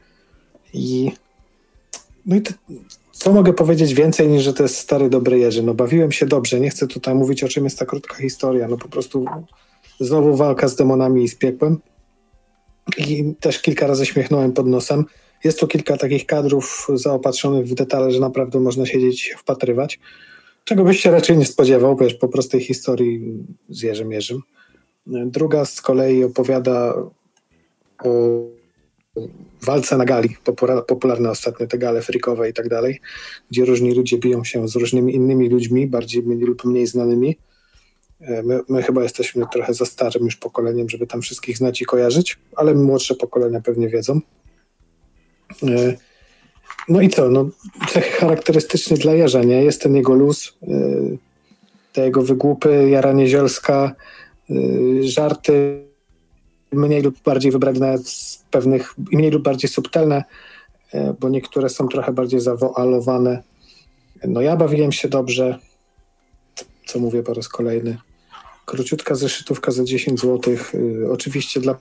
i 0.73 1.13
no 2.27 2.37
i 2.37 2.41
te, 2.41 2.55
co 3.13 3.33
mogę 3.33 3.53
powiedzieć 3.53 3.95
więcej 3.95 4.29
niż, 4.29 4.43
że 4.43 4.53
to 4.53 4.63
jest 4.63 4.77
stary, 4.77 5.11
dobry 5.11 5.39
Jerzy? 5.39 5.63
No 5.63 5.75
bawiłem 5.75 6.13
się 6.13 6.27
dobrze, 6.27 6.61
nie 6.61 6.71
chcę 6.71 6.87
tutaj 6.87 7.15
mówić 7.15 7.45
o 7.45 7.49
czym 7.49 7.65
jest 7.65 7.79
ta 7.79 7.87
krótka 7.87 8.15
historia, 8.15 8.69
no 8.69 8.77
po 8.77 8.89
prostu 8.89 9.25
znowu 10.01 10.37
walka 10.37 10.69
z 10.69 10.77
demonami 10.77 11.25
i 11.25 11.29
z 11.29 11.35
piekłem 11.35 11.81
i 12.99 13.35
też 13.41 13.63
kilka 13.63 13.87
razy 13.87 14.07
śmiechnąłem 14.07 14.53
pod 14.53 14.67
nosem. 14.67 15.05
Jest 15.47 15.61
tu 15.61 15.67
kilka 15.67 15.97
takich 15.97 16.27
kadrów 16.27 16.89
zaopatrzonych 16.95 17.67
w 17.67 17.75
detale, 17.75 18.11
że 18.11 18.21
naprawdę 18.21 18.61
można 18.61 18.87
siedzieć 18.87 19.29
i 19.29 19.39
wpatrywać. 19.39 20.01
Czego 20.65 20.85
byś 20.85 21.01
się 21.01 21.11
raczej 21.11 21.39
nie 21.39 21.47
spodziewał, 21.47 21.97
wiesz, 21.97 22.15
po 22.15 22.29
prostej 22.29 22.61
historii 22.61 23.45
z 23.69 23.83
Jerzym 23.83 24.13
Jerzym. 24.13 24.41
Druga 25.07 25.65
z 25.65 25.81
kolei 25.81 26.25
opowiada 26.25 26.95
o 28.05 28.11
walce 29.63 29.97
na 29.97 30.05
gali, 30.05 30.37
popularne 30.87 31.31
ostatnio 31.31 31.67
te 31.67 31.79
gale 31.79 32.03
frikowe 32.03 32.51
i 32.51 32.53
tak 32.53 32.69
dalej, 32.69 33.01
gdzie 33.51 33.65
różni 33.65 33.95
ludzie 33.95 34.19
biją 34.19 34.45
się 34.45 34.69
z 34.69 34.77
różnymi 34.77 35.15
innymi 35.15 35.49
ludźmi, 35.49 35.87
bardziej 35.87 36.23
lub 36.23 36.65
mniej 36.65 36.87
znanymi. 36.87 37.37
My, 38.21 38.61
my, 38.69 38.83
chyba 38.83 39.03
jesteśmy 39.03 39.45
trochę 39.53 39.75
za 39.75 39.85
starym 39.85 40.25
już 40.25 40.37
pokoleniem, 40.37 40.89
żeby 40.89 41.07
tam 41.07 41.23
wszystkich 41.23 41.57
znać 41.57 41.83
i 41.83 41.85
kojarzyć, 41.85 42.39
ale 42.57 42.75
młodsze 42.75 43.15
pokolenia 43.15 43.61
pewnie 43.61 43.89
wiedzą. 43.89 44.21
E, 45.63 45.97
no 46.89 47.01
i 47.01 47.09
co? 47.09 47.31
No, 47.31 47.49
cechy 47.89 48.11
charakterystyczne 48.11 48.97
dla 48.97 49.13
Jerza, 49.13 49.43
nie? 49.43 49.65
Jest 49.65 49.83
ten 49.83 49.97
jego 49.97 50.15
luz, 50.15 50.59
e, 50.63 50.67
te 51.93 52.05
jego 52.05 52.23
wygłupy, 52.23 52.89
jaranie 52.91 53.29
zielska, 53.29 53.95
żarty 55.01 55.87
mniej 56.73 57.03
lub 57.03 57.23
bardziej 57.23 57.53
wybrane 57.53 57.99
z 57.99 58.45
pewnych, 58.51 58.95
mniej 59.13 59.31
lub 59.31 59.43
bardziej 59.43 59.71
subtelne, 59.71 60.25
bo 61.21 61.29
niektóre 61.29 61.69
są 61.69 61.89
trochę 61.89 62.13
bardziej 62.13 62.41
zawoalowane. 62.41 63.43
No 64.25 64.41
ja 64.41 64.57
bawiłem 64.57 64.93
się 64.93 65.09
dobrze, 65.09 65.59
co 66.87 66.99
mówię 66.99 67.23
po 67.23 67.35
raz 67.35 67.49
kolejny. 67.49 67.99
Króciutka 68.67 69.15
zeszytówka 69.15 69.73
za 69.73 69.85
10 69.85 70.21
zł. 70.21 70.57
Oczywiście 71.11 71.61
dla 71.61 71.77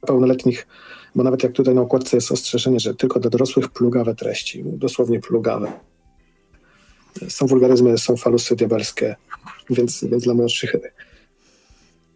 pełnoletnich, 0.00 0.66
bo 1.14 1.22
nawet 1.22 1.42
jak 1.42 1.52
tutaj 1.52 1.74
na 1.74 1.80
okładce 1.80 2.16
jest 2.16 2.32
ostrzeżenie, 2.32 2.80
że 2.80 2.94
tylko 2.94 3.20
dla 3.20 3.30
dorosłych 3.30 3.68
plugawe 3.68 4.14
treści, 4.14 4.64
dosłownie 4.66 5.20
plugawe. 5.20 5.72
Są 7.28 7.46
wulgaryzmy, 7.46 7.98
są 7.98 8.16
falusy 8.16 8.56
diabelskie, 8.56 9.16
więc, 9.70 10.04
więc 10.04 10.24
dla 10.24 10.34
młodszych 10.34 10.76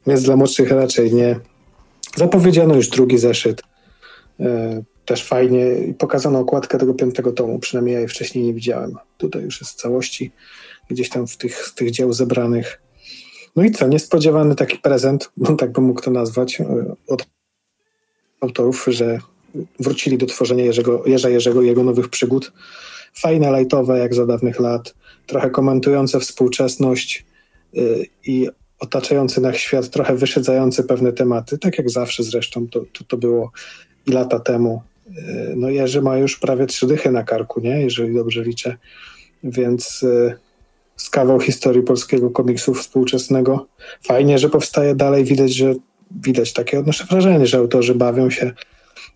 więc 0.07 0.23
dla 0.23 0.37
młodszych 0.37 0.71
raczej 0.71 1.15
nie. 1.15 1.41
Zapowiedziano 2.17 2.75
już 2.75 2.89
drugi 2.89 3.19
zeszyt. 3.19 3.63
Yy, 4.39 4.47
też 5.05 5.25
fajnie 5.25 5.67
pokazano 5.99 6.39
okładkę 6.39 6.79
tego 6.79 6.95
piątego 6.95 7.33
tomu, 7.33 7.59
przynajmniej 7.59 7.93
ja 7.93 7.99
jej 7.99 8.09
wcześniej 8.09 8.45
nie 8.45 8.55
widziałem. 8.55 8.95
Tutaj 9.19 9.43
już 9.43 9.61
jest 9.61 9.73
w 9.73 9.77
całości 9.77 10.33
gdzieś 10.91 11.09
tam 11.09 11.27
w 11.27 11.37
tych, 11.37 11.67
z 11.67 11.75
tych 11.75 11.91
dzieł 11.91 12.13
zebranych. 12.13 12.83
No 13.57 13.65
i 13.65 13.71
co, 13.71 13.89
niespodziewany 13.89 14.55
taki 14.55 14.79
prezent, 14.79 15.31
tak 15.59 15.73
bym 15.73 15.85
mógł 15.85 16.01
to 16.01 16.11
nazwać, 16.11 16.61
e, 16.61 16.95
od 17.09 17.27
autorów, 18.45 18.87
że 18.89 19.19
wrócili 19.81 20.19
do 20.19 20.27
tworzenia 20.27 20.65
Jerzego, 20.65 21.03
Jerza 21.07 21.29
Jerzego 21.29 21.63
i 21.63 21.67
jego 21.67 21.85
nowych 21.85 22.09
przygód. 22.09 22.53
Fajne, 23.15 23.59
lightowe 23.59 23.99
jak 23.99 24.15
za 24.15 24.27
dawnych 24.27 24.61
lat, 24.61 24.95
trochę 25.27 25.51
komentujące 25.51 26.21
współczesność 26.21 27.25
yy, 27.73 28.07
i 28.27 28.49
otaczający 28.79 29.41
nas 29.41 29.57
świat, 29.57 29.91
trochę 29.91 30.17
wyszedzający 30.17 30.85
pewne 30.85 31.13
tematy, 31.13 31.59
tak 31.59 31.79
jak 31.79 31.91
zawsze 31.91 32.23
zresztą 32.23 32.69
to, 32.69 32.81
to, 32.93 33.05
to 33.05 33.17
było 33.17 33.53
i 34.07 34.11
lata 34.11 34.41
temu. 34.41 34.83
Yy, 35.07 35.55
no 35.57 35.71
Jerzy 35.71 36.03
ma 36.03 36.17
już 36.17 36.39
prawie 36.39 36.67
trzy 36.67 36.87
dychy 36.87 37.11
na 37.11 37.23
karku, 37.23 37.61
nie? 37.61 37.81
jeżeli 37.81 38.15
dobrze 38.15 38.43
liczę, 38.43 38.77
więc... 39.45 40.03
Yy, 40.03 40.45
z 40.97 41.11
kawał 41.11 41.41
historii 41.41 41.83
polskiego 41.83 42.31
komiksu 42.31 42.75
współczesnego. 42.75 43.67
Fajnie, 44.07 44.39
że 44.39 44.49
powstaje 44.51 44.95
dalej, 44.95 45.25
widać, 45.25 45.55
że 45.55 45.75
widać 46.11 46.53
takie 46.53 46.79
odnoszę 46.79 47.05
wrażenie, 47.11 47.47
że 47.47 47.59
autorzy 47.59 47.95
bawią 47.95 48.31
się 48.31 48.53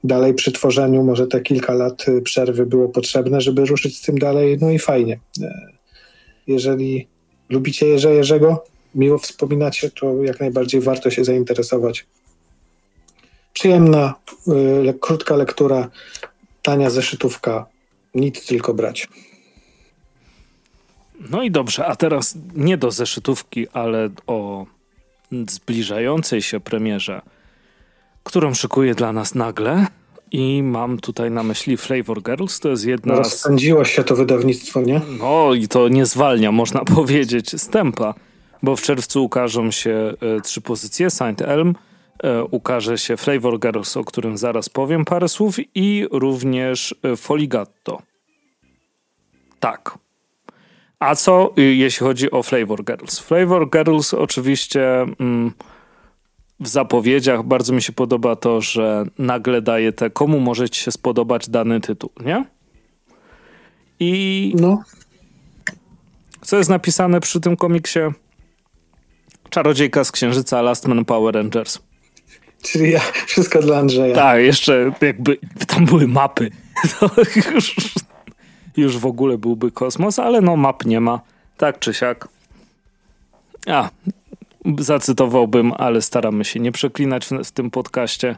dalej 0.04 0.34
przy 0.34 0.52
tworzeniu. 0.52 1.04
Może 1.04 1.26
te 1.26 1.40
kilka 1.40 1.74
lat 1.74 2.08
y, 2.08 2.22
przerwy 2.22 2.66
było 2.66 2.88
potrzebne, 2.88 3.40
żeby 3.40 3.64
ruszyć 3.64 3.98
z 3.98 4.02
tym 4.02 4.18
dalej. 4.18 4.58
No 4.60 4.70
i 4.70 4.78
fajnie. 4.78 5.20
E, 5.42 5.72
jeżeli 6.46 7.08
lubicie 7.48 7.86
Jerza 7.86 8.10
Jerzego, 8.10 8.64
miło 8.94 9.18
wspominacie, 9.18 9.90
to 9.90 10.22
jak 10.22 10.40
najbardziej 10.40 10.80
warto 10.80 11.10
się 11.10 11.24
zainteresować. 11.24 12.06
Przyjemna, 13.52 14.14
y, 14.88 14.94
krótka 15.00 15.36
lektura, 15.36 15.90
tania 16.62 16.90
zeszytówka, 16.90 17.66
nic 18.14 18.46
tylko 18.46 18.74
brać. 18.74 19.08
No 21.30 21.42
i 21.42 21.50
dobrze, 21.50 21.86
a 21.86 21.96
teraz 21.96 22.34
nie 22.54 22.76
do 22.76 22.90
zeszytówki, 22.90 23.68
ale 23.72 24.10
o 24.26 24.66
zbliżającej 25.48 26.42
się 26.42 26.60
premierze, 26.60 27.22
którą 28.24 28.54
szykuje 28.54 28.94
dla 28.94 29.12
nas 29.12 29.34
nagle. 29.34 29.86
I 30.30 30.62
mam 30.62 30.98
tutaj 30.98 31.30
na 31.30 31.42
myśli 31.42 31.76
Flavor 31.76 32.22
Girls, 32.22 32.60
to 32.60 32.68
jest 32.68 32.84
jedna 32.84 33.14
Rozpędziło 33.14 33.84
się 33.84 34.04
to 34.04 34.16
wydawnictwo, 34.16 34.80
nie? 34.80 35.00
No 35.20 35.54
i 35.54 35.68
to 35.68 35.88
nie 35.88 36.06
zwalnia, 36.06 36.52
można 36.52 36.84
powiedzieć, 36.96 37.60
stępa, 37.62 38.14
bo 38.62 38.76
w 38.76 38.82
czerwcu 38.82 39.24
ukażą 39.24 39.70
się 39.70 40.14
e, 40.20 40.40
trzy 40.40 40.60
pozycje, 40.60 41.10
Saint 41.10 41.42
Elm, 41.42 41.74
e, 42.22 42.44
ukaże 42.44 42.98
się 42.98 43.16
Flavor 43.16 43.60
Girls, 43.60 43.96
o 43.96 44.04
którym 44.04 44.38
zaraz 44.38 44.68
powiem 44.68 45.04
parę 45.04 45.28
słów 45.28 45.56
i 45.74 46.06
również 46.10 46.94
e, 47.02 47.16
Foligatto. 47.16 48.02
Tak, 49.60 49.98
a 51.00 51.14
co 51.14 51.52
y, 51.58 51.62
jeśli 51.62 52.06
chodzi 52.06 52.30
o 52.30 52.42
Flavor 52.42 52.84
Girls? 52.84 53.18
Flavor 53.18 53.70
Girls 53.70 54.14
oczywiście 54.14 55.06
mm, 55.20 55.52
w 56.60 56.68
zapowiedziach 56.68 57.42
bardzo 57.42 57.72
mi 57.72 57.82
się 57.82 57.92
podoba 57.92 58.36
to, 58.36 58.60
że 58.60 59.04
nagle 59.18 59.62
daje 59.62 59.92
te, 59.92 60.10
komu 60.10 60.40
może 60.40 60.68
ci 60.68 60.82
się 60.82 60.92
spodobać 60.92 61.48
dany 61.48 61.80
tytuł, 61.80 62.10
nie? 62.24 62.44
I 64.00 64.52
no. 64.60 64.82
co 66.40 66.56
jest 66.56 66.70
napisane 66.70 67.20
przy 67.20 67.40
tym 67.40 67.56
komiksie? 67.56 67.98
Czarodziejka 69.50 70.04
z 70.04 70.12
Księżyca 70.12 70.62
Last 70.62 70.88
Man 70.88 71.04
Power 71.04 71.34
Rangers. 71.34 71.78
Czyli 72.62 72.90
ja, 72.90 73.00
wszystko 73.26 73.62
dla 73.62 73.78
Andrzeja. 73.78 74.14
Tak, 74.14 74.42
jeszcze 74.42 74.92
jakby 75.00 75.38
tam 75.66 75.84
były 75.84 76.08
mapy. 76.08 76.50
To 77.00 77.10
już 77.54 77.74
już 78.80 78.98
w 78.98 79.06
ogóle 79.06 79.38
byłby 79.38 79.70
kosmos, 79.70 80.18
ale 80.18 80.40
no 80.40 80.56
map 80.56 80.84
nie 80.84 81.00
ma, 81.00 81.20
tak 81.56 81.78
czy 81.78 81.94
siak. 81.94 82.28
A, 83.66 83.90
zacytowałbym, 84.78 85.72
ale 85.76 86.02
staramy 86.02 86.44
się 86.44 86.60
nie 86.60 86.72
przeklinać 86.72 87.26
w, 87.26 87.30
w 87.44 87.50
tym 87.50 87.70
podcaście, 87.70 88.36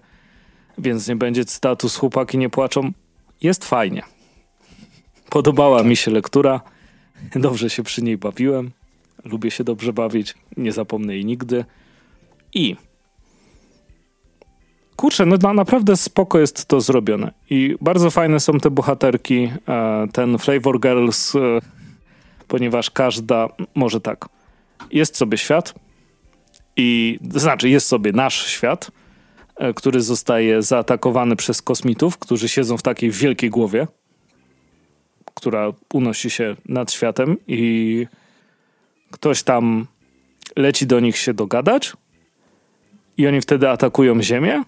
więc 0.79 1.09
nie 1.09 1.17
będzie 1.17 1.45
cytatu 1.45 1.89
chłopaki 1.89 2.39
nie 2.39 2.51
płaczą. 2.51 2.93
Jest 3.43 3.65
fajnie. 3.65 4.03
Podobała 5.31 5.83
mi 5.83 5.97
się 5.97 6.11
lektura, 6.11 6.61
dobrze 7.35 7.71
się 7.71 7.83
przy 7.83 8.03
niej 8.03 8.19
bawiłem, 8.19 8.71
lubię 9.25 9.51
się 9.51 9.65
dobrze 9.65 9.93
bawić, 9.93 10.35
nie 10.57 10.73
zapomnę 10.73 11.15
jej 11.15 11.25
nigdy. 11.25 11.65
I 12.55 12.77
kurczę, 15.01 15.27
no 15.27 15.55
naprawdę 15.55 15.97
spoko 15.97 16.39
jest 16.39 16.67
to 16.67 16.81
zrobione. 16.81 17.33
I 17.51 17.77
bardzo 17.81 18.11
fajne 18.11 18.41
są 18.41 18.59
te 18.59 18.71
bohaterki, 18.71 19.51
e, 19.69 20.07
ten 20.13 20.39
Flavor 20.39 20.81
Girls, 20.81 21.37
e, 21.37 21.39
ponieważ 22.49 22.91
każda, 22.91 23.49
może 23.75 24.01
tak, 24.01 24.29
jest 24.91 25.17
sobie 25.17 25.39
świat 25.39 25.75
i, 26.77 27.19
znaczy 27.35 27.69
jest 27.69 27.87
sobie 27.87 28.13
nasz 28.13 28.47
świat, 28.47 28.91
e, 29.57 29.75
który 29.75 30.01
zostaje 30.01 30.63
zaatakowany 30.63 31.37
przez 31.37 31.63
kosmitów, 31.63 32.19
którzy 32.19 32.49
siedzą 32.49 32.77
w 32.77 32.83
takiej 32.83 33.11
wielkiej 33.11 33.51
głowie, 33.51 33.87
która 35.35 35.73
unosi 35.93 36.31
się 36.31 36.57
nad 36.69 36.93
światem 36.93 37.37
i 37.47 38.07
ktoś 39.11 39.43
tam 39.43 39.87
leci 40.57 40.87
do 40.87 41.01
nich 41.01 41.17
się 41.17 41.35
dogadać 41.35 41.93
i 43.17 43.27
oni 43.27 43.41
wtedy 43.41 43.69
atakują 43.69 44.23
Ziemię 44.23 44.63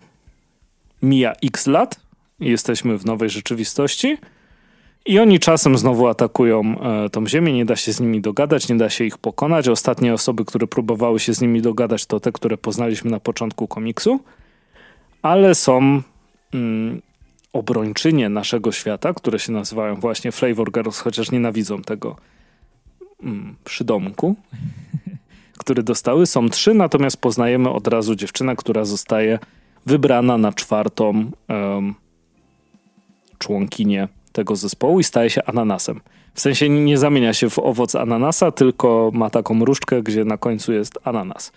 mija 1.03 1.33
x 1.43 1.67
lat, 1.67 2.01
jesteśmy 2.41 2.99
w 2.99 3.05
nowej 3.07 3.31
rzeczywistości 3.31 4.19
i 5.07 5.19
oni 5.19 5.39
czasem 5.39 5.79
znowu 5.79 6.07
atakują 6.07 6.81
e, 6.81 7.11
tą 7.11 7.27
Ziemię, 7.27 7.53
nie 7.53 7.65
da 7.65 7.77
się 7.77 7.93
z 7.93 8.01
nimi 8.01 8.21
dogadać, 8.21 8.69
nie 8.69 8.77
da 8.77 8.91
się 8.91 9.05
ich 9.05 9.19
pokonać. 9.19 9.69
Ostatnie 9.69 10.15
osoby, 10.15 10.45
które 10.45 10.67
próbowały 10.67 11.21
się 11.21 11.35
z 11.35 11.41
nimi 11.41 11.63
dogadać, 11.63 12.07
to 12.07 12.21
te, 12.21 12.33
które 12.33 12.57
poznaliśmy 12.57 13.11
na 13.11 13.21
początku 13.21 13.69
komiksu, 13.69 14.21
ale 15.23 15.55
są 15.55 16.03
mm, 16.55 17.03
obrończynie 17.53 18.29
naszego 18.29 18.73
świata, 18.73 19.15
które 19.15 19.39
się 19.39 19.53
nazywają 19.53 19.95
właśnie 19.95 20.33
Flavor 20.33 20.73
Girls, 20.73 20.99
chociaż 20.99 21.31
nienawidzą 21.31 21.83
tego 21.83 22.17
mm, 23.23 23.57
przydomku, 23.65 24.37
który 25.63 25.83
dostały. 25.83 26.27
Są 26.27 26.49
trzy, 26.49 26.75
natomiast 26.75 27.17
poznajemy 27.17 27.71
od 27.71 27.87
razu 27.87 28.15
dziewczynę, 28.15 28.57
która 28.57 28.85
zostaje 28.85 29.39
wybrana 29.87 30.39
na 30.39 30.53
czwartą 30.53 31.31
um, 31.49 31.95
członkinię 33.39 34.09
tego 34.33 34.57
zespołu 34.57 35.01
i 35.01 35.05
staje 35.05 35.31
się 35.31 35.45
ananasem. 35.45 36.01
W 36.35 36.41
sensie 36.41 36.69
nie 36.69 36.99
zamienia 36.99 37.35
się 37.35 37.51
w 37.51 37.59
owoc 37.59 37.95
ananasa, 37.95 38.51
tylko 38.51 39.11
ma 39.15 39.31
taką 39.31 39.65
różdżkę, 39.65 40.03
gdzie 40.03 40.25
na 40.25 40.39
końcu 40.39 40.73
jest 40.73 40.99
ananas. 41.05 41.53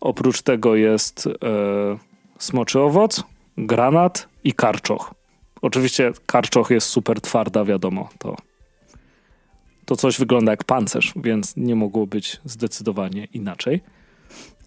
Oprócz 0.00 0.42
tego 0.42 0.74
jest 0.74 1.26
e, 1.26 1.30
smoczy 2.38 2.80
owoc, 2.80 3.24
granat 3.58 4.28
i 4.44 4.52
karczoch. 4.52 5.14
Oczywiście 5.62 6.12
karczoch 6.26 6.70
jest 6.70 6.86
super 6.86 7.20
twarda, 7.20 7.64
wiadomo. 7.64 8.08
To, 8.18 8.36
to 9.84 9.96
coś 9.96 10.18
wygląda 10.18 10.52
jak 10.52 10.64
pancerz, 10.64 11.12
więc 11.16 11.56
nie 11.56 11.74
mogło 11.74 12.06
być 12.06 12.40
zdecydowanie 12.44 13.24
inaczej. 13.24 13.80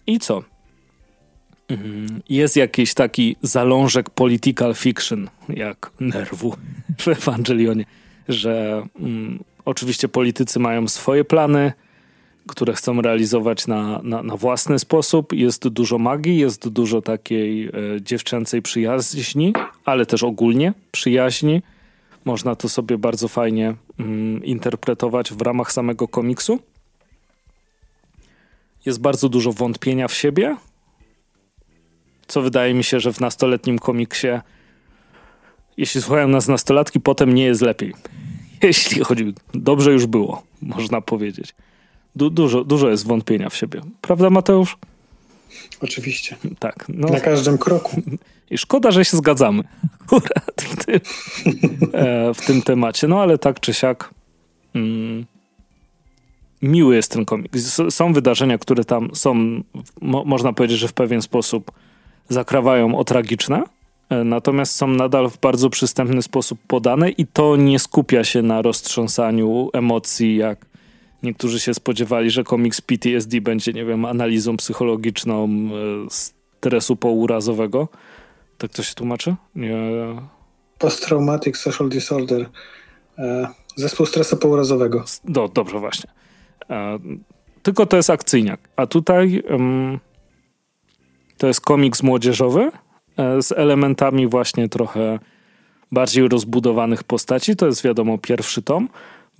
I 0.06 0.18
co? 0.18 0.42
Mhm. 1.72 2.22
Jest 2.28 2.56
jakiś 2.56 2.94
taki 2.94 3.36
zalążek 3.42 4.10
political 4.10 4.74
fiction, 4.74 5.28
jak 5.48 5.90
nerwu 6.00 6.56
w 6.98 7.08
Ewangelionie, 7.08 7.84
że 8.28 8.86
mm, 9.00 9.44
oczywiście 9.64 10.08
politycy 10.08 10.58
mają 10.58 10.88
swoje 10.88 11.24
plany, 11.24 11.72
które 12.46 12.72
chcą 12.72 13.02
realizować 13.02 13.66
na, 13.66 14.00
na, 14.02 14.22
na, 14.22 14.36
własny 14.36 14.78
sposób. 14.78 15.32
Jest 15.32 15.68
dużo 15.68 15.98
magii, 15.98 16.38
jest 16.38 16.68
dużo 16.68 17.02
takiej 17.02 17.66
e, 17.66 17.70
dziewczęcej 18.00 18.62
przyjaźni, 18.62 19.52
ale 19.84 20.06
też 20.06 20.22
ogólnie 20.22 20.72
przyjaźni. 20.92 21.62
Można 22.24 22.54
to 22.54 22.68
sobie 22.68 22.98
bardzo 22.98 23.28
fajnie 23.28 23.74
mm, 23.98 24.44
interpretować 24.44 25.32
w 25.32 25.40
ramach 25.40 25.72
samego 25.72 26.08
komiksu. 26.08 26.58
Jest 28.86 29.00
bardzo 29.00 29.28
dużo 29.28 29.52
wątpienia 29.52 30.08
w 30.08 30.14
siebie, 30.14 30.56
co 32.26 32.42
wydaje 32.42 32.74
mi 32.74 32.84
się, 32.84 33.00
że 33.00 33.12
w 33.12 33.20
nastoletnim 33.20 33.78
komiksie, 33.78 34.28
jeśli 35.76 36.02
słuchają 36.02 36.28
nas 36.28 36.48
nastolatki, 36.48 37.00
potem 37.00 37.34
nie 37.34 37.44
jest 37.44 37.60
lepiej. 37.60 37.92
Jeśli 38.62 39.04
chodzi, 39.04 39.34
dobrze 39.54 39.92
już 39.92 40.06
było, 40.06 40.42
można 40.62 41.00
powiedzieć. 41.00 41.54
Du 42.16 42.30
dużo, 42.30 42.64
dużo 42.64 42.90
jest 42.90 43.06
wątpienia 43.06 43.48
w 43.48 43.56
siebie. 43.56 43.80
Prawda, 44.00 44.30
Mateusz? 44.30 44.76
Oczywiście. 45.80 46.36
Tak. 46.58 46.84
No. 46.88 47.08
Na 47.08 47.20
każdym 47.20 47.58
kroku. 47.58 48.02
I 48.50 48.58
szkoda, 48.58 48.90
że 48.90 49.04
się 49.04 49.16
zgadzamy 49.16 49.62
akurat 50.04 50.62
w 50.62 50.84
tym, 50.84 51.00
e, 51.92 52.34
w 52.34 52.46
tym 52.46 52.62
temacie. 52.62 53.08
No 53.08 53.22
ale 53.22 53.38
tak 53.38 53.60
czy 53.60 53.74
siak 53.74 54.10
mm, 54.74 55.26
miły 56.62 56.96
jest 56.96 57.12
ten 57.12 57.24
komiks. 57.24 57.80
Są 57.90 58.12
wydarzenia, 58.12 58.58
które 58.58 58.84
tam 58.84 59.10
są, 59.14 59.62
mo 60.00 60.24
można 60.24 60.52
powiedzieć, 60.52 60.78
że 60.78 60.88
w 60.88 60.92
pewien 60.92 61.22
sposób 61.22 61.72
zakrawają 62.28 62.98
o 62.98 63.04
tragiczne, 63.04 63.62
e, 64.10 64.24
natomiast 64.24 64.76
są 64.76 64.86
nadal 64.86 65.30
w 65.30 65.38
bardzo 65.38 65.70
przystępny 65.70 66.22
sposób 66.22 66.58
podane 66.66 67.10
i 67.10 67.26
to 67.26 67.56
nie 67.56 67.78
skupia 67.78 68.24
się 68.24 68.42
na 68.42 68.62
roztrząsaniu 68.62 69.70
emocji, 69.72 70.36
jak 70.36 70.66
niektórzy 71.22 71.60
się 71.60 71.74
spodziewali, 71.74 72.30
że 72.30 72.44
komiks 72.44 72.80
PTSD 72.80 73.40
będzie, 73.40 73.72
nie 73.72 73.84
wiem, 73.84 74.04
analizą 74.04 74.56
psychologiczną 74.56 75.44
e, 75.44 76.10
stresu 76.10 76.96
pourazowego. 76.96 77.88
Tak 78.58 78.70
to 78.70 78.82
się 78.82 78.94
tłumaczy? 78.94 79.34
Nie. 79.54 79.76
Post-traumatic 80.78 81.56
social 81.56 81.88
disorder. 81.88 82.48
E, 83.18 83.48
zespół 83.76 84.06
stresu 84.06 84.36
pourazowego. 84.36 85.04
Do, 85.24 85.48
dobrze, 85.48 85.78
właśnie. 85.78 86.10
Tylko 87.62 87.86
to 87.86 87.96
jest 87.96 88.10
akcyjniak. 88.10 88.60
A 88.76 88.86
tutaj... 88.86 89.42
Um, 89.50 89.98
to 91.42 91.46
jest 91.46 91.60
komiks 91.60 92.02
młodzieżowy 92.02 92.70
e, 93.16 93.42
z 93.42 93.52
elementami 93.52 94.26
właśnie 94.26 94.68
trochę 94.68 95.18
bardziej 95.92 96.28
rozbudowanych 96.28 97.04
postaci. 97.04 97.56
To 97.56 97.66
jest 97.66 97.84
wiadomo 97.84 98.18
pierwszy 98.18 98.62
tom, 98.62 98.88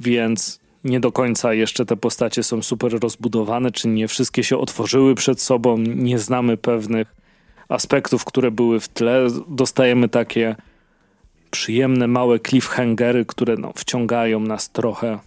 więc 0.01 0.61
nie 0.85 1.01
do 1.01 1.13
końca 1.13 1.55
jeszcze 1.55 1.87
te 1.87 1.97
postacie 1.97 2.43
są 2.43 2.63
super 2.63 3.01
rozbudowane, 3.01 3.71
czy 3.71 3.89
nie 3.89 4.09
wszystkie 4.09 4.45
się 4.45 4.59
otworzyły 4.59 5.15
przed 5.15 5.41
sobą, 5.41 5.79
nie 5.79 6.19
znamy 6.19 6.57
pewnych 6.57 7.15
aspektów, 7.69 8.25
które 8.25 8.51
były 8.51 8.81
w 8.81 8.89
tle. 8.89 9.27
Dostajemy 9.49 10.09
takie 10.09 10.57
przyjemne, 11.51 12.07
małe 12.07 12.41
cliffhangery, 12.41 13.25
które 13.25 13.57
no, 13.57 13.73
wciągają 13.77 14.41
nas 14.41 14.71
trochę 14.71 15.19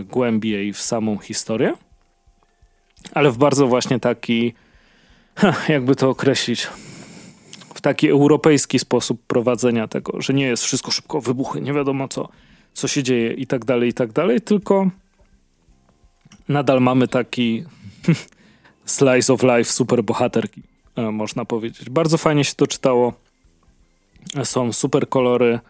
y, 0.00 0.04
głębiej 0.04 0.72
w 0.72 0.80
samą 0.80 1.18
historię, 1.18 1.74
ale 3.14 3.30
w 3.30 3.38
bardzo 3.38 3.66
właśnie 3.66 4.00
taki 4.00 4.54
jakby 5.68 5.96
to 5.96 6.10
określić, 6.10 6.68
w 7.74 7.80
taki 7.80 8.08
europejski 8.08 8.78
sposób 8.78 9.22
prowadzenia 9.26 9.88
tego, 9.88 10.22
że 10.22 10.34
nie 10.34 10.44
jest 10.44 10.64
wszystko 10.64 10.90
szybko 10.90 11.20
wybuchy, 11.20 11.60
nie 11.60 11.72
wiadomo 11.72 12.08
co, 12.08 12.28
co 12.72 12.88
się 12.88 13.02
dzieje 13.02 13.32
i 13.32 13.46
tak 13.46 13.64
dalej, 13.64 13.88
i 13.88 13.94
tak 13.94 14.12
dalej, 14.12 14.40
tylko 14.40 14.90
nadal 16.48 16.80
mamy 16.80 17.08
taki 17.08 17.64
slice 18.84 19.32
of 19.32 19.42
life 19.42 19.64
super 19.64 20.04
bohaterki, 20.04 20.62
e, 20.96 21.10
można 21.10 21.44
powiedzieć. 21.44 21.90
Bardzo 21.90 22.18
fajnie 22.18 22.44
się 22.44 22.54
to 22.54 22.66
czytało. 22.66 23.12
Są 24.44 24.72
super 24.72 25.08
kolory. 25.08 25.60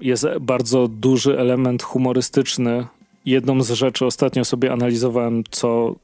Jest 0.00 0.26
bardzo 0.40 0.88
duży 0.88 1.38
element 1.38 1.82
humorystyczny. 1.82 2.86
Jedną 3.24 3.62
z 3.62 3.70
rzeczy 3.70 4.06
ostatnio 4.06 4.44
sobie 4.44 4.72
analizowałem, 4.72 5.44
co 5.50 5.94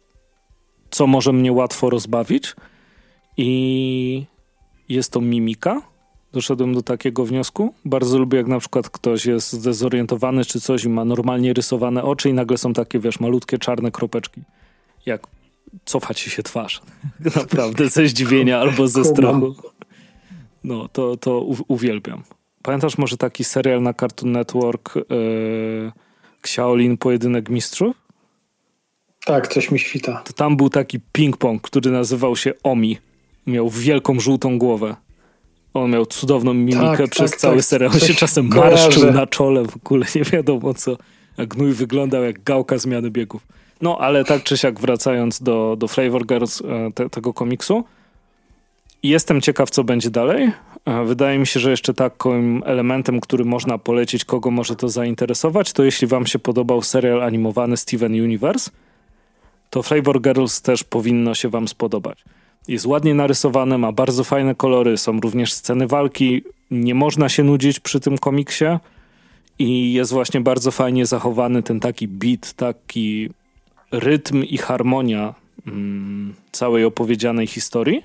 co 0.94 1.06
może 1.06 1.32
mnie 1.32 1.52
łatwo 1.52 1.90
rozbawić 1.90 2.54
i 3.36 4.24
jest 4.88 5.12
to 5.12 5.20
mimika. 5.20 5.82
Doszedłem 6.32 6.74
do 6.74 6.82
takiego 6.82 7.24
wniosku. 7.24 7.74
Bardzo 7.84 8.18
lubię, 8.18 8.38
jak 8.38 8.46
na 8.46 8.60
przykład 8.60 8.90
ktoś 8.90 9.26
jest 9.26 9.52
zdezorientowany 9.52 10.44
czy 10.44 10.60
coś 10.60 10.84
i 10.84 10.88
ma 10.88 11.04
normalnie 11.04 11.52
rysowane 11.52 12.02
oczy 12.02 12.30
i 12.30 12.32
nagle 12.32 12.58
są 12.58 12.72
takie, 12.72 12.98
wiesz, 12.98 13.20
malutkie 13.20 13.58
czarne 13.58 13.90
kropeczki. 13.90 14.40
Jak 15.06 15.26
cofa 15.84 16.14
ci 16.14 16.30
się 16.30 16.42
twarz. 16.42 16.82
Naprawdę, 17.36 17.88
ze 17.88 18.08
zdziwienia 18.08 18.60
albo 18.60 18.88
ze 18.88 19.04
strachu. 19.04 19.54
No, 20.64 20.88
to, 20.88 21.16
to 21.16 21.40
uwielbiam. 21.68 22.22
Pamiętasz 22.62 22.98
może 22.98 23.16
taki 23.16 23.44
serial 23.44 23.82
na 23.82 23.94
Cartoon 23.94 24.32
Network 24.32 24.94
yy, 24.94 25.92
Xiaolin 26.42 26.96
Pojedynek 26.96 27.48
Mistrzów? 27.48 28.03
Tak, 29.24 29.48
coś 29.48 29.70
mi 29.70 29.78
świta. 29.78 30.22
To 30.24 30.32
tam 30.32 30.56
był 30.56 30.70
taki 30.70 31.00
ping-pong, 31.18 31.60
który 31.60 31.90
nazywał 31.90 32.36
się 32.36 32.52
Omi. 32.62 32.98
Miał 33.46 33.70
wielką 33.70 34.20
żółtą 34.20 34.58
głowę. 34.58 34.96
On 35.74 35.90
miał 35.90 36.06
cudowną 36.06 36.54
mimikę 36.54 36.96
tak, 36.96 37.10
przez 37.10 37.30
tak, 37.30 37.40
cały 37.40 37.56
tak, 37.56 37.64
serial. 37.64 37.90
On 37.94 38.00
się 38.00 38.14
czasem 38.14 38.48
kojarzę. 38.48 38.84
marszczył 38.84 39.12
na 39.12 39.26
czole, 39.26 39.64
w 39.64 39.76
ogóle 39.76 40.06
nie 40.14 40.22
wiadomo 40.24 40.74
co. 40.74 40.96
A 41.36 41.46
gnój 41.46 41.72
wyglądał 41.72 42.24
jak 42.24 42.42
gałka 42.42 42.78
zmiany 42.78 43.10
biegów. 43.10 43.46
No, 43.80 43.98
ale 43.98 44.24
tak 44.24 44.42
czy 44.42 44.56
siak 44.56 44.80
wracając 44.80 45.42
do, 45.42 45.76
do 45.78 45.88
Flavor 45.88 46.26
Girls 46.26 46.60
e, 46.60 46.92
te, 46.94 47.10
tego 47.10 47.32
komiksu, 47.32 47.84
jestem 49.02 49.40
ciekaw, 49.40 49.70
co 49.70 49.84
będzie 49.84 50.10
dalej. 50.10 50.52
E, 50.84 51.04
wydaje 51.04 51.38
mi 51.38 51.46
się, 51.46 51.60
że 51.60 51.70
jeszcze 51.70 51.94
takim 51.94 52.62
elementem, 52.66 53.20
który 53.20 53.44
można 53.44 53.78
polecić, 53.78 54.24
kogo 54.24 54.50
może 54.50 54.76
to 54.76 54.88
zainteresować, 54.88 55.72
to 55.72 55.84
jeśli 55.84 56.06
wam 56.06 56.26
się 56.26 56.38
podobał 56.38 56.82
serial 56.82 57.22
animowany 57.22 57.76
Steven 57.76 58.12
Universe, 58.12 58.70
to 59.74 59.82
Flavor 59.82 60.20
Girls 60.20 60.60
też 60.60 60.84
powinno 60.84 61.34
się 61.34 61.48
wam 61.48 61.68
spodobać. 61.68 62.24
Jest 62.68 62.86
ładnie 62.86 63.14
narysowane, 63.14 63.78
ma 63.78 63.92
bardzo 63.92 64.24
fajne 64.24 64.54
kolory, 64.54 64.98
są 64.98 65.20
również 65.20 65.52
sceny 65.52 65.86
walki, 65.86 66.42
nie 66.70 66.94
można 66.94 67.28
się 67.28 67.44
nudzić 67.44 67.80
przy 67.80 68.00
tym 68.00 68.18
komiksie 68.18 68.64
i 69.58 69.92
jest 69.92 70.12
właśnie 70.12 70.40
bardzo 70.40 70.70
fajnie 70.70 71.06
zachowany 71.06 71.62
ten 71.62 71.80
taki 71.80 72.08
beat, 72.08 72.52
taki 72.52 73.30
rytm 73.90 74.44
i 74.44 74.58
harmonia 74.58 75.34
mm, 75.66 76.34
całej 76.52 76.84
opowiedzianej 76.84 77.46
historii. 77.46 78.02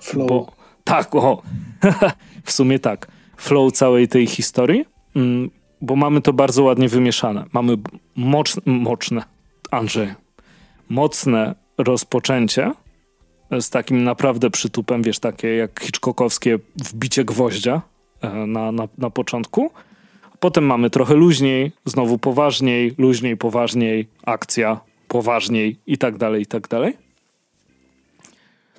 Flow. 0.00 0.28
Bo, 0.28 0.52
tak, 0.84 1.14
o, 1.14 1.42
w 2.44 2.52
sumie 2.52 2.78
tak. 2.78 3.08
Flow 3.36 3.72
całej 3.72 4.08
tej 4.08 4.26
historii, 4.26 4.84
mm, 5.16 5.50
bo 5.80 5.96
mamy 5.96 6.20
to 6.20 6.32
bardzo 6.32 6.62
ładnie 6.62 6.88
wymieszane. 6.88 7.44
Mamy 7.52 7.76
moczne, 8.16 8.62
moczne, 8.66 9.22
Andrzej, 9.70 10.23
mocne 10.88 11.54
rozpoczęcie 11.78 12.72
z 13.60 13.70
takim 13.70 14.04
naprawdę 14.04 14.50
przytupem, 14.50 15.02
wiesz, 15.02 15.18
takie 15.18 15.56
jak 15.56 15.80
Hitchcockowskie 15.80 16.58
wbicie 16.76 17.24
gwoździa 17.24 17.82
e, 18.20 18.30
na, 18.30 18.72
na, 18.72 18.88
na 18.98 19.10
początku. 19.10 19.70
Potem 20.40 20.66
mamy 20.66 20.90
trochę 20.90 21.14
luźniej, 21.14 21.72
znowu 21.84 22.18
poważniej, 22.18 22.94
luźniej, 22.98 23.36
poważniej, 23.36 24.06
akcja, 24.26 24.80
poważniej 25.08 25.76
i 25.86 25.98
tak 25.98 26.16
dalej, 26.16 26.42
i 26.42 26.46
tak 26.46 26.68
dalej. 26.68 26.96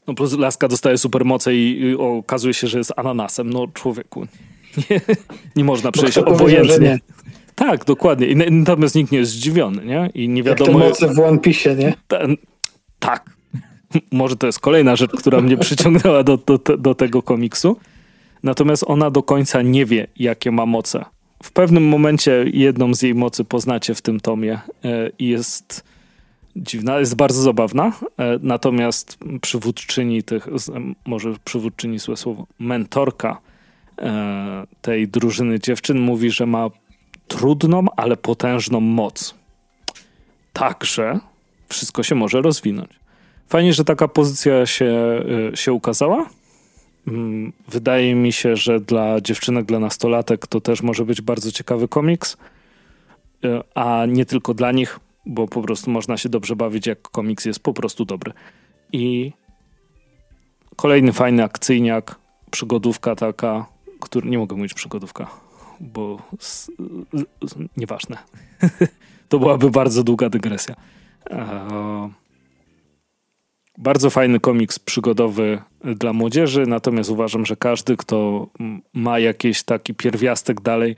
No 0.07 0.13
plus 0.13 0.37
laska 0.37 0.67
dostaje 0.67 0.97
supermoce 0.97 1.55
i, 1.55 1.81
i 1.81 1.95
okazuje 1.95 2.53
się, 2.53 2.67
że 2.67 2.77
jest 2.77 2.93
ananasem. 2.95 3.49
No 3.49 3.67
człowieku, 3.67 4.25
nie, 4.89 5.01
nie 5.55 5.63
można 5.63 5.91
przejść 5.91 6.17
obojętnie. 6.17 6.99
Tak, 7.55 7.85
dokładnie. 7.85 8.27
I 8.27 8.35
natomiast 8.35 8.95
nikt 8.95 9.11
nie 9.11 9.17
jest 9.17 9.31
zdziwiony, 9.31 9.85
nie? 9.85 10.09
I 10.13 10.29
nie 10.29 10.43
wiadomo... 10.43 10.79
Jak 10.79 10.97
te 10.97 11.05
moce 11.05 11.13
w 11.13 11.19
One 11.19 11.39
Piece, 11.39 11.75
nie? 11.75 11.93
Ta, 12.07 12.19
tak. 12.99 13.29
Może 14.11 14.35
to 14.35 14.47
jest 14.47 14.59
kolejna 14.59 14.95
rzecz, 14.95 15.11
która 15.11 15.41
mnie 15.41 15.57
przyciągnęła 15.57 16.23
do, 16.23 16.37
do, 16.37 16.77
do 16.77 16.95
tego 16.95 17.21
komiksu. 17.21 17.77
Natomiast 18.43 18.83
ona 18.87 19.11
do 19.11 19.23
końca 19.23 19.61
nie 19.61 19.85
wie, 19.85 20.07
jakie 20.15 20.51
ma 20.51 20.65
moce. 20.65 21.05
W 21.43 21.51
pewnym 21.51 21.87
momencie 21.87 22.45
jedną 22.53 22.93
z 22.93 23.01
jej 23.01 23.15
mocy 23.15 23.43
poznacie 23.43 23.95
w 23.95 24.01
tym 24.01 24.19
tomie 24.19 24.59
e, 24.83 25.09
i 25.19 25.27
jest 25.27 25.83
dziwna, 26.55 26.99
jest 26.99 27.15
bardzo 27.15 27.41
zabawna. 27.41 27.91
E, 28.17 28.39
natomiast 28.41 29.17
przywódczyni 29.41 30.23
tych, 30.23 30.47
może 31.05 31.33
przywódczyni 31.45 31.99
złe 31.99 32.17
słowo, 32.17 32.47
mentorka 32.59 33.37
e, 33.99 34.67
tej 34.81 35.07
drużyny 35.07 35.59
dziewczyn 35.59 35.99
mówi, 35.99 36.31
że 36.31 36.45
ma 36.45 36.69
trudną, 37.27 37.85
ale 37.95 38.17
potężną 38.17 38.79
moc. 38.79 39.35
Także 40.53 41.19
wszystko 41.69 42.03
się 42.03 42.15
może 42.15 42.41
rozwinąć. 42.41 42.89
Fajnie, 43.47 43.73
że 43.73 43.85
taka 43.85 44.07
pozycja 44.07 44.65
się, 44.65 45.21
y, 45.53 45.57
się 45.57 45.73
ukazała. 45.73 46.29
Mm, 47.07 47.53
wydaje 47.67 48.15
mi 48.15 48.33
się, 48.33 48.55
że 48.55 48.79
dla 48.79 49.21
dziewczynek, 49.21 49.65
dla 49.65 49.79
nastolatek 49.79 50.47
to 50.47 50.61
też 50.61 50.81
może 50.81 51.05
być 51.05 51.21
bardzo 51.21 51.51
ciekawy 51.51 51.87
komiks, 51.87 52.37
y, 53.45 53.61
a 53.75 54.05
nie 54.05 54.25
tylko 54.25 54.53
dla 54.53 54.71
nich, 54.71 54.99
bo 55.25 55.47
po 55.47 55.61
prostu 55.61 55.91
można 55.91 56.17
się 56.17 56.29
dobrze 56.29 56.55
bawić, 56.55 56.87
jak 56.87 57.01
komiks 57.01 57.45
jest 57.45 57.59
po 57.59 57.73
prostu 57.73 58.05
dobry. 58.05 58.33
I 58.91 59.31
kolejny 60.75 61.13
fajny 61.13 61.43
akcyjniak, 61.43 62.15
przygodówka 62.51 63.15
taka, 63.15 63.65
który 63.99 64.29
nie 64.29 64.37
mogę 64.37 64.55
mówić 64.55 64.73
przygodówka, 64.73 65.27
bo 65.79 66.21
z, 66.39 66.71
z, 67.41 67.55
nieważne. 67.77 68.17
to 69.29 69.39
byłaby 69.39 69.71
bardzo 69.71 70.03
długa 70.03 70.29
dygresja. 70.29 70.75
E, 71.29 72.09
bardzo 73.77 74.09
fajny 74.09 74.39
komiks 74.39 74.79
przygodowy 74.79 75.61
dla 75.83 76.13
młodzieży, 76.13 76.65
natomiast 76.67 77.09
uważam, 77.09 77.45
że 77.45 77.55
każdy, 77.55 77.97
kto 77.97 78.47
ma 78.93 79.19
jakiś 79.19 79.63
taki 79.63 79.93
pierwiastek 79.93 80.61
dalej, 80.61 80.95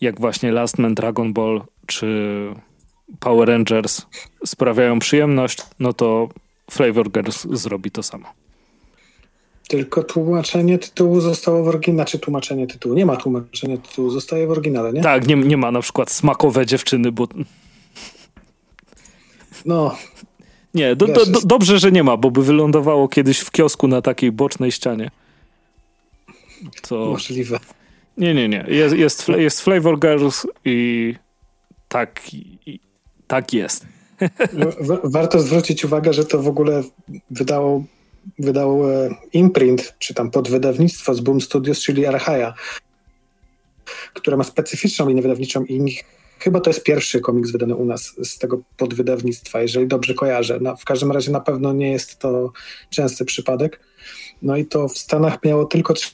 jak 0.00 0.20
właśnie 0.20 0.52
Last 0.52 0.78
Man 0.78 0.94
Dragon 0.94 1.32
Ball 1.32 1.62
czy 1.86 2.48
Power 3.20 3.48
Rangers 3.48 4.06
sprawiają 4.44 4.98
przyjemność, 4.98 5.62
no 5.78 5.92
to 5.92 6.28
Flavor 6.70 7.10
Girls 7.10 7.46
zrobi 7.50 7.90
to 7.90 8.02
samo. 8.02 8.37
Tylko 9.68 10.02
tłumaczenie 10.02 10.78
tytułu 10.78 11.20
zostało 11.20 11.64
w 11.64 11.68
oryginale, 11.68 12.04
czy 12.04 12.18
tłumaczenie 12.18 12.66
tytułu, 12.66 12.94
nie 12.94 13.06
ma 13.06 13.16
tłumaczenia 13.16 13.76
tytułu, 13.76 14.10
zostaje 14.10 14.46
w 14.46 14.50
oryginale, 14.50 14.92
nie? 14.92 15.00
Tak, 15.00 15.26
nie, 15.26 15.36
nie 15.36 15.56
ma 15.56 15.70
na 15.70 15.80
przykład 15.80 16.10
smakowe 16.10 16.66
dziewczyny, 16.66 17.12
bo... 17.12 17.28
No, 19.64 19.96
nie, 20.74 20.96
do, 20.96 21.06
do, 21.06 21.26
do, 21.26 21.40
dobrze, 21.40 21.78
że 21.78 21.92
nie 21.92 22.04
ma, 22.04 22.16
bo 22.16 22.30
by 22.30 22.42
wylądowało 22.42 23.08
kiedyś 23.08 23.38
w 23.38 23.50
kiosku 23.50 23.88
na 23.88 24.02
takiej 24.02 24.32
bocznej 24.32 24.72
ścianie. 24.72 25.10
To... 26.82 27.06
Możliwe. 27.06 27.58
Nie, 28.16 28.34
nie, 28.34 28.48
nie. 28.48 28.64
Jest, 28.68 28.96
jest, 28.96 29.28
jest 29.28 29.60
Flavor 29.60 29.98
Girls 29.98 30.46
i 30.64 31.14
tak, 31.88 32.34
i, 32.34 32.80
tak 33.26 33.52
jest. 33.52 33.86
Warto 35.04 35.40
zwrócić 35.40 35.84
uwagę, 35.84 36.12
że 36.12 36.24
to 36.24 36.42
w 36.42 36.48
ogóle 36.48 36.82
wydało, 37.30 37.84
wydało 38.38 38.92
e, 38.92 39.10
imprint, 39.32 39.94
czy 39.98 40.14
tam 40.14 40.30
podwydawnictwo 40.30 41.14
z 41.14 41.20
Boom 41.20 41.40
Studios, 41.40 41.80
czyli 41.80 42.06
Archaia, 42.06 42.54
które 44.14 44.36
ma 44.36 44.44
specyficzną 44.44 45.08
linię 45.08 45.22
wydawniczą 45.22 45.64
i 45.64 45.98
Chyba 46.38 46.60
to 46.60 46.70
jest 46.70 46.84
pierwszy 46.84 47.20
komiks 47.20 47.50
wydany 47.50 47.76
u 47.76 47.84
nas 47.84 48.14
z 48.22 48.38
tego 48.38 48.60
podwydawnictwa, 48.76 49.60
jeżeli 49.60 49.86
dobrze 49.86 50.14
kojarzę. 50.14 50.58
No, 50.60 50.76
w 50.76 50.84
każdym 50.84 51.12
razie 51.12 51.32
na 51.32 51.40
pewno 51.40 51.72
nie 51.72 51.92
jest 51.92 52.18
to 52.18 52.52
częsty 52.90 53.24
przypadek. 53.24 53.80
No 54.42 54.56
i 54.56 54.66
to 54.66 54.88
w 54.88 54.98
Stanach 54.98 55.44
miało 55.44 55.64
tylko 55.64 55.94
trzy 55.94 56.10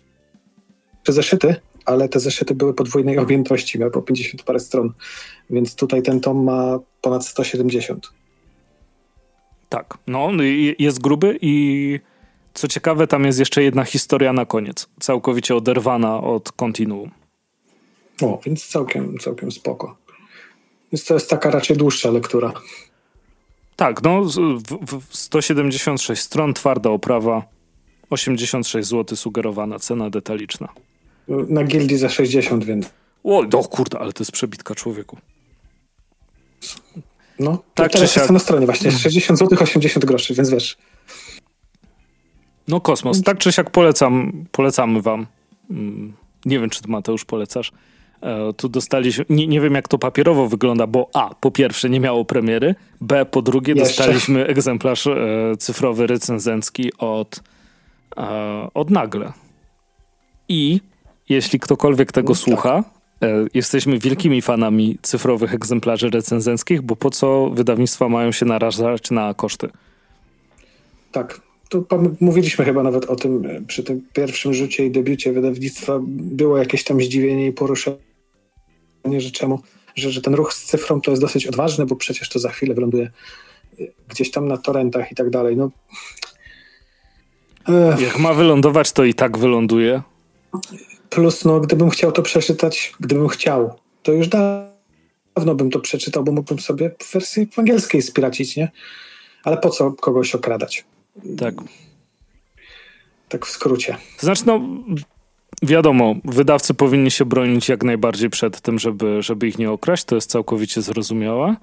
zeszyty, 1.08 1.56
ale 1.84 2.08
te 2.08 2.20
zeszyty 2.20 2.54
były 2.54 2.74
podwójnej 2.74 3.18
objętości, 3.24 3.78
miały 3.78 3.92
po 3.92 4.02
50 4.02 4.42
parę 4.42 4.60
stron, 4.60 4.92
więc 5.50 5.74
tutaj 5.74 6.02
ten 6.02 6.20
tom 6.20 6.44
ma 6.44 6.78
ponad 7.00 7.26
170. 7.26 8.12
Tak, 9.74 9.98
no 10.06 10.30
jest 10.78 11.00
gruby 11.00 11.38
i 11.40 12.00
co 12.54 12.68
ciekawe, 12.68 13.06
tam 13.06 13.24
jest 13.24 13.38
jeszcze 13.38 13.62
jedna 13.62 13.84
historia 13.84 14.32
na 14.32 14.46
koniec, 14.46 14.88
całkowicie 15.00 15.56
oderwana 15.56 16.20
od 16.20 16.52
kontinuum. 16.52 17.10
O, 18.22 18.40
więc 18.46 18.66
całkiem, 18.66 19.18
całkiem 19.18 19.52
spoko. 19.52 19.96
Więc 20.92 21.04
to 21.04 21.14
jest 21.14 21.30
taka 21.30 21.50
raczej 21.50 21.76
dłuższa 21.76 22.10
lektura. 22.10 22.52
Tak, 23.76 24.02
no 24.02 24.24
w, 24.24 25.08
w 25.10 25.16
176 25.16 26.22
stron, 26.22 26.54
twarda 26.54 26.90
oprawa, 26.90 27.42
86 28.10 28.88
zł 28.88 29.16
sugerowana 29.16 29.78
cena 29.78 30.10
detaliczna. 30.10 30.68
Na 31.28 31.64
gildii 31.64 31.96
za 31.96 32.08
60, 32.08 32.64
więc. 32.64 32.90
O, 33.24 33.42
no 33.52 33.64
kurde, 33.64 33.98
ale 33.98 34.12
to 34.12 34.22
jest 34.22 34.32
przebitka 34.32 34.74
człowieku. 34.74 35.18
No, 37.38 37.62
tak 37.74 37.92
teraz 37.92 38.16
jest 38.16 38.30
na 38.30 38.38
stronie 38.38 38.66
właśnie, 38.66 38.90
60 38.90 39.38
zł 39.38 39.58
80 39.62 40.04
groszy, 40.04 40.34
więc 40.34 40.50
wiesz. 40.50 40.76
No 42.68 42.80
kosmos, 42.80 43.22
tak 43.22 43.38
czy 43.38 43.52
siak 43.52 43.70
polecam, 43.70 44.44
polecamy 44.52 45.02
wam. 45.02 45.26
Mm, 45.70 46.12
nie 46.44 46.58
wiem, 46.58 46.70
czy 46.70 46.82
ty 46.82 46.88
Mateusz 46.88 47.24
polecasz. 47.24 47.72
E, 48.22 48.52
tu 48.52 48.68
dostaliśmy, 48.68 49.24
nie, 49.28 49.46
nie 49.46 49.60
wiem 49.60 49.74
jak 49.74 49.88
to 49.88 49.98
papierowo 49.98 50.48
wygląda, 50.48 50.86
bo 50.86 51.10
A, 51.14 51.34
po 51.34 51.50
pierwsze 51.50 51.90
nie 51.90 52.00
miało 52.00 52.24
premiery, 52.24 52.74
B, 53.00 53.26
po 53.26 53.42
drugie 53.42 53.72
Jeszcze. 53.72 53.88
dostaliśmy 53.88 54.46
egzemplarz 54.46 55.06
e, 55.06 55.16
cyfrowy 55.58 56.06
recenzencki 56.06 56.92
od, 56.98 57.40
e, 58.16 58.68
od 58.74 58.90
Nagle. 58.90 59.32
I 60.48 60.80
jeśli 61.28 61.60
ktokolwiek 61.60 62.12
tego 62.12 62.28
no, 62.28 62.34
słucha, 62.34 62.82
tak. 62.82 62.93
E, 63.24 63.46
jesteśmy 63.54 63.98
wielkimi 63.98 64.42
fanami 64.42 64.98
cyfrowych 65.02 65.54
egzemplarzy 65.54 66.10
recenzenckich, 66.10 66.82
bo 66.82 66.96
po 66.96 67.10
co 67.10 67.50
wydawnictwa 67.50 68.08
mają 68.08 68.32
się 68.32 68.46
narażać 68.46 69.10
na 69.10 69.34
koszty? 69.34 69.68
Tak, 71.12 71.40
to 71.68 71.84
mówiliśmy 72.20 72.64
chyba 72.64 72.82
nawet 72.82 73.04
o 73.04 73.16
tym 73.16 73.46
e, 73.46 73.62
przy 73.62 73.82
tym 73.82 74.02
pierwszym 74.12 74.54
rzucie 74.54 74.86
i 74.86 74.90
debiucie 74.90 75.32
wydawnictwa. 75.32 76.00
Było 76.08 76.58
jakieś 76.58 76.84
tam 76.84 77.00
zdziwienie 77.00 77.46
i 77.46 77.52
poruszenie 77.52 77.96
że 79.18 79.30
czemu, 79.30 79.60
że, 79.94 80.10
że 80.10 80.20
ten 80.20 80.34
ruch 80.34 80.54
z 80.54 80.64
cyfrą 80.64 81.00
to 81.00 81.10
jest 81.10 81.22
dosyć 81.22 81.46
odważny, 81.46 81.86
bo 81.86 81.96
przecież 81.96 82.28
to 82.28 82.38
za 82.38 82.50
chwilę 82.50 82.74
wyląduje 82.74 83.10
gdzieś 84.08 84.30
tam 84.30 84.48
na 84.48 84.56
torrentach 84.56 85.12
i 85.12 85.14
tak 85.14 85.30
dalej. 85.30 85.56
No. 85.56 85.70
Jak 87.98 88.18
ma 88.18 88.34
wylądować, 88.34 88.92
to 88.92 89.04
i 89.04 89.14
tak 89.14 89.38
wyląduje. 89.38 90.02
Plus, 91.14 91.44
no, 91.44 91.60
gdybym 91.60 91.90
chciał 91.90 92.12
to 92.12 92.22
przeczytać, 92.22 92.92
gdybym 93.00 93.28
chciał, 93.28 93.74
to 94.02 94.12
już 94.12 94.28
dawno 94.28 95.54
bym 95.54 95.70
to 95.70 95.80
przeczytał, 95.80 96.24
bo 96.24 96.32
mógłbym 96.32 96.58
sobie 96.58 96.90
w 96.98 97.12
wersji 97.12 97.48
angielskiej 97.56 98.02
spiracić, 98.02 98.56
nie? 98.56 98.70
Ale 99.44 99.56
po 99.56 99.70
co 99.70 99.92
kogoś 99.92 100.34
okradać? 100.34 100.84
Tak. 101.38 101.54
Tak 103.28 103.46
w 103.46 103.50
skrócie. 103.50 103.96
Znaczy, 104.18 104.42
no, 104.46 104.60
Wiadomo, 105.62 106.14
wydawcy 106.24 106.74
powinni 106.74 107.10
się 107.10 107.24
bronić 107.24 107.68
jak 107.68 107.84
najbardziej 107.84 108.30
przed 108.30 108.60
tym, 108.60 108.78
żeby, 108.78 109.22
żeby 109.22 109.48
ich 109.48 109.58
nie 109.58 109.70
okraść. 109.70 110.04
To 110.04 110.14
jest 110.14 110.30
całkowicie 110.30 110.82
zrozumiałe. 110.82 111.56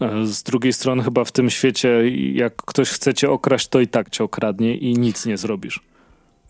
E, 0.00 0.26
z 0.26 0.42
drugiej 0.42 0.72
strony, 0.72 1.02
chyba 1.02 1.24
w 1.24 1.32
tym 1.32 1.50
świecie, 1.50 2.10
jak 2.32 2.56
ktoś 2.56 2.88
chce 2.88 3.14
cię 3.14 3.30
okraść, 3.30 3.68
to 3.68 3.80
i 3.80 3.88
tak 3.88 4.10
cię 4.10 4.24
okradnie 4.24 4.76
i 4.76 4.92
nic 4.98 5.26
nie 5.26 5.36
zrobisz. 5.36 5.80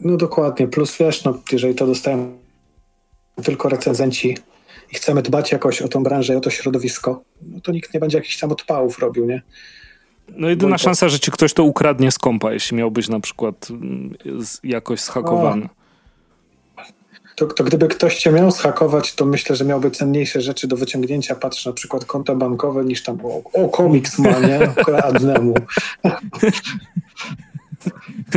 No 0.00 0.16
dokładnie. 0.16 0.68
Plus 0.68 0.96
wiesz, 0.98 1.24
no, 1.24 1.38
jeżeli 1.52 1.74
to 1.74 1.86
dostają 1.86 2.38
tylko 3.44 3.68
recenzenci 3.68 4.38
i 4.92 4.94
chcemy 4.94 5.22
dbać 5.22 5.52
jakoś 5.52 5.82
o 5.82 5.88
tą 5.88 6.02
branżę 6.02 6.34
i 6.34 6.36
o 6.36 6.40
to 6.40 6.50
środowisko, 6.50 7.22
no 7.42 7.60
to 7.60 7.72
nikt 7.72 7.94
nie 7.94 8.00
będzie 8.00 8.18
jakichś 8.18 8.38
tam 8.38 8.52
odpałów 8.52 8.98
robił, 8.98 9.26
nie? 9.26 9.42
No 10.28 10.48
jedyna 10.48 10.78
szansa, 10.78 11.08
że 11.08 11.20
ci 11.20 11.30
ktoś 11.30 11.52
to 11.52 11.64
ukradnie 11.64 12.12
z 12.12 12.18
kompa, 12.18 12.52
jeśli 12.52 12.76
miałbyś 12.76 13.08
na 13.08 13.20
przykład 13.20 13.68
mm, 13.70 14.14
jakoś 14.64 15.00
schakowany. 15.00 15.64
O 15.64 15.68
to, 17.36 17.46
to 17.46 17.64
gdyby 17.64 17.88
ktoś 17.88 18.18
cię 18.18 18.32
miał 18.32 18.50
zhakować, 18.50 19.14
to 19.14 19.24
myślę, 19.26 19.56
że 19.56 19.64
miałby 19.64 19.90
cenniejsze 19.90 20.40
rzeczy 20.40 20.68
do 20.68 20.76
wyciągnięcia, 20.76 21.34
patrz 21.34 21.66
na 21.66 21.72
przykład 21.72 22.04
konta 22.04 22.34
bankowe, 22.34 22.84
niż 22.84 23.02
tam 23.02 23.18
o, 23.24 23.42
o 23.52 23.68
komiks 23.68 24.18
ma, 24.18 24.38
nie? 24.38 24.58
Kradnę 24.84 25.38
mu. 25.38 25.54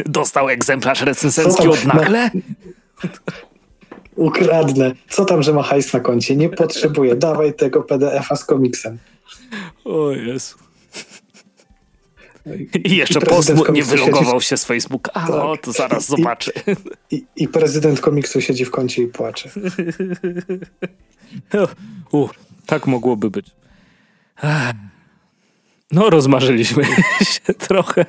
Dostał 0.05 0.49
egzemplarz 0.49 1.01
recensencki 1.01 1.67
od 1.67 1.85
nagle? 1.85 2.31
Ukradnę. 4.15 4.91
Co 5.09 5.25
tam, 5.25 5.43
że 5.43 5.53
ma 5.53 5.63
hajs 5.63 5.93
na 5.93 5.99
koncie? 5.99 6.35
Nie 6.35 6.49
potrzebuję. 6.49 7.15
Dawaj 7.15 7.53
tego 7.53 7.83
PDF-a 7.83 8.35
z 8.35 8.45
komiksem. 8.45 8.97
O 9.85 10.11
Jezu. 10.11 10.55
I 12.85 12.95
jeszcze 12.95 13.21
post 13.21 13.53
nie 13.73 13.83
wylogował 13.83 14.41
się 14.41 14.57
z 14.57 14.65
Facebooka. 14.65 15.11
A, 15.13 15.27
tak. 15.27 15.35
o, 15.35 15.57
to 15.57 15.71
zaraz 15.71 16.05
zobaczy. 16.07 16.51
I, 17.11 17.15
i, 17.15 17.25
I, 17.35 17.47
prezydent 17.47 18.01
komiksu 18.01 18.41
siedzi 18.41 18.65
w 18.65 18.71
kącie 18.71 19.03
i 19.03 19.07
płacze. 19.07 19.49
U, 22.11 22.27
tak 22.65 22.87
mogłoby 22.87 23.29
być. 23.29 23.51
No, 25.91 26.09
rozmarzyliśmy 26.09 26.83
się 27.31 27.53
trochę. 27.53 28.05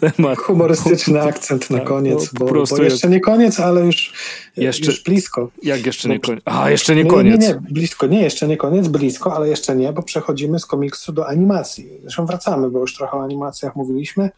Temat. 0.00 0.38
Humorystyczny 0.38 1.22
akcent 1.22 1.70
na 1.70 1.78
tak, 1.78 1.88
koniec, 1.88 2.30
no, 2.32 2.46
bo, 2.46 2.64
bo, 2.76 2.82
jeszcze 2.82 3.08
nie 3.08 3.20
koniec, 3.20 3.60
ale 3.60 3.80
już, 3.80 4.12
jeszcze, 4.56 4.86
już 4.86 5.02
blisko. 5.04 5.50
Jak 5.62 5.86
jeszcze 5.86 6.08
nie 6.08 6.20
koniec? 6.20 6.42
A, 6.44 6.70
jeszcze 6.70 6.94
nie 6.94 7.04
koniec. 7.04 7.40
Nie, 7.40 7.48
nie, 7.48 7.54
nie, 7.54 7.60
blisko, 7.70 8.06
nie, 8.06 8.22
jeszcze 8.22 8.48
nie 8.48 8.56
koniec, 8.56 8.88
blisko, 8.88 9.36
ale 9.36 9.48
jeszcze 9.48 9.76
nie, 9.76 9.92
bo 9.92 10.02
przechodzimy 10.02 10.58
z 10.58 10.66
komiksu 10.66 11.12
do 11.12 11.28
animacji. 11.28 11.88
Zresztą 12.02 12.26
wracamy, 12.26 12.70
bo 12.70 12.78
już 12.78 12.94
trochę 12.94 13.16
o 13.16 13.22
animacjach 13.24 13.76
mówiliśmy 13.76 14.30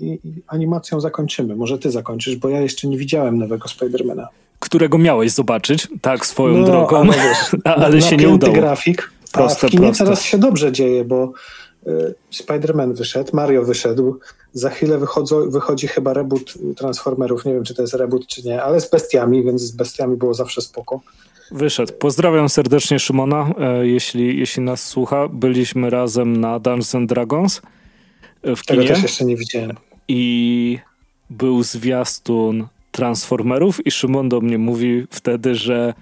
i, 0.00 0.18
i 0.24 0.42
animacją 0.46 1.00
zakończymy. 1.00 1.56
Może 1.56 1.78
ty 1.78 1.90
zakończysz, 1.90 2.36
bo 2.36 2.48
ja 2.48 2.60
jeszcze 2.60 2.88
nie 2.88 2.98
widziałem 2.98 3.38
nowego 3.38 3.68
Spidermana. 3.68 4.28
Którego 4.58 4.98
miałeś 4.98 5.32
zobaczyć, 5.32 5.88
tak, 6.00 6.26
swoją 6.26 6.58
no, 6.58 6.66
drogą, 6.66 6.96
ale, 6.96 7.12
wiesz, 7.12 7.56
ale 7.64 7.96
na, 7.96 8.00
się 8.00 8.16
nie 8.16 8.28
udało. 8.28 8.52
grafik, 8.52 9.10
proste, 9.32 9.66
a 9.66 9.68
w 9.68 9.70
kinie 9.70 9.86
proste. 9.86 10.04
teraz 10.04 10.22
się 10.22 10.38
dobrze 10.38 10.72
dzieje, 10.72 11.04
bo 11.04 11.32
Spider-Man 12.32 12.94
wyszedł, 12.94 13.36
Mario 13.36 13.62
wyszedł, 13.62 14.18
za 14.52 14.70
chwilę 14.70 14.98
wychodzą, 14.98 15.50
wychodzi 15.50 15.88
chyba 15.88 16.12
reboot 16.12 16.54
Transformerów, 16.76 17.44
nie 17.44 17.54
wiem 17.54 17.64
czy 17.64 17.74
to 17.74 17.82
jest 17.82 17.94
reboot 17.94 18.26
czy 18.26 18.42
nie, 18.42 18.62
ale 18.62 18.80
z 18.80 18.90
bestiami, 18.90 19.44
więc 19.44 19.62
z 19.62 19.70
bestiami 19.70 20.16
było 20.16 20.34
zawsze 20.34 20.62
spoko. 20.62 21.00
Wyszedł. 21.50 21.92
Pozdrawiam 21.92 22.48
serdecznie 22.48 22.98
Szymona, 22.98 23.54
e, 23.58 23.86
jeśli, 23.86 24.38
jeśli 24.38 24.62
nas 24.62 24.86
słucha. 24.86 25.28
Byliśmy 25.28 25.90
razem 25.90 26.36
na 26.36 26.58
Dungeons 26.58 26.94
and 26.94 27.08
Dragons 27.08 27.62
e, 28.42 28.56
w 28.56 28.64
Tego 28.66 28.84
też 28.84 29.02
jeszcze 29.02 29.24
nie 29.24 29.36
widziałem. 29.36 29.76
I 30.08 30.78
był 31.30 31.62
zwiastun 31.62 32.66
Transformerów 32.92 33.86
i 33.86 33.90
Szymon 33.90 34.28
do 34.28 34.40
mnie 34.40 34.58
mówi 34.58 35.06
wtedy, 35.10 35.54
że 35.54 35.94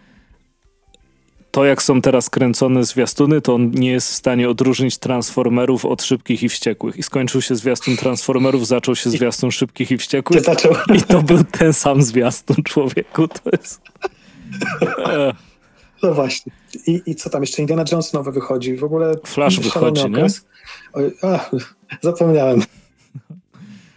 to, 1.51 1.65
jak 1.65 1.83
są 1.83 2.03
teraz 2.03 2.31
kręcone 2.31 2.85
zwiastuny, 2.85 3.41
to 3.41 3.55
on 3.55 3.71
nie 3.71 3.91
jest 3.91 4.09
w 4.09 4.15
stanie 4.15 4.49
odróżnić 4.49 4.99
Transformerów 4.99 5.85
od 5.85 6.03
Szybkich 6.03 6.43
i 6.43 6.49
Wściekłych. 6.49 6.97
I 6.97 7.03
skończył 7.03 7.43
się 7.43 7.57
zwiastun 7.57 7.97
Transformerów, 7.97 8.67
zaczął 8.67 8.97
się 8.97 9.11
zwiastun 9.11 9.51
Szybkich 9.51 9.91
i 9.91 9.99
Wściekłych. 9.99 10.45
Zaczął. 10.45 10.73
I 10.95 11.03
to 11.03 11.23
był 11.23 11.45
ten 11.45 11.73
sam 11.73 12.03
zwiastun 12.03 12.57
człowieku. 12.65 13.29
To 13.29 13.51
jest... 13.53 13.81
No 16.03 16.15
właśnie. 16.15 16.53
I, 16.87 17.03
I 17.07 17.15
co 17.15 17.31
tam 17.31 17.43
jeszcze? 17.43 17.63
Indiana 17.63 17.85
Jones 17.93 18.13
nowy 18.13 18.33
wychodzi. 18.33 18.77
W 18.77 18.85
ogóle... 18.85 19.15
Flash 19.27 19.61
wychodzi, 19.61 20.11
nie? 20.11 20.27
Oj, 20.93 21.13
a, 21.23 21.51
zapomniałem. 22.01 22.63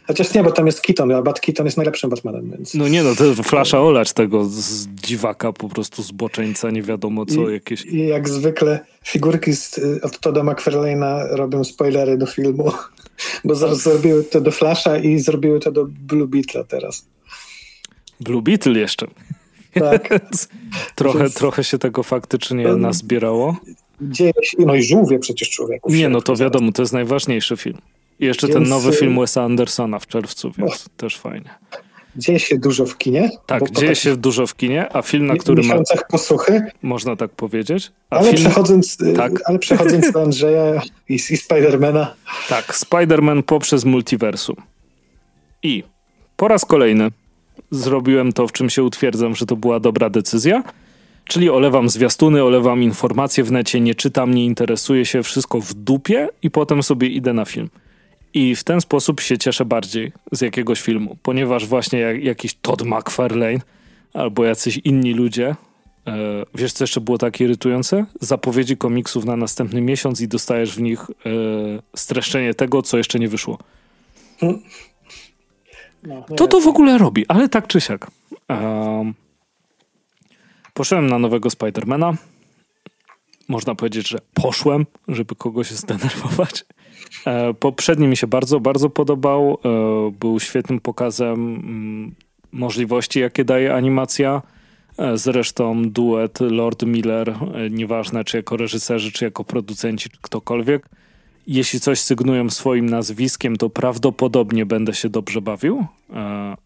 Chociaż 0.08 0.34
nie, 0.34 0.44
bo 0.44 0.52
tam 0.52 0.66
jest 0.66 0.82
Keaton, 0.82 1.12
a 1.12 1.22
Bat 1.22 1.40
Keaton 1.40 1.66
jest 1.66 1.78
najlepszym 1.78 2.10
Batmanem, 2.10 2.52
więc... 2.52 2.74
No 2.74 2.88
nie 2.88 3.04
no, 3.04 3.16
to 3.16 3.44
flasza 3.44 3.82
olać 3.82 4.14
tego 4.14 4.46
z 4.46 4.88
dziwaka, 4.88 5.54
po 5.54 5.70
prostu 5.70 6.04
zboczeńca, 6.04 6.72
nie 6.72 6.82
wiadomo 6.82 7.26
co, 7.26 7.50
I, 7.50 7.54
jakieś... 7.54 7.86
I 7.86 8.08
jak 8.08 8.30
zwykle 8.30 8.80
figurki 9.06 9.54
z, 9.54 9.80
od 10.04 10.20
Toda 10.20 10.42
McFarlane'a 10.42 11.28
robią 11.32 11.64
spoilery 11.64 12.18
do 12.18 12.26
filmu, 12.26 12.72
bo 13.46 13.56
zaraz 13.56 13.78
zrobiły 13.78 14.24
to 14.24 14.42
do 14.42 14.52
Flasha 14.52 14.98
i 14.98 15.20
zrobiły 15.20 15.60
to 15.60 15.72
do 15.72 15.86
Blue 15.86 16.28
Beetle 16.28 16.64
teraz. 16.66 17.06
Blue 18.20 18.42
Beetle 18.42 18.80
jeszcze. 18.80 19.08
Tak. 19.74 20.10
trochę, 20.96 21.20
Więc... 21.20 21.34
trochę 21.34 21.64
się 21.64 21.78
tego 21.78 22.04
faktycznie 22.04 22.68
um, 22.68 22.82
nazbierało. 22.82 23.58
Dzieje 24.02 24.34
się, 24.44 24.58
no 24.60 24.76
i 24.76 24.84
żółwie 24.84 25.20
przecież 25.20 25.50
człowieku. 25.50 25.92
Nie, 25.92 26.10
no 26.10 26.22
to 26.22 26.36
wiadomo, 26.36 26.72
to 26.72 26.82
jest 26.82 26.94
najważniejszy 26.94 27.58
film. 27.58 27.78
I 28.24 28.26
jeszcze 28.26 28.48
więc, 28.48 28.60
ten 28.60 28.70
nowy 28.70 28.90
y, 28.90 28.94
film 28.94 29.20
Wesa 29.20 29.44
Andersona 29.44 30.00
w 30.00 30.08
czerwcu, 30.08 30.52
więc 30.58 30.90
też 30.98 31.18
fajnie. 31.18 31.50
Dzieje 32.16 32.40
się 32.40 32.58
dużo 32.58 32.86
w 32.86 32.98
kinie. 32.98 33.30
Tak, 33.46 33.72
dzieje 33.72 33.88
tak 33.88 33.98
się 33.98 34.18
dużo 34.18 34.48
w 34.48 34.56
kinie, 34.56 34.96
a 34.96 35.02
film, 35.02 35.26
na 35.26 35.36
którym... 35.36 35.64
W 35.64 35.68
miesiącach 35.68 36.08
posłuchy. 36.08 36.62
Można 36.82 37.16
tak 37.16 37.32
powiedzieć. 37.32 37.92
ale, 38.10 38.24
film... 38.24 38.36
przechodząc, 38.36 39.02
y, 39.02 39.14
tak. 39.14 39.32
ale 39.46 39.60
przechodząc 39.60 40.12
do 40.12 40.22
Andrzeja 40.22 40.82
i, 41.10 41.14
i 41.14 41.38
Spidermana. 41.38 42.14
Tak, 42.50 42.76
Spiderman 42.76 43.44
poprzez 43.44 43.86
multiversum. 43.86 44.56
I 45.64 45.84
po 46.38 46.48
raz 46.48 46.66
kolejny 46.66 47.12
zrobiłem 47.72 48.34
to, 48.34 48.48
w 48.48 48.52
czym 48.52 48.70
się 48.70 48.84
utwierdzam, 48.84 49.36
że 49.36 49.46
to 49.46 49.56
była 49.56 49.80
dobra 49.80 50.10
decyzja. 50.10 50.64
Czyli 51.26 51.50
olewam 51.50 51.90
zwiastuny, 51.90 52.44
olewam 52.44 52.84
informacje 52.84 53.44
w 53.44 53.52
necie, 53.52 53.80
nie 53.80 53.96
czytam, 53.96 54.34
nie 54.34 54.46
interesuję 54.46 55.06
się, 55.06 55.24
wszystko 55.24 55.62
w 55.62 55.74
dupie 55.74 56.30
i 56.42 56.52
potem 56.52 56.84
sobie 56.84 57.08
idę 57.08 57.34
na 57.34 57.46
film. 57.46 57.70
I 58.34 58.56
w 58.56 58.64
ten 58.64 58.82
sposób 58.82 59.22
się 59.22 59.38
cieszę 59.38 59.66
bardziej 59.66 60.12
z 60.32 60.42
jakiegoś 60.42 60.82
filmu, 60.82 61.18
ponieważ 61.24 61.66
właśnie 61.66 62.00
jak, 62.00 62.24
jakiś 62.24 62.54
Todd 62.54 62.82
McFarlane 62.86 63.60
albo 64.14 64.46
jacyś 64.46 64.78
inni 64.84 65.14
ludzie, 65.14 65.56
e, 66.08 66.14
wiesz 66.56 66.74
co 66.74 66.84
jeszcze 66.84 67.02
było 67.02 67.18
tak 67.18 67.42
irytujące? 67.42 68.06
Zapowiedzi 68.22 68.78
komiksów 68.78 69.26
na 69.26 69.36
następny 69.36 69.82
miesiąc 69.82 70.22
i 70.22 70.28
dostajesz 70.28 70.76
w 70.76 70.82
nich 70.82 71.00
e, 71.02 71.30
streszczenie 71.96 72.54
tego, 72.54 72.82
co 72.82 72.98
jeszcze 72.98 73.20
nie 73.20 73.28
wyszło. 73.28 73.58
No, 76.04 76.22
to 76.38 76.48
to 76.48 76.62
w 76.62 76.68
ogóle 76.68 76.98
robi, 76.98 77.28
ale 77.28 77.50
tak 77.50 77.68
czy 77.68 77.82
siak. 77.82 78.12
Um, 78.50 79.14
poszedłem 80.74 81.08
na 81.08 81.20
nowego 81.20 81.50
Spidermana. 81.50 82.14
Można 83.48 83.76
powiedzieć, 83.76 84.10
że 84.10 84.18
poszłem, 84.34 84.86
żeby 85.08 85.36
kogoś 85.36 85.72
zdenerwować. 85.72 86.66
E, 87.26 87.54
poprzedni 87.54 88.08
mi 88.08 88.18
się 88.18 88.28
bardzo, 88.28 88.60
bardzo 88.60 88.90
podobał. 88.90 89.58
E, 89.66 90.12
był 90.12 90.40
świetnym 90.40 90.80
pokazem 90.80 91.34
mm, 91.34 92.16
możliwości, 92.52 93.20
jakie 93.20 93.46
daje 93.46 93.74
animacja. 93.74 94.42
E, 94.98 95.18
zresztą 95.18 95.90
duet 95.90 96.40
Lord 96.40 96.84
Miller, 96.84 97.36
nieważne 97.70 98.24
czy 98.24 98.38
jako 98.38 98.58
reżyserzy, 98.58 99.12
czy 99.12 99.26
jako 99.26 99.44
producenci, 99.44 100.10
czy 100.10 100.18
ktokolwiek, 100.22 100.90
jeśli 101.48 101.80
coś 101.80 102.00
sygnują 102.00 102.50
swoim 102.50 102.90
nazwiskiem, 102.90 103.56
to 103.56 103.70
prawdopodobnie 103.70 104.66
będę 104.66 104.94
się 104.94 105.10
dobrze 105.10 105.42
bawił, 105.42 105.86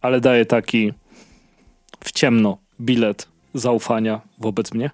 ale 0.01 0.21
daje 0.21 0.45
taki 0.45 0.93
w 2.03 2.11
ciemno 2.11 2.57
bilet 2.81 3.27
zaufania 3.53 4.21
wobec 4.39 4.73
mnie, 4.73 4.91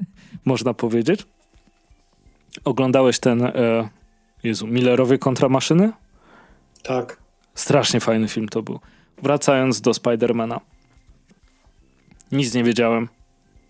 można 0.44 0.74
powiedzieć. 0.74 1.20
Oglądałeś 2.64 3.18
ten 3.18 3.52
Jezu, 4.42 4.66
Millerowie 4.66 5.18
kontra 5.18 5.48
maszyny? 5.48 5.92
Tak. 6.82 7.16
Strasznie 7.54 8.00
fajny 8.00 8.28
film 8.28 8.48
to 8.48 8.62
był. 8.62 8.80
Wracając 9.22 9.80
do 9.80 9.94
Spidermana. 9.94 10.60
Nic 12.32 12.54
nie 12.54 12.64
wiedziałem. 12.64 13.08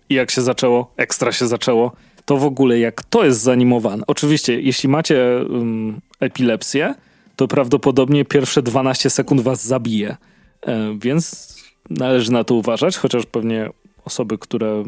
I 0.08 0.14
jak 0.14 0.30
się 0.30 0.42
zaczęło, 0.42 0.92
ekstra 0.96 1.32
się 1.32 1.46
zaczęło, 1.46 1.92
to 2.24 2.36
w 2.36 2.44
ogóle 2.44 2.78
jak 2.78 3.04
to 3.04 3.24
jest 3.24 3.40
zanimowane. 3.40 4.04
Oczywiście, 4.06 4.60
jeśli 4.60 4.88
macie 4.88 5.44
um, 5.50 6.00
epilepsję, 6.20 6.94
to 7.36 7.48
prawdopodobnie 7.48 8.24
pierwsze 8.24 8.62
12 8.62 9.10
sekund 9.10 9.40
was 9.40 9.64
zabije. 9.64 10.16
E, 10.62 10.98
więc 10.98 11.54
należy 11.90 12.32
na 12.32 12.44
to 12.44 12.54
uważać, 12.54 12.96
chociaż 12.96 13.26
pewnie 13.26 13.70
osoby, 14.04 14.38
które 14.38 14.84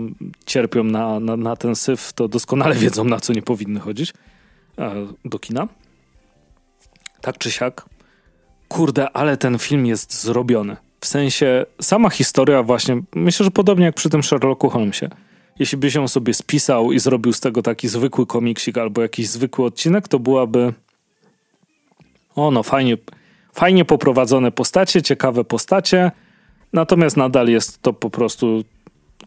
cierpią 0.46 0.84
na, 0.84 1.20
na, 1.20 1.36
na 1.36 1.56
ten 1.56 1.76
syf, 1.76 2.12
to 2.12 2.28
doskonale 2.28 2.74
wiedzą, 2.74 3.04
na 3.04 3.20
co 3.20 3.32
nie 3.32 3.42
powinny 3.42 3.80
chodzić. 3.80 4.12
Do 5.24 5.38
kina. 5.38 5.68
Tak 7.20 7.38
czy 7.38 7.50
siak. 7.50 7.84
Kurde, 8.68 9.10
ale 9.10 9.36
ten 9.36 9.58
film 9.58 9.86
jest 9.86 10.22
zrobiony. 10.22 10.76
W 11.00 11.06
sensie, 11.06 11.66
sama 11.80 12.10
historia 12.10 12.62
właśnie, 12.62 13.02
myślę, 13.14 13.44
że 13.44 13.50
podobnie 13.50 13.84
jak 13.84 13.94
przy 13.94 14.10
tym 14.10 14.22
Sherlocku 14.22 14.70
Holmesie. 14.70 15.08
Jeśli 15.58 15.78
byś 15.78 15.94
ją 15.94 16.08
sobie 16.08 16.34
spisał 16.34 16.92
i 16.92 16.98
zrobił 16.98 17.32
z 17.32 17.40
tego 17.40 17.62
taki 17.62 17.88
zwykły 17.88 18.26
komiksik 18.26 18.78
albo 18.78 19.02
jakiś 19.02 19.28
zwykły 19.28 19.64
odcinek, 19.64 20.08
to 20.08 20.18
byłaby 20.18 20.72
o 22.34 22.50
no, 22.50 22.62
fajnie, 22.62 22.96
fajnie 23.52 23.84
poprowadzone 23.84 24.52
postacie, 24.52 25.02
ciekawe 25.02 25.44
postacie, 25.44 26.10
natomiast 26.72 27.16
nadal 27.16 27.48
jest 27.48 27.82
to 27.82 27.92
po 27.92 28.10
prostu 28.10 28.64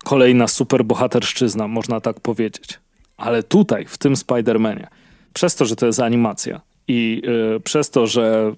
kolejna 0.04 0.48
super 0.48 0.86
bohaterszczyzna, 0.86 1.68
można 1.68 2.02
tak 2.02 2.20
powiedzieć. 2.20 2.80
Ale 3.18 3.44
tutaj, 3.44 3.86
w 3.86 3.98
tym 3.98 4.14
Spider-Manie, 4.14 4.88
przez 5.34 5.56
to, 5.56 5.66
że 5.66 5.76
to 5.76 5.86
jest 5.86 6.00
animacja 6.00 6.62
i 6.88 7.22
y, 7.56 7.60
przez 7.60 7.90
to, 7.90 8.08
że 8.08 8.54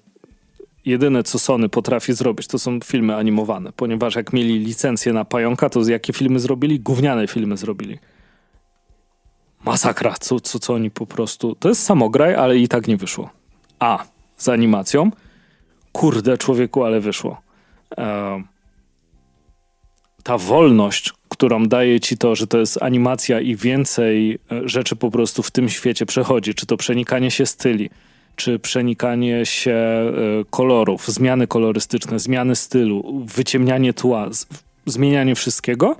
jedyne 0.84 1.22
co 1.22 1.38
Sony 1.38 1.68
potrafi 1.68 2.12
zrobić, 2.12 2.46
to 2.46 2.58
są 2.58 2.80
filmy 2.84 3.16
animowane, 3.16 3.72
ponieważ 3.72 4.14
jak 4.14 4.32
mieli 4.32 4.58
licencję 4.58 5.12
na 5.12 5.24
pająka, 5.24 5.70
to 5.70 5.88
jakie 5.88 6.12
filmy 6.12 6.40
zrobili? 6.40 6.80
Gówniane 6.80 7.26
filmy 7.26 7.56
zrobili. 7.56 7.98
Masakra, 9.64 10.14
co, 10.20 10.40
co, 10.40 10.58
co 10.58 10.74
oni 10.74 10.90
po 10.90 11.06
prostu... 11.06 11.54
To 11.54 11.68
jest 11.68 11.82
samograj, 11.82 12.34
ale 12.34 12.58
i 12.58 12.68
tak 12.68 12.88
nie 12.88 12.96
wyszło. 12.96 13.30
A, 13.78 14.04
z 14.36 14.48
animacją. 14.48 15.10
kurde 15.92 16.38
człowieku, 16.38 16.84
ale 16.84 17.00
wyszło. 17.00 17.40
E, 17.98 18.42
ta 20.22 20.38
wolność, 20.38 21.12
którą 21.34 21.66
daje 21.66 22.00
ci 22.00 22.18
to, 22.18 22.34
że 22.34 22.46
to 22.46 22.58
jest 22.58 22.82
animacja 22.82 23.40
i 23.40 23.56
więcej 23.56 24.38
e, 24.52 24.68
rzeczy 24.68 24.96
po 24.96 25.10
prostu 25.10 25.42
w 25.42 25.50
tym 25.50 25.68
świecie 25.68 26.06
przechodzi, 26.06 26.54
czy 26.54 26.66
to 26.66 26.76
przenikanie 26.76 27.30
się 27.30 27.46
styli, 27.46 27.90
czy 28.36 28.58
przenikanie 28.58 29.46
się 29.46 29.72
e, 29.72 30.12
kolorów, 30.50 31.08
zmiany 31.08 31.46
kolorystyczne, 31.46 32.18
zmiany 32.18 32.56
stylu, 32.56 33.24
wyciemnianie 33.26 33.92
tła, 33.92 34.30
zmienianie 34.86 35.34
wszystkiego, 35.34 35.96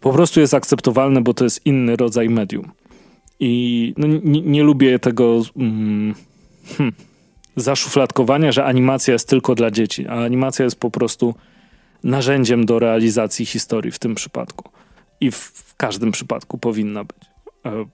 po 0.00 0.12
prostu 0.12 0.40
jest 0.40 0.54
akceptowalne, 0.54 1.20
bo 1.20 1.34
to 1.34 1.44
jest 1.44 1.66
inny 1.66 1.96
rodzaj 1.96 2.28
medium. 2.28 2.70
I 3.40 3.94
no, 3.96 4.06
nie, 4.06 4.40
nie, 4.40 4.62
lubię 4.62 4.98
tego 4.98 5.42
mm, 5.56 6.14
hmm, 6.78 6.94
zaszufladkowania, 7.56 8.52
że 8.52 8.64
animacja 8.64 9.12
jest 9.12 9.28
tylko 9.28 9.54
dla 9.54 9.70
dzieci, 9.70 10.06
a 10.06 10.24
animacja 10.24 10.64
jest 10.64 10.80
po 10.80 10.90
prostu 10.90 11.34
narzędziem 12.04 12.66
do 12.66 12.78
realizacji 12.78 13.46
historii 13.46 13.92
w 13.92 13.98
tym 13.98 14.14
przypadku. 14.14 14.70
I 15.20 15.30
w, 15.30 15.36
w 15.36 15.74
każdym 15.76 16.12
przypadku 16.12 16.58
powinna 16.58 17.04
być. 17.04 17.16
E, 17.66 17.84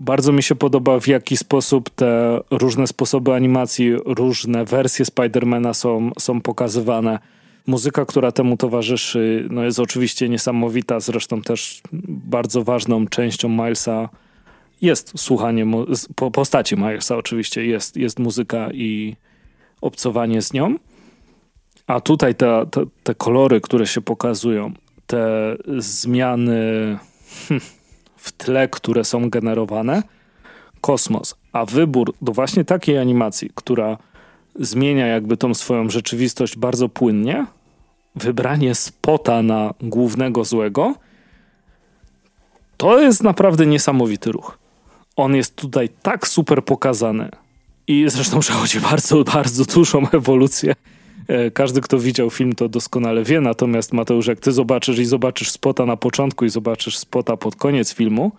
bardzo 0.00 0.32
mi 0.32 0.42
się 0.42 0.54
podoba, 0.54 1.00
w 1.00 1.06
jaki 1.06 1.36
sposób 1.36 1.90
te 1.90 2.40
różne 2.50 2.86
sposoby 2.86 3.34
animacji, 3.34 3.92
różne 4.04 4.64
wersje 4.64 5.04
Spidermana 5.04 5.74
są, 5.74 6.10
są 6.18 6.40
pokazywane. 6.40 7.18
Muzyka, 7.66 8.04
która 8.04 8.32
temu 8.32 8.56
towarzyszy, 8.56 9.48
no 9.50 9.64
jest 9.64 9.78
oczywiście 9.78 10.28
niesamowita. 10.28 11.00
Zresztą 11.00 11.42
też 11.42 11.82
bardzo 12.08 12.64
ważną 12.64 13.06
częścią 13.06 13.48
Milesa 13.48 14.08
jest 14.82 15.12
słuchanie 15.16 15.66
po 16.14 16.30
postaci 16.30 16.76
Milesa, 16.76 17.16
oczywiście 17.16 17.66
jest, 17.66 17.96
jest 17.96 18.18
muzyka 18.18 18.68
i 18.72 19.16
obcowanie 19.80 20.42
z 20.42 20.52
nią. 20.52 20.76
A 21.86 22.00
tutaj 22.00 22.34
te, 22.34 23.14
kolory, 23.14 23.60
które 23.60 23.86
się 23.86 24.00
pokazują, 24.00 24.72
te 25.06 25.56
zmiany 25.78 26.98
hm, 27.48 27.60
w 28.16 28.32
tle, 28.32 28.68
które 28.68 29.04
są 29.04 29.30
generowane, 29.30 30.02
kosmos. 30.80 31.34
A 31.52 31.64
wybór 31.64 32.14
do 32.22 32.32
właśnie 32.32 32.64
takiej 32.64 32.98
animacji, 32.98 33.50
która 33.54 33.98
zmienia 34.54 35.06
jakby 35.06 35.36
tą 35.36 35.54
swoją 35.54 35.90
rzeczywistość 35.90 36.56
bardzo 36.56 36.88
płynnie, 36.88 37.46
wybranie 38.16 38.74
spota 38.74 39.42
na 39.42 39.74
głównego 39.80 40.44
złego, 40.44 40.94
to 42.76 43.00
jest 43.00 43.22
naprawdę 43.22 43.66
niesamowity 43.66 44.32
ruch. 44.32 44.58
On 45.16 45.34
jest 45.34 45.56
tutaj 45.56 45.88
tak 46.02 46.28
super 46.28 46.64
pokazany 46.64 47.28
i 47.86 48.04
zresztą 48.08 48.40
przechodzi 48.40 48.80
bardzo, 48.80 49.24
bardzo 49.24 49.64
dużą 49.64 50.08
ewolucję 50.12 50.74
każdy, 51.54 51.80
kto 51.80 51.98
widział 51.98 52.30
film, 52.30 52.52
to 52.52 52.68
doskonale 52.68 53.24
wie. 53.24 53.40
Natomiast 53.40 53.92
Mateusz, 53.92 54.26
jak 54.26 54.40
ty 54.40 54.52
zobaczysz 54.52 54.98
i 54.98 55.04
zobaczysz 55.04 55.50
spota 55.50 55.86
na 55.86 55.96
początku 55.96 56.44
i 56.44 56.50
zobaczysz 56.50 56.98
spota 56.98 57.36
pod 57.36 57.56
koniec 57.56 57.94
filmu, 57.94 58.32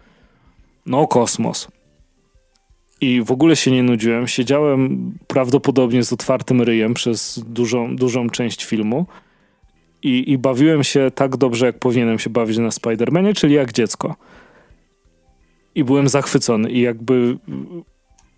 no 0.86 1.08
kosmos. 1.08 1.68
I 3.02 3.22
w 3.22 3.32
ogóle 3.32 3.56
się 3.56 3.72
nie 3.72 3.84
nudziłem. 3.84 4.28
Siedziałem 4.28 5.12
prawdopodobnie 5.28 6.04
z 6.04 6.14
otwartym 6.14 6.62
ryjem 6.62 6.94
przez 6.94 7.44
dużą, 7.48 7.96
dużą 7.96 8.30
część 8.30 8.66
filmu 8.66 9.06
i, 10.04 10.32
i 10.32 10.38
bawiłem 10.38 10.84
się 10.84 11.12
tak 11.16 11.38
dobrze, 11.38 11.66
jak 11.66 11.80
powinienem 11.80 12.20
się 12.20 12.30
bawić 12.30 12.58
na 12.58 12.70
Spider-Manie, 12.70 13.34
czyli 13.34 13.54
jak 13.54 13.74
dziecko. 13.74 14.16
I 15.76 15.84
byłem 15.84 16.10
zachwycony 16.10 16.72
i 16.72 16.82
jakby, 16.82 17.38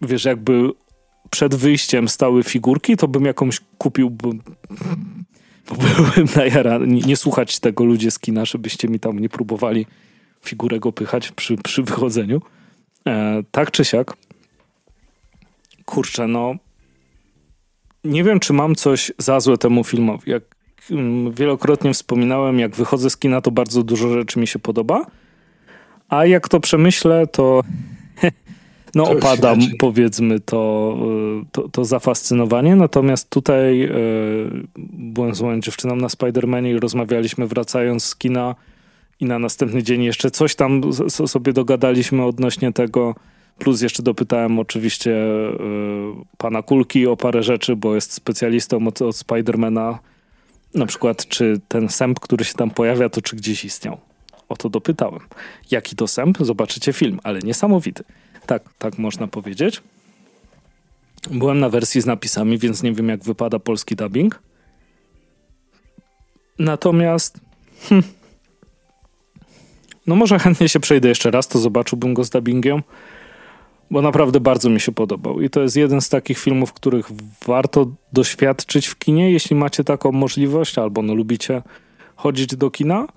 wiesz, 0.01 0.25
jakby 0.25 0.71
przed 1.29 1.55
wyjściem 1.55 2.09
stały 2.09 2.43
figurki, 2.43 2.97
to 2.97 3.07
bym 3.07 3.25
jakąś 3.25 3.61
kupił, 3.77 4.09
bo, 4.09 4.31
bo 5.69 5.75
byłem 5.75 6.27
najarany. 6.35 6.87
Nie, 6.87 7.01
nie 7.01 7.17
słuchać 7.17 7.59
tego 7.59 7.85
ludzie 7.85 8.11
z 8.11 8.19
kina, 8.19 8.45
żebyście 8.45 8.87
mi 8.87 8.99
tam 8.99 9.19
nie 9.19 9.29
próbowali 9.29 9.85
figurek 10.45 10.85
opychać 10.85 11.31
przy, 11.31 11.57
przy 11.57 11.83
wychodzeniu. 11.83 12.41
E, 13.07 13.43
tak 13.51 13.71
czy 13.71 13.85
siak, 13.85 14.17
kurczę, 15.85 16.27
no 16.27 16.55
nie 18.03 18.23
wiem, 18.23 18.39
czy 18.39 18.53
mam 18.53 18.75
coś 18.75 19.11
za 19.17 19.39
złe 19.39 19.57
temu 19.57 19.83
filmowi. 19.83 20.31
Jak 20.31 20.43
mm, 20.91 21.31
wielokrotnie 21.31 21.93
wspominałem, 21.93 22.59
jak 22.59 22.75
wychodzę 22.75 23.09
z 23.09 23.17
kina, 23.17 23.41
to 23.41 23.51
bardzo 23.51 23.83
dużo 23.83 24.13
rzeczy 24.13 24.39
mi 24.39 24.47
się 24.47 24.59
podoba, 24.59 25.05
a 26.09 26.25
jak 26.25 26.49
to 26.49 26.59
przemyślę, 26.59 27.27
to 27.27 27.61
no 28.97 29.05
to 29.05 29.11
opadam, 29.11 29.59
powiedzmy, 29.79 30.39
to, 30.39 30.97
y, 31.41 31.45
to, 31.51 31.69
to 31.69 31.85
zafascynowanie. 31.85 32.75
Natomiast 32.75 33.29
tutaj 33.29 33.83
y, 33.83 34.67
byłem 34.93 35.35
z 35.35 35.41
moją 35.41 35.59
dziewczyną 35.59 35.95
na 35.95 36.07
Spider-Manie 36.07 36.71
i 36.71 36.79
rozmawialiśmy 36.79 37.47
wracając 37.47 38.03
z 38.03 38.15
kina 38.15 38.55
i 39.19 39.25
na 39.25 39.39
następny 39.39 39.83
dzień 39.83 40.03
jeszcze 40.03 40.31
coś 40.31 40.55
tam 40.55 40.81
sobie 41.09 41.53
dogadaliśmy 41.53 42.25
odnośnie 42.25 42.73
tego. 42.73 43.15
Plus 43.59 43.81
jeszcze 43.81 44.03
dopytałem 44.03 44.59
oczywiście 44.59 45.11
y, 45.11 45.57
pana 46.37 46.61
Kulki 46.61 47.07
o 47.07 47.17
parę 47.17 47.43
rzeczy, 47.43 47.75
bo 47.75 47.95
jest 47.95 48.13
specjalistą 48.13 48.87
od, 48.87 49.01
od 49.01 49.15
Spidermana. 49.15 49.99
Na 50.73 50.85
przykład, 50.85 51.27
czy 51.27 51.61
ten 51.67 51.89
sęp, 51.89 52.19
który 52.19 52.45
się 52.45 52.53
tam 52.53 52.71
pojawia, 52.71 53.09
to 53.09 53.21
czy 53.21 53.35
gdzieś 53.35 53.65
istniał. 53.65 53.97
O 54.49 54.55
to 54.55 54.69
dopytałem. 54.69 55.19
Jaki 55.71 55.95
to 55.95 56.07
sęp? 56.07 56.37
Zobaczycie 56.41 56.93
film, 56.93 57.19
ale 57.23 57.39
niesamowity. 57.39 58.03
Tak, 58.47 58.63
tak 58.77 58.97
można 58.97 59.27
powiedzieć. 59.27 59.81
Byłem 61.31 61.59
na 61.59 61.69
wersji 61.69 62.01
z 62.01 62.05
napisami, 62.05 62.57
więc 62.57 62.83
nie 62.83 62.93
wiem, 62.93 63.09
jak 63.09 63.23
wypada 63.23 63.59
polski 63.59 63.95
dubbing. 63.95 64.41
Natomiast. 66.59 67.39
Hm, 67.89 68.03
no, 70.07 70.15
może 70.15 70.39
chętnie 70.39 70.69
się 70.69 70.79
przejdę 70.79 71.09
jeszcze 71.09 71.31
raz, 71.31 71.47
to 71.47 71.59
zobaczyłbym 71.59 72.13
go 72.13 72.23
z 72.23 72.29
dubbingiem, 72.29 72.83
bo 73.91 74.01
naprawdę 74.01 74.39
bardzo 74.39 74.69
mi 74.69 74.79
się 74.79 74.91
podobał. 74.91 75.41
I 75.41 75.49
to 75.49 75.61
jest 75.61 75.75
jeden 75.75 76.01
z 76.01 76.09
takich 76.09 76.39
filmów, 76.39 76.73
których 76.73 77.09
warto 77.45 77.91
doświadczyć 78.13 78.87
w 78.87 78.97
kinie, 78.97 79.31
jeśli 79.31 79.55
macie 79.55 79.83
taką 79.83 80.11
możliwość, 80.11 80.77
albo 80.77 81.01
no 81.01 81.15
lubicie 81.15 81.61
chodzić 82.15 82.55
do 82.55 82.71
kina. 82.71 83.07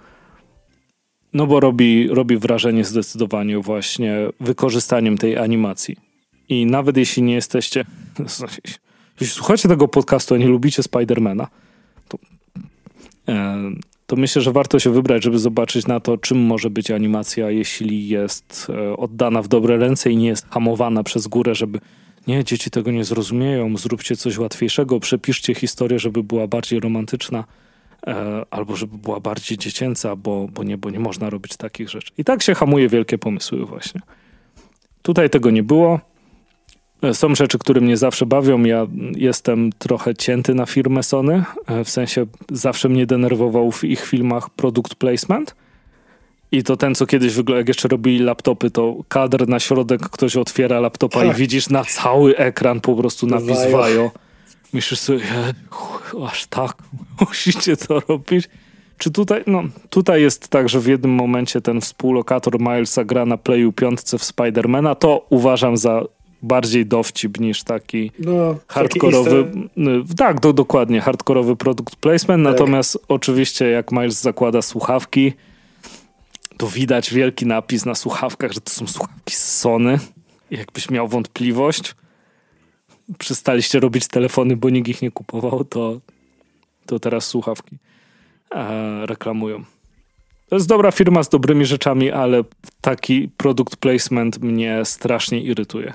No 1.33 1.47
bo 1.47 1.61
robi, 1.61 2.09
robi 2.09 2.37
wrażenie 2.37 2.85
zdecydowanie 2.85 3.59
właśnie 3.59 4.17
wykorzystaniem 4.41 5.19
tej 5.19 5.37
animacji. 5.39 5.97
I 6.49 6.67
nawet 6.67 6.97
jeśli 6.97 7.23
nie 7.23 7.35
jesteście, 7.35 7.85
jeśli 9.21 9.35
słuchacie 9.35 9.69
tego 9.69 9.89
podcastu, 9.89 10.35
a 10.35 10.39
nie 10.39 10.49
lubicie 10.49 10.83
Spidermana, 10.83 11.49
to, 12.09 12.19
e, 13.29 13.57
to 14.07 14.17
myślę, 14.17 14.43
że 14.43 14.53
warto 14.53 14.79
się 14.79 14.91
wybrać, 14.91 15.25
żeby 15.25 15.39
zobaczyć 15.39 15.87
na 15.87 16.01
to, 16.01 16.19
czym 16.19 16.39
może 16.39 16.71
być 16.71 16.91
animacja, 16.91 17.51
jeśli 17.51 18.09
jest 18.09 18.67
e, 18.71 18.97
oddana 18.97 19.43
w 19.43 19.49
dobre 19.49 19.77
ręce 19.77 20.11
i 20.11 20.17
nie 20.17 20.29
jest 20.29 20.47
hamowana 20.51 21.03
przez 21.03 21.27
górę, 21.27 21.55
żeby 21.55 21.81
nie, 22.27 22.45
dzieci 22.45 22.71
tego 22.71 22.91
nie 22.91 23.05
zrozumieją, 23.05 23.77
zróbcie 23.77 24.17
coś 24.17 24.39
łatwiejszego, 24.39 25.01
przepiszcie 25.01 25.55
historię, 25.55 25.99
żeby 25.99 26.23
była 26.23 26.47
bardziej 26.47 26.81
romantyczna 26.81 27.45
albo 28.51 28.77
żeby 28.77 28.99
była 28.99 29.21
bardziej 29.21 29.59
dziecięca, 29.59 30.17
bo, 30.17 30.49
bo, 30.49 30.65
nie, 30.65 30.79
bo 30.79 30.91
nie 30.91 31.01
można 31.01 31.31
robić 31.31 31.57
takich 31.57 31.89
rzeczy. 31.89 32.13
I 32.19 32.25
tak 32.25 32.43
się 32.43 32.55
hamuje 32.55 32.89
wielkie 32.89 33.19
pomysły 33.19 33.67
właśnie. 33.67 34.01
Tutaj 35.03 35.31
tego 35.31 35.51
nie 35.51 35.63
było. 35.63 36.01
E, 37.03 37.15
są 37.15 37.35
rzeczy, 37.35 37.59
które 37.59 37.81
mnie 37.81 37.97
zawsze 37.97 38.27
bawią. 38.27 38.65
Ja 38.65 38.87
jestem 39.17 39.71
trochę 39.79 40.15
cięty 40.15 40.55
na 40.55 40.67
firmę 40.67 41.03
Sony, 41.03 41.45
e, 41.67 41.85
w 41.85 41.91
sensie 41.91 42.27
zawsze 42.51 42.89
mnie 42.89 43.07
denerwował 43.07 43.71
w 43.71 43.85
ich 43.85 44.07
filmach 44.07 44.51
product 44.51 44.95
placement. 44.95 45.55
I 46.53 46.63
to 46.63 46.77
ten, 46.77 46.95
co 46.95 47.07
kiedyś 47.07 47.35
wyglądał, 47.35 47.59
jak 47.59 47.69
jeszcze 47.69 47.89
robili 47.89 48.19
laptopy, 48.19 48.71
to 48.71 48.97
kadr 49.09 49.49
na 49.49 49.61
środek, 49.61 50.01
ktoś 50.01 50.37
otwiera 50.37 50.81
laptopa 50.81 51.25
i 51.25 51.29
tak. 51.29 51.37
widzisz 51.37 51.69
na 51.69 51.85
cały 51.85 52.37
ekran 52.37 52.81
po 52.81 52.97
prostu 52.97 53.27
napis 53.27 53.71
Vajo. 53.73 54.11
Myślisz 54.73 55.01
sobie, 55.01 55.25
aż 56.29 56.47
tak 56.47 56.77
musicie 57.21 57.77
to 57.77 58.01
robić? 58.01 58.49
Czy 58.99 59.11
tutaj, 59.11 59.43
no, 59.47 59.63
tutaj 59.91 60.23
jest 60.23 60.49
tak, 60.49 60.69
że 60.69 60.81
w 60.81 60.87
jednym 60.87 61.11
momencie 61.13 61.61
ten 61.61 61.81
współlokator 61.81 62.61
Milesa 62.61 63.05
gra 63.05 63.27
na 63.27 63.37
Playu 63.37 63.73
piątce 63.73 64.19
w 64.19 64.25
Spidermana, 64.25 64.95
to 64.95 65.27
uważam 65.31 65.77
za 65.77 66.03
bardziej 66.43 66.87
dowcip 66.87 67.41
niż 67.41 67.63
taki 67.63 68.11
no, 68.19 68.57
hardkorowy. 68.67 69.53
Tak, 70.17 70.41
do, 70.41 70.53
dokładnie, 70.53 71.01
hardkorowy 71.01 71.57
produkt 71.57 71.97
placement. 71.97 72.45
Tak. 72.45 72.53
Natomiast 72.53 72.99
oczywiście, 73.09 73.71
jak 73.71 73.93
Miles 73.93 74.21
zakłada 74.21 74.63
słuchawki, 74.63 75.33
to 76.57 76.67
widać 76.67 77.15
wielki 77.15 77.47
napis 77.47 77.85
na 77.85 77.95
słuchawkach, 77.95 78.53
że 78.53 78.61
to 78.61 78.71
są 78.71 78.87
słuchawki 78.87 79.35
z 79.35 79.59
Sony. 79.59 79.99
Jakbyś 80.51 80.91
miał 80.91 81.09
wątpliwość, 81.09 81.95
przestaliście 83.19 83.81
robić 83.81 84.09
telefony, 84.09 84.57
bo 84.57 84.71
nikt 84.71 84.89
ich 84.89 85.03
nie 85.03 85.11
kupował, 85.11 85.65
to, 85.65 86.01
to 86.87 87.01
teraz 87.01 87.27
słuchawki 87.27 87.77
e, 88.55 89.07
reklamują. 89.07 89.65
To 90.49 90.57
jest 90.57 90.69
dobra 90.69 90.91
firma 90.91 91.23
z 91.23 91.29
dobrymi 91.29 91.67
rzeczami, 91.67 92.11
ale 92.11 92.45
taki 92.81 93.29
produkt 93.37 93.77
placement 93.77 94.39
mnie 94.43 94.81
strasznie 94.85 95.41
irytuje. 95.41 95.95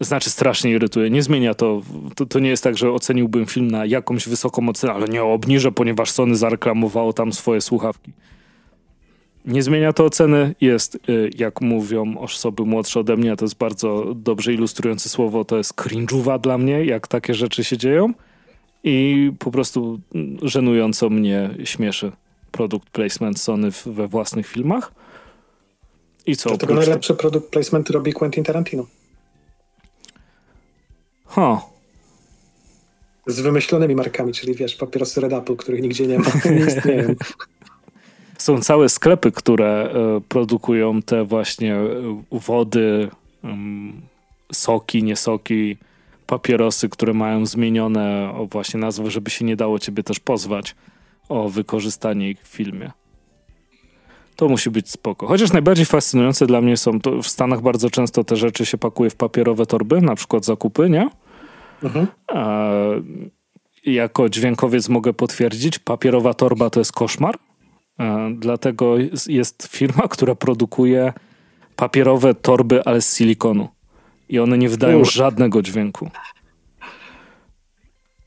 Znaczy 0.00 0.30
strasznie 0.30 0.70
irytuje. 0.70 1.10
Nie 1.10 1.22
zmienia 1.22 1.54
to, 1.54 1.82
to. 2.14 2.26
To 2.26 2.38
nie 2.38 2.48
jest 2.48 2.64
tak, 2.64 2.78
że 2.78 2.92
oceniłbym 2.92 3.46
film 3.46 3.70
na 3.70 3.86
jakąś 3.86 4.28
wysoką 4.28 4.68
ocenę, 4.68 4.92
ale 4.92 5.08
nie 5.08 5.24
obniżę, 5.24 5.72
ponieważ 5.72 6.10
Sony 6.10 6.36
zareklamowało 6.36 7.12
tam 7.12 7.32
swoje 7.32 7.60
słuchawki. 7.60 8.12
Nie 9.46 9.62
zmienia 9.62 9.92
to 9.92 10.04
oceny. 10.04 10.54
Jest, 10.60 10.94
y, 11.08 11.30
jak 11.38 11.60
mówią 11.60 12.18
osoby 12.18 12.64
młodsze 12.64 13.00
ode 13.00 13.16
mnie, 13.16 13.36
to 13.36 13.44
jest 13.44 13.56
bardzo 13.56 14.14
dobrze 14.14 14.52
ilustrujące 14.52 15.08
słowo, 15.08 15.44
to 15.44 15.56
jest 15.56 15.74
cringe'uwa 15.74 16.40
dla 16.40 16.58
mnie, 16.58 16.84
jak 16.84 17.08
takie 17.08 17.34
rzeczy 17.34 17.64
się 17.64 17.76
dzieją. 17.76 18.12
I 18.84 19.32
po 19.38 19.50
prostu 19.50 20.00
żenująco 20.42 21.10
mnie 21.10 21.50
śmieszy 21.64 22.12
produkt 22.52 22.90
placement 22.90 23.40
Sony 23.40 23.68
we 23.86 24.08
własnych 24.08 24.46
filmach. 24.46 24.92
I 26.26 26.36
co? 26.36 26.48
Dlatego 26.48 26.74
najlepszy 26.74 27.14
produkt 27.14 27.50
placement 27.50 27.90
robi 27.90 28.12
Quentin 28.12 28.44
Tarantino. 28.44 28.86
Ha. 31.26 31.60
Z 33.26 33.40
wymyślonymi 33.40 33.94
markami, 33.94 34.32
czyli 34.32 34.54
wiesz, 34.54 34.76
papierosy 34.76 35.20
Red 35.20 35.32
Apple, 35.32 35.56
których 35.56 35.82
nigdzie 35.82 36.06
nie 36.06 36.18
ma, 36.18 36.26
nie 36.50 36.66
istnieją. 36.66 37.14
Są 38.46 38.60
całe 38.60 38.88
sklepy, 38.88 39.32
które 39.32 39.66
e, 39.66 40.20
produkują 40.28 41.02
te 41.02 41.24
właśnie 41.24 41.74
e, 41.74 41.88
wody, 42.32 43.08
soki, 44.52 45.02
nie 45.02 45.16
soki, 45.16 45.76
papierosy, 46.26 46.88
które 46.88 47.12
mają 47.14 47.46
zmienione 47.46 48.34
właśnie 48.50 48.80
nazwę, 48.80 49.10
żeby 49.10 49.30
się 49.30 49.44
nie 49.44 49.56
dało 49.56 49.78
ciebie 49.78 50.02
też 50.02 50.20
pozwać 50.20 50.74
o 51.28 51.48
wykorzystanie 51.48 52.30
ich 52.30 52.42
w 52.42 52.48
filmie. 52.48 52.90
To 54.36 54.48
musi 54.48 54.70
być 54.70 54.90
spoko. 54.90 55.26
Chociaż 55.26 55.52
najbardziej 55.52 55.86
fascynujące 55.86 56.46
dla 56.46 56.60
mnie 56.60 56.76
są 56.76 57.00
to 57.00 57.22
w 57.22 57.28
Stanach 57.28 57.62
bardzo 57.62 57.90
często 57.90 58.24
te 58.24 58.36
rzeczy 58.36 58.66
się 58.66 58.78
pakuje 58.78 59.10
w 59.10 59.16
papierowe 59.16 59.66
torby, 59.66 60.00
na 60.00 60.14
przykład 60.14 60.44
zakupy, 60.44 60.90
nie? 60.90 61.10
Mhm. 61.82 62.06
E, 62.32 63.02
jako 63.86 64.28
dźwiękowiec 64.28 64.88
mogę 64.88 65.12
potwierdzić, 65.12 65.78
papierowa 65.78 66.34
torba 66.34 66.70
to 66.70 66.80
jest 66.80 66.92
koszmar. 66.92 67.38
E, 68.00 68.30
dlatego 68.38 68.94
jest 69.26 69.68
firma, 69.70 70.08
która 70.14 70.34
produkuje 70.34 71.12
papierowe 71.76 72.34
torby, 72.34 72.84
ale 72.84 73.02
z 73.02 73.16
silikonu. 73.16 73.68
I 74.28 74.38
one 74.38 74.58
nie 74.58 74.68
wydają 74.68 74.98
Uf. 74.98 75.12
żadnego 75.12 75.62
dźwięku. 75.62 76.10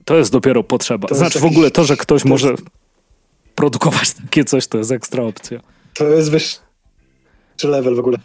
To 0.05 0.15
jest 0.15 0.32
dopiero 0.32 0.63
potrzeba. 0.63 1.07
To 1.07 1.15
znaczy 1.15 1.39
w 1.39 1.45
ogóle 1.45 1.72
to, 1.72 1.84
że 1.84 1.97
ktoś 1.97 2.24
to 2.24 2.30
może 2.30 2.51
jest... 2.51 2.63
produkować 3.55 4.13
takie 4.13 4.45
coś, 4.45 4.67
to 4.67 4.78
jest 4.78 4.91
ekstra 4.91 5.24
opcja. 5.24 5.59
To 5.93 6.07
jest 6.07 6.32
wyższy 6.32 6.59
level 7.63 7.95
w 7.95 7.99
ogóle. 7.99 8.17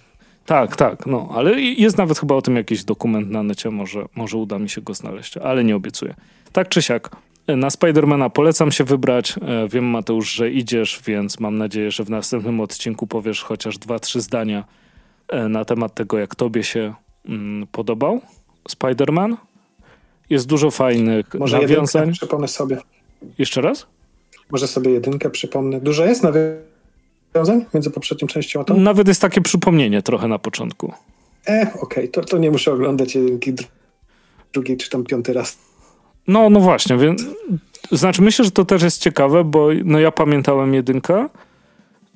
Tak, 0.46 0.76
tak, 0.76 1.06
no, 1.06 1.28
ale 1.34 1.60
jest 1.60 1.98
nawet 1.98 2.18
chyba 2.18 2.34
o 2.34 2.42
tym 2.42 2.56
jakiś 2.56 2.84
dokument 2.84 3.30
na 3.30 3.42
necie, 3.42 3.70
może, 3.70 4.04
może 4.14 4.36
uda 4.36 4.58
mi 4.58 4.68
się 4.68 4.80
go 4.80 4.94
znaleźć, 4.94 5.36
ale 5.36 5.64
nie 5.64 5.76
obiecuję. 5.76 6.14
Tak 6.52 6.68
czy 6.68 6.82
siak, 6.82 7.16
na 7.48 7.70
Spidermana 7.70 8.30
polecam 8.30 8.72
się 8.72 8.84
wybrać. 8.84 9.34
E, 9.42 9.68
wiem, 9.68 9.84
Mateusz, 9.84 10.32
że 10.32 10.50
idziesz, 10.50 11.00
więc 11.06 11.40
mam 11.40 11.58
nadzieję, 11.58 11.90
że 11.90 12.04
w 12.04 12.10
następnym 12.10 12.60
odcinku 12.60 13.06
powiesz 13.06 13.42
chociaż 13.42 13.78
dwa, 13.78 13.98
trzy 13.98 14.20
zdania 14.20 14.64
e, 15.28 15.48
na 15.48 15.64
temat 15.64 15.94
tego, 15.94 16.18
jak 16.18 16.34
tobie 16.34 16.62
się 16.62 16.94
mm, 17.28 17.66
podobał 17.66 18.20
Spiderman. 18.68 19.36
Jest 20.30 20.46
dużo 20.46 20.70
fajnych 20.70 21.34
Może 21.34 21.60
nawiązań. 21.60 22.00
Jedynkę 22.00 22.18
przypomnę 22.18 22.48
sobie. 22.48 22.78
Jeszcze 23.38 23.60
raz? 23.60 23.86
Może 24.50 24.68
sobie 24.68 24.90
jedynkę 24.90 25.30
przypomnę. 25.30 25.80
Dużo 25.80 26.04
jest 26.04 26.22
nawiązań 26.22 27.64
między 27.74 27.90
poprzednią 27.90 28.28
częścią 28.28 28.60
a 28.60 28.64
tą? 28.64 28.80
Nawet 28.80 29.08
jest 29.08 29.20
takie 29.20 29.40
przypomnienie 29.40 30.02
trochę 30.02 30.28
na 30.28 30.38
początku. 30.38 30.92
E, 31.48 31.60
okej, 31.62 31.80
okay. 31.80 32.08
to, 32.08 32.20
to 32.20 32.38
nie 32.38 32.50
muszę 32.50 32.72
oglądać 32.72 33.14
jedynki 33.14 33.54
drugi 34.52 34.76
czy 34.76 34.90
tam 34.90 35.04
piąty 35.04 35.32
raz. 35.32 35.58
No, 36.28 36.50
no 36.50 36.60
właśnie, 36.60 36.96
więc 36.96 37.24
znaczy 37.92 38.22
myślę, 38.22 38.44
że 38.44 38.50
to 38.50 38.64
też 38.64 38.82
jest 38.82 39.02
ciekawe, 39.02 39.44
bo 39.44 39.68
no 39.84 39.98
ja 39.98 40.10
pamiętałem 40.10 40.74
jedynkę, 40.74 41.28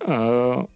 e, 0.08 0.66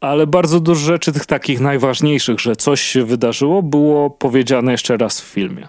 ale 0.00 0.26
bardzo 0.26 0.60
dużo 0.60 0.80
rzeczy 0.80 1.12
tych 1.12 1.26
takich 1.26 1.60
najważniejszych, 1.60 2.40
że 2.40 2.56
coś 2.56 2.80
się 2.80 3.04
wydarzyło, 3.04 3.62
było 3.62 4.10
powiedziane 4.10 4.72
jeszcze 4.72 4.96
raz 4.96 5.20
w 5.20 5.24
filmie. 5.24 5.68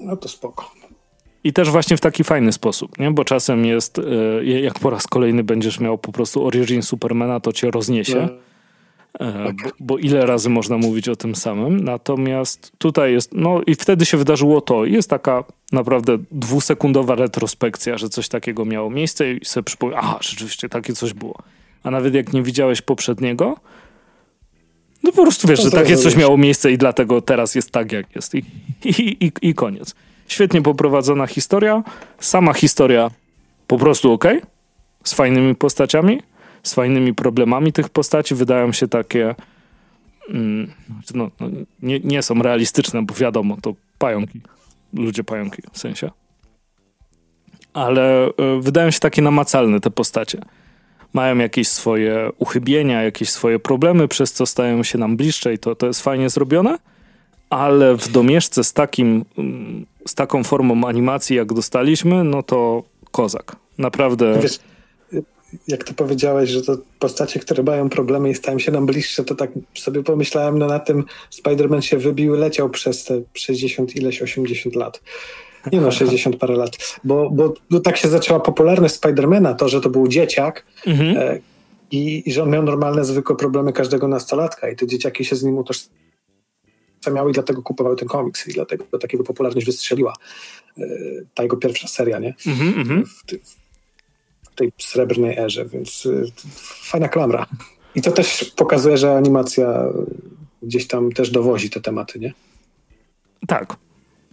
No 0.00 0.16
to 0.16 0.28
spoko. 0.28 0.70
I 1.44 1.52
też 1.52 1.70
właśnie 1.70 1.96
w 1.96 2.00
taki 2.00 2.24
fajny 2.24 2.52
sposób, 2.52 2.98
nie? 2.98 3.10
Bo 3.10 3.24
czasem 3.24 3.64
jest, 3.64 3.98
e, 3.98 4.44
jak 4.44 4.78
po 4.78 4.90
raz 4.90 5.06
kolejny 5.06 5.44
będziesz 5.44 5.80
miał 5.80 5.98
po 5.98 6.12
prostu 6.12 6.46
origin 6.46 6.82
Supermana, 6.82 7.40
to 7.40 7.52
cię 7.52 7.70
rozniesie. 7.70 8.28
No 8.32 8.51
bo, 9.20 9.70
bo, 9.80 9.98
ile 9.98 10.26
razy 10.26 10.48
można 10.48 10.78
mówić 10.78 11.08
o 11.08 11.16
tym 11.16 11.34
samym. 11.34 11.84
Natomiast 11.84 12.72
tutaj 12.78 13.12
jest, 13.12 13.30
no 13.34 13.60
i 13.66 13.74
wtedy 13.74 14.06
się 14.06 14.16
wydarzyło 14.16 14.60
to. 14.60 14.84
Jest 14.84 15.10
taka 15.10 15.44
naprawdę 15.72 16.18
dwusekundowa 16.30 17.14
retrospekcja, 17.14 17.98
że 17.98 18.08
coś 18.08 18.28
takiego 18.28 18.64
miało 18.64 18.90
miejsce 18.90 19.32
i 19.32 19.44
sobie 19.44 19.64
przypomnę, 19.64 19.96
aha, 19.96 20.18
rzeczywiście 20.20 20.68
takie 20.68 20.92
coś 20.92 21.12
było. 21.12 21.38
A 21.82 21.90
nawet 21.90 22.14
jak 22.14 22.32
nie 22.32 22.42
widziałeś 22.42 22.82
poprzedniego, 22.82 23.56
no 25.02 25.12
po 25.12 25.22
prostu 25.22 25.48
wiesz, 25.48 25.62
że 25.62 25.70
takie 25.70 25.96
coś 25.96 26.16
miało 26.16 26.36
miejsce 26.36 26.72
i 26.72 26.78
dlatego 26.78 27.22
teraz 27.22 27.54
jest 27.54 27.70
tak, 27.70 27.92
jak 27.92 28.16
jest. 28.16 28.34
I, 28.34 28.44
i, 28.84 29.26
i, 29.26 29.32
i 29.42 29.54
koniec. 29.54 29.94
Świetnie 30.28 30.62
poprowadzona 30.62 31.26
historia. 31.26 31.82
Sama 32.18 32.52
historia 32.52 33.10
po 33.66 33.78
prostu 33.78 34.12
ok, 34.12 34.24
z 35.04 35.14
fajnymi 35.14 35.54
postaciami 35.54 36.22
z 36.62 36.74
fajnymi 36.74 37.14
problemami 37.14 37.72
tych 37.72 37.88
postaci 37.88 38.34
wydają 38.34 38.72
się 38.72 38.88
takie 38.88 39.34
mm, 40.28 40.72
no, 41.14 41.30
no, 41.40 41.48
nie, 41.82 42.00
nie 42.00 42.22
są 42.22 42.42
realistyczne, 42.42 43.02
bo 43.02 43.14
wiadomo, 43.14 43.56
to 43.62 43.74
pająki, 43.98 44.40
ludzie 44.94 45.24
pająki 45.24 45.62
w 45.72 45.78
sensie. 45.78 46.10
Ale 47.72 48.28
y, 48.28 48.32
wydają 48.60 48.90
się 48.90 49.00
takie 49.00 49.22
namacalne 49.22 49.80
te 49.80 49.90
postacie. 49.90 50.38
Mają 51.12 51.38
jakieś 51.38 51.68
swoje 51.68 52.30
uchybienia, 52.38 53.02
jakieś 53.02 53.30
swoje 53.30 53.58
problemy, 53.58 54.08
przez 54.08 54.32
co 54.32 54.46
stają 54.46 54.82
się 54.82 54.98
nam 54.98 55.16
bliższe 55.16 55.54
i 55.54 55.58
to, 55.58 55.74
to 55.74 55.86
jest 55.86 56.02
fajnie 56.02 56.30
zrobione, 56.30 56.78
ale 57.50 57.96
w 57.96 58.08
domieszce 58.08 58.64
z 58.64 58.72
takim, 58.72 59.24
mm, 59.38 59.86
z 60.06 60.14
taką 60.14 60.44
formą 60.44 60.88
animacji, 60.88 61.36
jak 61.36 61.52
dostaliśmy, 61.52 62.24
no 62.24 62.42
to 62.42 62.82
kozak. 63.10 63.56
Naprawdę... 63.78 64.38
Wiesz, 64.42 64.58
jak 65.68 65.84
to 65.84 65.94
powiedziałeś, 65.94 66.50
że 66.50 66.62
to 66.62 66.78
postacie, 66.98 67.40
które 67.40 67.62
mają 67.62 67.88
problemy 67.88 68.30
i 68.30 68.34
stają 68.34 68.58
się 68.58 68.72
nam 68.72 68.86
bliższe, 68.86 69.24
to 69.24 69.34
tak 69.34 69.50
sobie 69.74 70.02
pomyślałem, 70.02 70.58
no 70.58 70.66
na 70.66 70.78
tym 70.78 71.04
Spider-Man 71.30 71.80
się 71.80 71.98
wybił, 71.98 72.34
leciał 72.34 72.70
przez 72.70 73.04
te 73.04 73.22
60 73.34 73.96
ileś, 73.96 74.22
80 74.22 74.74
lat. 74.74 75.00
Nie 75.72 75.80
no, 75.80 75.90
60 75.90 76.36
parę 76.36 76.56
lat. 76.56 76.98
Bo, 77.04 77.30
bo, 77.30 77.54
bo 77.70 77.80
tak 77.80 77.96
się 77.96 78.08
zaczęła 78.08 78.40
popularność 78.40 78.94
Spidermana, 78.94 79.54
to, 79.54 79.68
że 79.68 79.80
to 79.80 79.90
był 79.90 80.08
dzieciak 80.08 80.66
mhm. 80.86 81.16
e, 81.16 81.38
i, 81.90 82.22
i, 82.26 82.32
że 82.32 82.42
on 82.42 82.50
miał 82.50 82.62
normalne, 82.62 83.04
zwykłe 83.04 83.36
problemy 83.36 83.72
każdego 83.72 84.08
nastolatka 84.08 84.70
i 84.70 84.76
te 84.76 84.86
dzieciaki 84.86 85.24
się 85.24 85.36
z 85.36 85.42
nim 85.42 85.58
utożsamiały 85.58 87.30
i 87.30 87.32
dlatego 87.34 87.62
kupowały 87.62 87.96
ten 87.96 88.08
komiks 88.08 88.48
i 88.48 88.52
dlatego 88.52 88.98
takiego 88.98 89.24
popularność 89.24 89.66
wystrzeliła. 89.66 90.14
E, 90.78 90.84
ta 91.34 91.42
jego 91.42 91.56
pierwsza 91.56 91.88
seria, 91.88 92.18
nie? 92.18 92.34
Mhm, 92.46 92.74
mhm. 92.80 93.04
w, 93.06 93.24
tej 94.54 94.72
srebrnej 94.78 95.38
erze, 95.38 95.64
więc 95.64 96.06
y, 96.06 96.24
fajna 96.82 97.08
klamra. 97.08 97.46
I 97.94 98.02
to 98.02 98.12
też 98.12 98.52
pokazuje, 98.56 98.96
że 98.96 99.16
animacja 99.16 99.84
gdzieś 100.62 100.86
tam 100.86 101.12
też 101.12 101.30
dowozi 101.30 101.70
te 101.70 101.80
tematy, 101.80 102.18
nie? 102.18 102.32
Tak. 103.46 103.76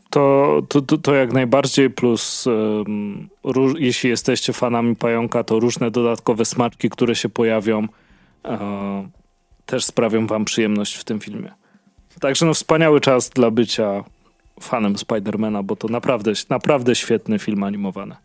To, 0.10 0.62
to, 0.70 0.98
to, 0.98 1.16
jak 1.16 1.34
najbardziej, 1.34 1.90
plus 1.90 2.48
um, 2.48 3.30
róż, 3.44 3.74
jeśli 3.78 4.10
jesteście 4.10 4.54
fanami 4.54 4.96
pająka, 4.96 5.44
to 5.44 5.60
różne 5.60 5.92
dodatkowe 5.92 6.46
smaczki, 6.46 6.90
które 6.90 7.16
się 7.16 7.30
pojawią, 7.30 7.80
uh, 7.80 8.60
też 9.66 9.86
sprawią 9.86 10.28
wam 10.28 10.46
przyjemność 10.46 10.96
w 10.96 11.04
tym 11.04 11.20
filmie. 11.20 11.54
Także 12.20 12.46
no 12.46 12.54
wspaniały 12.54 13.02
czas 13.02 13.30
dla 13.30 13.52
bycia 13.52 14.04
fanem 14.62 14.98
Spidermana, 14.98 15.64
bo 15.64 15.76
to 15.76 15.88
naprawdę, 15.88 16.32
naprawdę 16.50 16.96
świetny 16.96 17.40
film 17.40 17.64
animowany. 17.64 18.16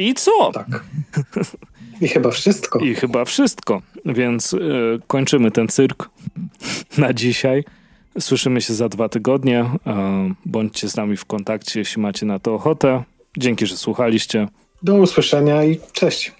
I 0.00 0.14
co? 0.14 0.52
Tak. 0.52 0.84
I 2.00 2.08
chyba 2.08 2.30
wszystko. 2.30 2.78
I 2.78 2.94
chyba 2.94 3.24
wszystko. 3.24 3.82
Więc 4.04 4.52
y, 4.52 4.58
kończymy 5.06 5.50
ten 5.50 5.68
cyrk 5.68 6.10
na 6.98 7.12
dzisiaj. 7.12 7.64
Słyszymy 8.18 8.60
się 8.60 8.74
za 8.74 8.88
dwa 8.88 9.08
tygodnie. 9.08 9.60
Y, 9.60 9.66
bądźcie 10.46 10.88
z 10.88 10.96
nami 10.96 11.16
w 11.16 11.24
kontakcie, 11.24 11.80
jeśli 11.80 12.02
macie 12.02 12.26
na 12.26 12.38
to 12.38 12.54
ochotę. 12.54 13.02
Dzięki, 13.36 13.66
że 13.66 13.76
słuchaliście. 13.76 14.48
Do 14.82 14.94
usłyszenia 14.94 15.64
i 15.64 15.78
cześć. 15.92 16.32